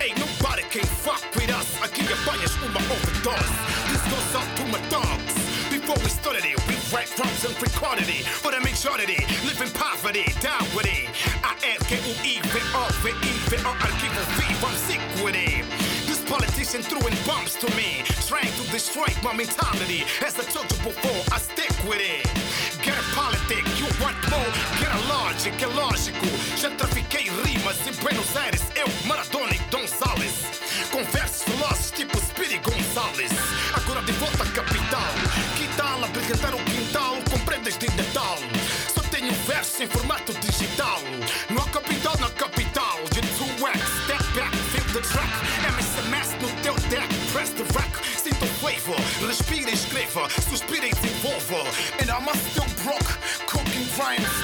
[0.01, 1.67] Ain't nobody can fuck with us.
[1.83, 3.55] Aqui apanhas uma overdose.
[3.89, 5.35] This goes out to my dogs.
[5.71, 8.27] Before we started it, we write drums and recorded it.
[8.27, 11.09] For the majority, live in poverty, down with it.
[11.43, 12.51] A-R-K-U-I-V-O-V-I-V-O,
[13.81, 15.72] arquivo vivo, I'm sick with it.
[16.33, 20.03] Politician throwing bombs to me, trying to destroy my mentality.
[20.25, 22.25] As I told you before, I stick with it.
[22.81, 24.53] Get a politic, you want more?
[24.81, 26.25] Get a logic, é lógico.
[26.57, 30.33] Já trafiquei rimas em Buenos Aires, eu, Maradona e Gonzalez.
[30.91, 33.33] Conversos filósofos tipo Speedy Gonzalez.
[33.75, 35.13] Agora de volta à capital.
[35.59, 38.39] Que tal apresentar o quintal com prendas de Natal?
[38.95, 40.52] Só tenho verso em formato de
[48.87, 51.65] lever, respire ich Schläfer, so spiele ich den Wurfer.
[51.99, 53.19] In der Mast und Brock,
[53.99, 54.42] Rhymes.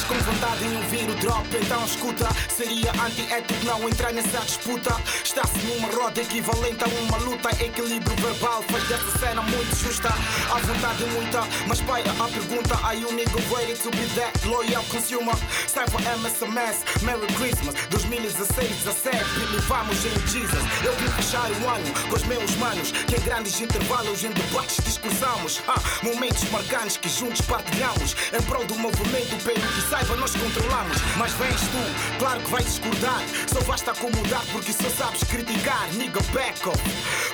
[0.00, 2.28] Estás com vontade em ouvir o drop, então escuta.
[2.54, 4.94] Seria anti-ético não entrar nessa disputa.
[5.24, 7.50] Está-se numa roda equivalente a uma luta.
[7.62, 10.08] Equilíbrio verbal faz dessa cena muito justa.
[10.08, 14.84] Há vontade muita, mas pai, a pergunta: Are you nigga ready to be that loyal
[14.90, 15.34] consumer?
[15.66, 19.24] Sai for MSMS, Merry Christmas 2016, 17,
[19.68, 20.62] vamos em Jesus.
[20.84, 24.84] Eu vim fechar o ano com os meus manos, que em grandes intervalos em debates
[24.84, 25.60] discursamos.
[25.68, 28.14] Ah, momentos marcantes que juntos partilhamos.
[28.32, 30.96] Em prol do movimento, pelo que saiba, nós controlamos.
[31.16, 33.22] Mas vens tu, claro que vais discordar.
[33.52, 35.88] Só basta acomodar porque só sabes criticar.
[35.94, 36.80] Nigga, back off.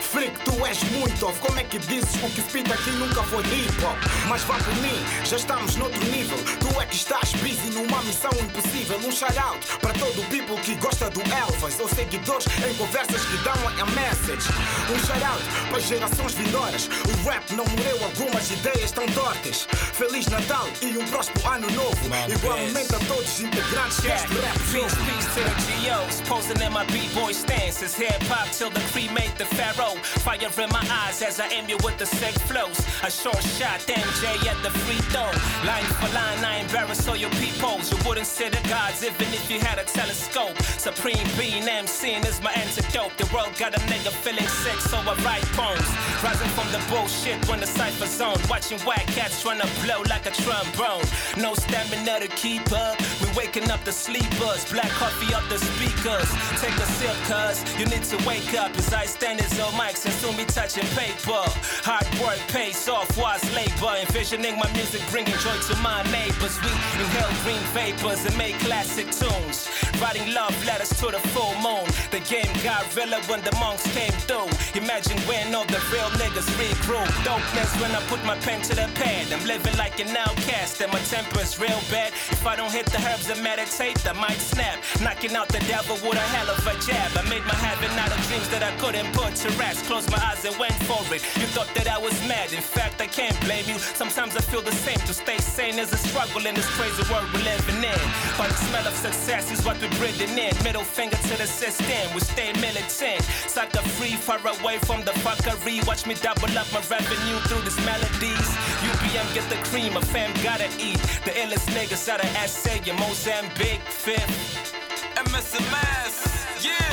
[0.01, 1.39] Freak, tu és muito off.
[1.41, 3.99] Como é que dizes o que spit aqui nunca foi hip hop?
[4.29, 6.39] Mas vá por mim, já estamos noutro nível.
[6.59, 8.99] Tu é que estás busy numa missão impossível.
[9.05, 13.23] Um shout out para todo o people que gosta do Elfas ou seguidores em conversas
[13.27, 14.49] que dão a message.
[14.89, 16.89] Um shout out para gerações vindouras.
[16.89, 19.69] O rap não morreu, algumas ideias estão tortas.
[19.93, 21.97] Feliz Natal e um próspero ano novo.
[22.07, 26.85] Igualmente a todos os integrantes deste rap Peace, peace to the GOs, posing in my
[26.87, 27.95] B-boy stance stances.
[27.97, 29.97] Hip hop till the cremate the pharaoh.
[30.25, 32.79] Fire in my eyes as I aim you with the sick flows.
[33.03, 35.31] A short shot, MJ at the free throw.
[35.67, 37.91] Line for line, I embarrass all your peoples.
[37.91, 40.57] You wouldn't see the gods even if you had a telescope.
[40.79, 43.17] Supreme being MCing is my antidote.
[43.19, 45.89] The world got a nigga feeling sick, so I write poems.
[46.23, 48.37] Rising from the bullshit when the cypher's on.
[48.49, 51.05] Watching white cats trying to blow like a trombone.
[51.37, 52.97] No stamina to keep up.
[53.21, 54.65] We waking up the sleepers.
[54.71, 56.29] Black coffee up the speakers.
[56.61, 58.77] Take a sip, cuz you need to wake up.
[58.77, 61.43] As I stand as old mics and soon be touching paper.
[61.89, 63.95] Hard work pays off, was labor.
[63.99, 66.57] Envisioning my music bringing joy to my neighbors.
[66.63, 69.69] We inhale green vapors and make classic tunes.
[70.01, 71.87] Writing love letters to the full moon.
[72.11, 74.51] The game got realer when the monks came through.
[74.81, 77.09] Imagine when all the real niggas regroup.
[77.25, 79.33] Dopeness when I put my pen to the pad.
[79.33, 82.13] I'm living like an outcast and my temper is real bad.
[82.31, 84.83] If I don't hit the herbs and meditate, I might snap.
[85.01, 87.11] Knocking out the devil with a hell of a jab.
[87.17, 89.85] I made my habit out of dreams that I couldn't put to rest.
[89.87, 91.23] Closed my eyes and went for it.
[91.39, 92.53] You thought that I was mad.
[92.53, 93.79] In fact, I can't blame you.
[93.79, 94.99] Sometimes I feel the same.
[95.07, 98.03] To stay sane is a struggle in this crazy world we're living in.
[98.39, 100.53] But the smell of success is what we're breathing in.
[100.65, 102.05] Middle finger to the system.
[102.15, 103.23] We stay militant.
[103.47, 105.87] Sucker free, far away from the fuckery.
[105.87, 108.49] Watch me double up my revenue through these melodies.
[108.87, 110.99] UBM get the cream, a fam gotta eat.
[111.27, 114.73] The illest niggas out of SA in Mozambique, fifth.
[115.17, 116.87] MSMS, yeah.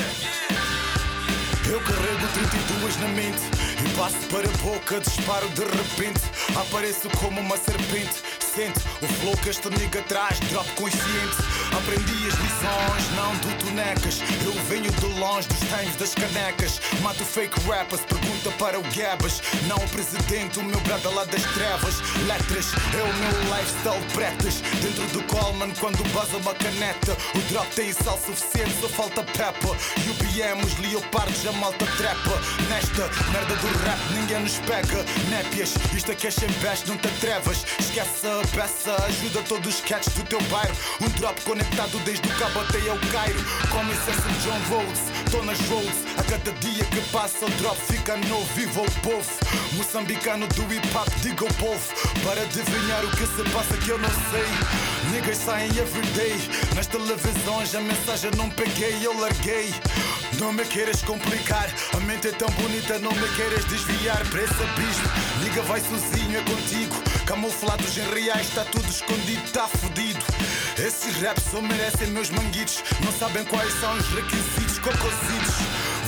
[1.70, 3.42] Eu carrego 32 na mente
[3.86, 6.22] e passo para a boca, disparo de repente.
[6.56, 8.24] Apareço como uma serpente.
[8.56, 11.38] Sente o flow que este nigga traz, drop consciente.
[11.76, 14.20] Aprendi as lições, não do tonecas.
[14.46, 16.80] Eu venho de longe dos times das canecas.
[17.02, 19.42] Mato fake rappers, pergunta para o Gabas.
[19.68, 21.96] Não o presidente, o meu brother lá das trevas.
[22.28, 24.62] Letras, é o meu lifestyle pretas.
[24.82, 27.18] Dentro do Coleman, quando baza uma caneta.
[27.34, 29.70] O drop tem sal suficiente, só falta peppa.
[30.12, 32.38] UBM, os leopardos, a malta trepa.
[32.70, 35.04] Nesta merda do rap, ninguém nos pega.
[35.32, 36.50] Népias, isto aqui é sem
[36.88, 37.66] não te atrevas.
[37.80, 40.76] Esquece a peça, ajuda todos os cats do teu bairro.
[41.02, 43.40] Um drop conectado desde o cabo até ao Cairo.
[43.72, 45.02] Como essência John Rhodes,
[45.32, 46.04] tô nas roads.
[46.18, 48.44] A cada dia que passa, o drop fica novo.
[48.56, 49.30] Viva o povo,
[49.74, 51.82] moçambicano do hip hop, diga o povo.
[52.24, 55.12] Para adivinhar o que se passa que eu não sei.
[55.12, 56.38] Niggas saem everyday.
[56.76, 59.74] Nas televisões a mensagem não peguei, eu larguei.
[60.40, 64.64] Não me queres complicar, a mente é tão bonita, não me queres desviar para esse
[64.64, 65.10] abismo.
[65.44, 67.13] Liga, vai sozinho, é contigo.
[67.26, 70.20] Camuflados em reais, está tudo escondido, tá fudido.
[70.78, 72.84] Esses raps só merecem meus manguitos.
[73.04, 75.56] Não sabem quais são os requisitos, cocositos.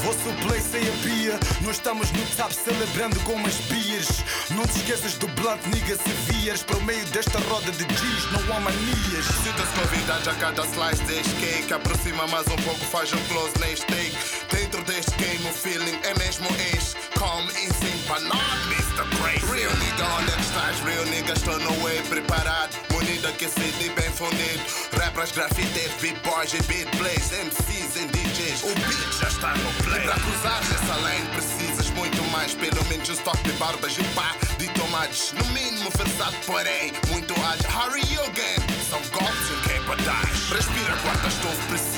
[0.04, 4.08] Vosso play sem a pia, nós estamos no top celebrando com umas beers.
[4.52, 8.32] Não te esqueças do blunt, nigga, se vieres para o meio desta roda de G's,
[8.32, 9.26] não há manias.
[9.44, 11.74] Sinta-se convidado a cada slice deste cake.
[11.74, 14.16] Aproxima mais um pouco, faz um close neste take.
[14.52, 16.96] Dentro deste game, o feeling é mesmo ex.
[17.18, 20.80] Come easy, but not Real nigga, é que estás?
[20.80, 22.74] Real nigga, estou no way, preparado.
[22.94, 24.64] Munido, aquecido e bem fundido.
[24.98, 27.30] Rappers, grafiteiros, beat-boys e beat plays.
[27.32, 28.64] MCs e DJs.
[28.64, 30.00] O beat já está no play.
[30.00, 32.54] E para cruzares essa lane, precisas muito mais.
[32.54, 35.34] Pelo menos um stock de barbas e pá de tomates.
[35.34, 37.70] No mínimo versado, porém, muito ágil.
[37.70, 38.64] Hurry you again.
[38.90, 40.54] São golpes capadage.
[40.54, 41.95] Respira quarta estouve, oxigênio.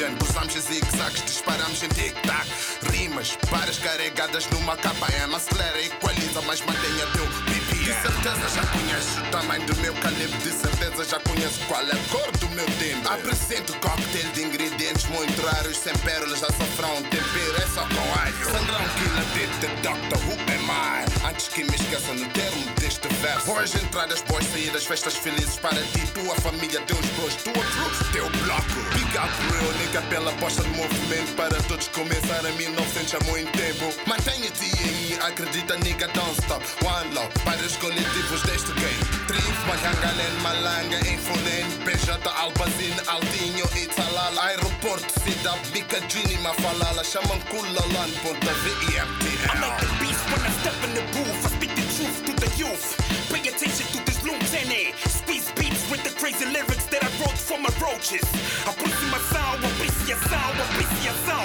[0.00, 0.16] Vision.
[0.16, 2.46] Cruzamos em zigue-zagues, disparamos em tic-tac.
[2.90, 5.34] Rimas, paras carregadas numa capa M.
[5.34, 7.84] Acelera, equaliza, mas mantenha teu pipi.
[7.84, 10.38] De certeza já conheces o tamanho do meu calibre.
[10.38, 13.08] De certeza já conheces qual é a cor do meu timbre.
[13.08, 15.76] Apresento cocktail de ingredientes muito raros.
[15.76, 18.44] Sem pérolas, açafrão, tempero, é só com alho.
[18.44, 21.28] Sandrão Killer did the Doctor Who am I?
[21.28, 23.46] Antes que me esqueça no termo deste verso.
[23.46, 28.30] Boas entradas, boas saídas, festas felizes para ti, tua família, teus bros, tua crew, teu
[28.44, 28.99] bloco.
[29.10, 31.34] Big up real, nigga, pela aposta no movimento.
[31.34, 33.92] Para todos começar em 1900 há muito tempo.
[34.06, 36.64] Mantenha-te aí, acredita, nigga, don't stop.
[36.84, 39.02] One love, para os coletivos deste game.
[39.26, 48.10] Trif, Mahangalen, Malanga, Infonen, PJ, Albazin, Aldinho, Italal, Aeroporto, Cidade, Bica, Gini, Mafalala, chamam Kulalan,
[48.22, 49.50] Ponta V e MTL.
[49.50, 51.46] I'm like the beast when I step in the booth.
[51.46, 52.94] I speak the truth to the youth.
[53.32, 54.94] Pay attention to this Luntene.
[55.08, 57.10] Squeeze beats with the crazy lyrics that I
[57.50, 58.22] for my roaches.
[58.62, 61.44] Aproximação, apreciação, apreciação.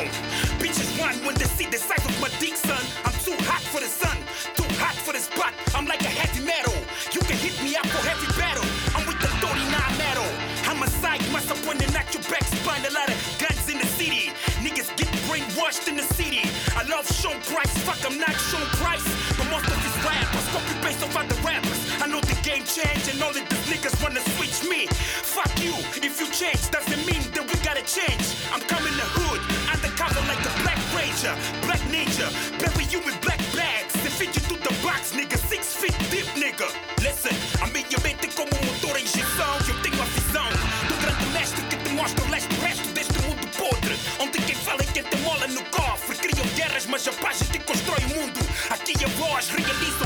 [0.62, 2.84] Bitches run when they see the size of my dick, son.
[3.06, 4.18] I'm too hot for the sun,
[4.54, 5.54] too hot for the spot.
[5.74, 6.78] I'm like a heavy metal.
[7.12, 8.68] You can hit me up for heavy battle.
[8.94, 10.30] I'm with the 39 metal.
[10.70, 12.86] I'm a side muscle pointing at your back spine.
[12.86, 14.30] A lot of guns in the city.
[14.62, 16.46] Niggas get brainwashed in the city.
[16.78, 19.06] I love Sean Price, fuck, I'm not Sean Price.
[19.38, 21.82] But most of these rappers copy paste off other rappers.
[21.98, 24.86] I know game changed and all of these niggas wanna switch me.
[25.26, 25.74] Fuck you,
[26.06, 28.22] if you change, doesn't mean that we gotta change.
[28.54, 29.42] I'm coming the hood,
[29.74, 31.34] undercover like a black ranger,
[31.66, 32.30] black ninja.
[32.62, 35.42] Bury you with black bags and fit you to the box, nigga.
[35.50, 36.70] Six feet deep, nigga.
[37.02, 39.54] Listen, I a minha mente como motor a injeção.
[39.66, 40.50] Eu tenho a visão
[40.86, 43.98] do grande mestre que te mostra o leste resto deste mundo podre.
[44.22, 46.16] Onde quem fala é quem te mola no cofre.
[46.18, 48.40] Criam guerras, mas a paz é que constrói o mundo.
[48.70, 50.06] Aqui a voz realiza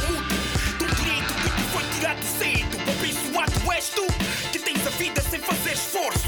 [3.90, 4.06] tu,
[4.52, 6.19] que tens a vida sem fazer esforço.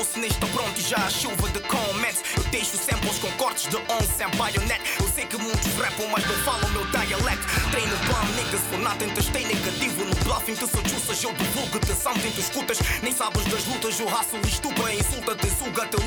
[0.00, 2.22] Almoço está pronto e já a chuva de comments.
[2.36, 4.80] Eu deixo samples com cortes de once and bayonet.
[4.98, 7.46] Eu sei que muitos rapam, mas não falam meu dialecto.
[7.70, 10.54] Treino bum, niggas, for nothing, testei negativo no bluffing.
[10.54, 12.78] Tu sou juiças, eu divulgo-te something, tu escutas.
[13.02, 16.00] Nem sabes das lutas, o raço estupra, insulta-te, suga-te.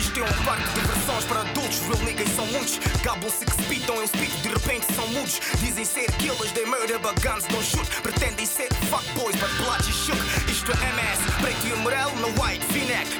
[0.00, 1.78] Isto é um parque de versões para adultos.
[1.80, 2.80] Real niggas são muitos.
[3.04, 5.38] Gabam-se que spitam, eu spito, de repente são mudos.
[5.60, 7.86] Dizem ser killers, they murder, but guns don't shoot.
[8.02, 10.18] Pretendem ser fuckboys, but blood is shook.
[10.50, 13.10] Isto é MS, preto e amarelo no white v-neck.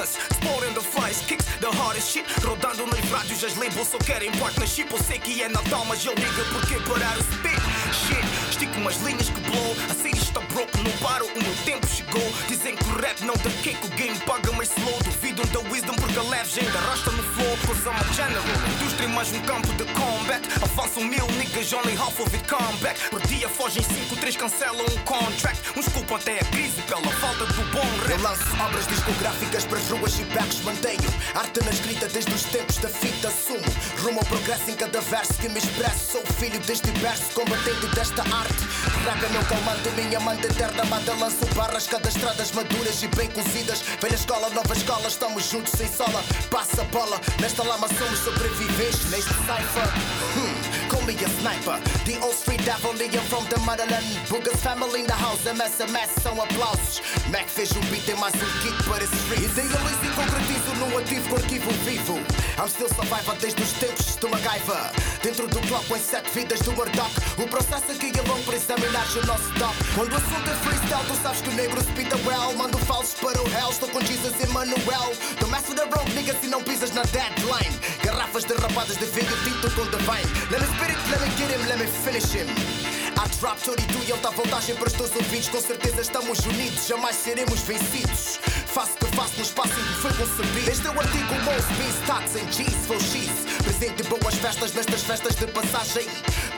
[0.00, 2.24] Us, sporting the flies, kicks, the hardest shit.
[2.42, 4.86] Rodando nos rádios, as labels só querem partnership.
[4.90, 7.60] Eu sei que é Natal, mas eu ligo porque parar o spit.
[7.92, 9.76] Shit, estico umas linhas que blow.
[9.90, 12.32] A série está broke, não paro, o meu tempo chegou.
[12.48, 14.98] Dizem que o rap não dá cake, o game paga mais slow.
[15.02, 17.56] Duvidam da wisdom porque a leve ainda arrasta no flow.
[17.66, 18.44] Cause I'm a general,
[18.74, 20.42] indústria mais um campo de combat.
[20.62, 22.98] Avançam mil niggas, only half of it come back.
[23.10, 25.58] Por dia fogem cinco, três cancelam um contract.
[25.76, 28.10] Uns culpam até a crise pela falta do bom rap.
[28.10, 32.44] Eu lanço obras discográficas para as ruas e backs mantenho Arte na escrita desde os
[32.44, 33.64] tempos da fita assumo
[34.02, 38.22] Rumo ao progresso em cada verso que me expresso Sou filho deste verso, combatente desta
[38.22, 38.62] arte
[39.04, 43.28] Rap é meu calmante, minha amante eterna amada Lanço barras, cada estradas maduras e bem
[43.30, 43.82] cozidas.
[44.00, 46.22] Velha escola, nova escola, estamos juntos sem sola.
[46.50, 49.10] Passa a bola, nesta lama somos sobreviventes.
[49.10, 49.88] Neste cipher,
[50.36, 51.78] hmm, call me a sniper.
[52.04, 54.06] The old street devil, Liam from the motherland.
[54.28, 57.02] Booger's family in the house, MSMS são aplausos.
[57.30, 59.44] Mac fez o beat, tem mais um kit para esse street.
[59.44, 62.18] Idealizo e concretizo no ativo com arquivo vivo.
[62.58, 64.90] I'm still survivor desde os tempos do MacGyver
[65.22, 69.06] Dentro do clock com sete vidas do Murdoch O processo aqui é longo para examinar
[69.16, 72.56] o nosso top Quando o assunto é freestyle, tu sabes que o negro spita well.
[72.56, 76.10] Mando falsos para o hell, estou com Jesus e Manuel Don't mess with the road,
[76.14, 77.78] nigga, se não pisas na deadline.
[78.02, 81.66] Garrafas derrapadas de vinho tinto com divine Let me spit it, let me get him,
[81.68, 85.60] let me finish him Drop 32 e ele dá vantagem para os teus ouvidos Com
[85.60, 88.38] certeza estamos unidos, jamais seremos vencidos.
[88.66, 92.06] Faço que faço no espaço em que foi concebido Este é o artigo Most Beats,
[92.06, 96.06] Tats and G's, for X Presente e boas festas nestas festas de passagem.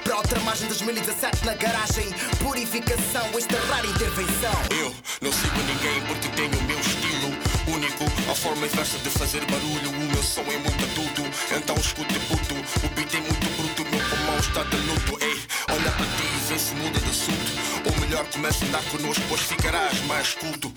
[0.05, 2.07] Para outra margem 2017 na garagem.
[2.43, 4.53] Purificação, esta rara intervenção.
[4.71, 7.29] Eu não sigo ninguém porque tenho o meu estilo
[7.69, 8.05] único.
[8.31, 11.23] A forma inversa de fazer barulho O meu som é muito adulto.
[11.57, 12.55] Então escute puto
[12.87, 15.25] O beat é muito bruto Meu pulmão está de luto.
[15.25, 15.41] Ei,
[15.71, 17.53] olha para ti se muda de assunto
[17.87, 20.73] Ou melhor começa a andar connosco Pois ficarás mais culto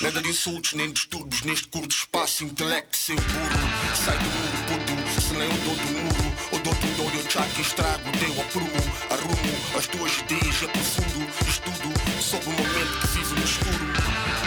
[0.00, 2.42] Nada de insultos nem distúrbios neste curto espaço.
[2.42, 3.94] Intelecto seu burro.
[3.94, 5.20] Sai do muro, puto.
[5.20, 8.10] Se nem eu dou do muro, ou dou-te um dor, eu tchaco estrago.
[8.18, 8.70] Teu aprumo,
[9.10, 11.28] arrumo as tuas ideias, aprofundo.
[11.46, 13.92] Estudo sobre o momento que vivo no escuro.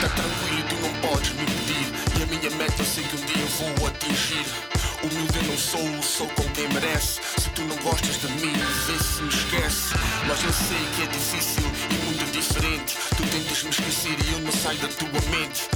[0.01, 2.19] Tá tranquilo tu não podes me pedir.
[2.19, 4.82] E a minha meta eu sei que um dia vou atingir.
[5.03, 7.19] Humilde eu não sou, sou com quem merece.
[7.37, 9.93] Se tu não gostas de mim, vê se me esquece.
[10.25, 12.95] Mas eu sei que é difícil e muito diferente.
[13.17, 15.67] Tu tentas me esquecer e eu não saio da tua mente.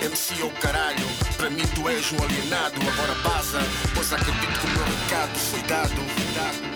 [0.00, 1.06] MC é o caralho,
[1.36, 2.80] para mim tu és um alienado.
[2.80, 3.58] Agora baza,
[3.92, 6.75] pois acredito que o meu recado foi dado.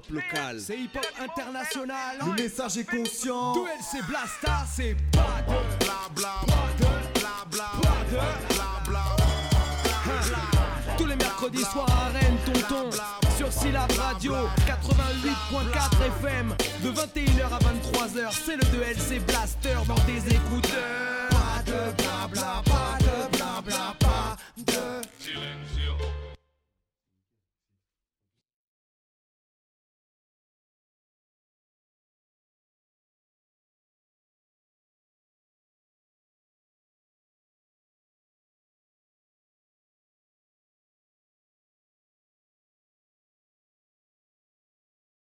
[0.00, 0.60] Hip-hop local.
[0.60, 2.18] C'est hip-hop international.
[2.26, 3.54] Le message est conscient.
[3.54, 7.72] 2LC Blasta, c'est pas de bla bla bla bla
[8.86, 9.16] bla
[10.96, 12.90] Tous les mercredis soirs à Rennes, tonton.
[13.36, 14.34] Sur Syllab Radio
[14.66, 16.54] 88.4 FM.
[16.82, 21.19] De 21h à 23h, c'est le 2LC Blaster dans tes écouteurs.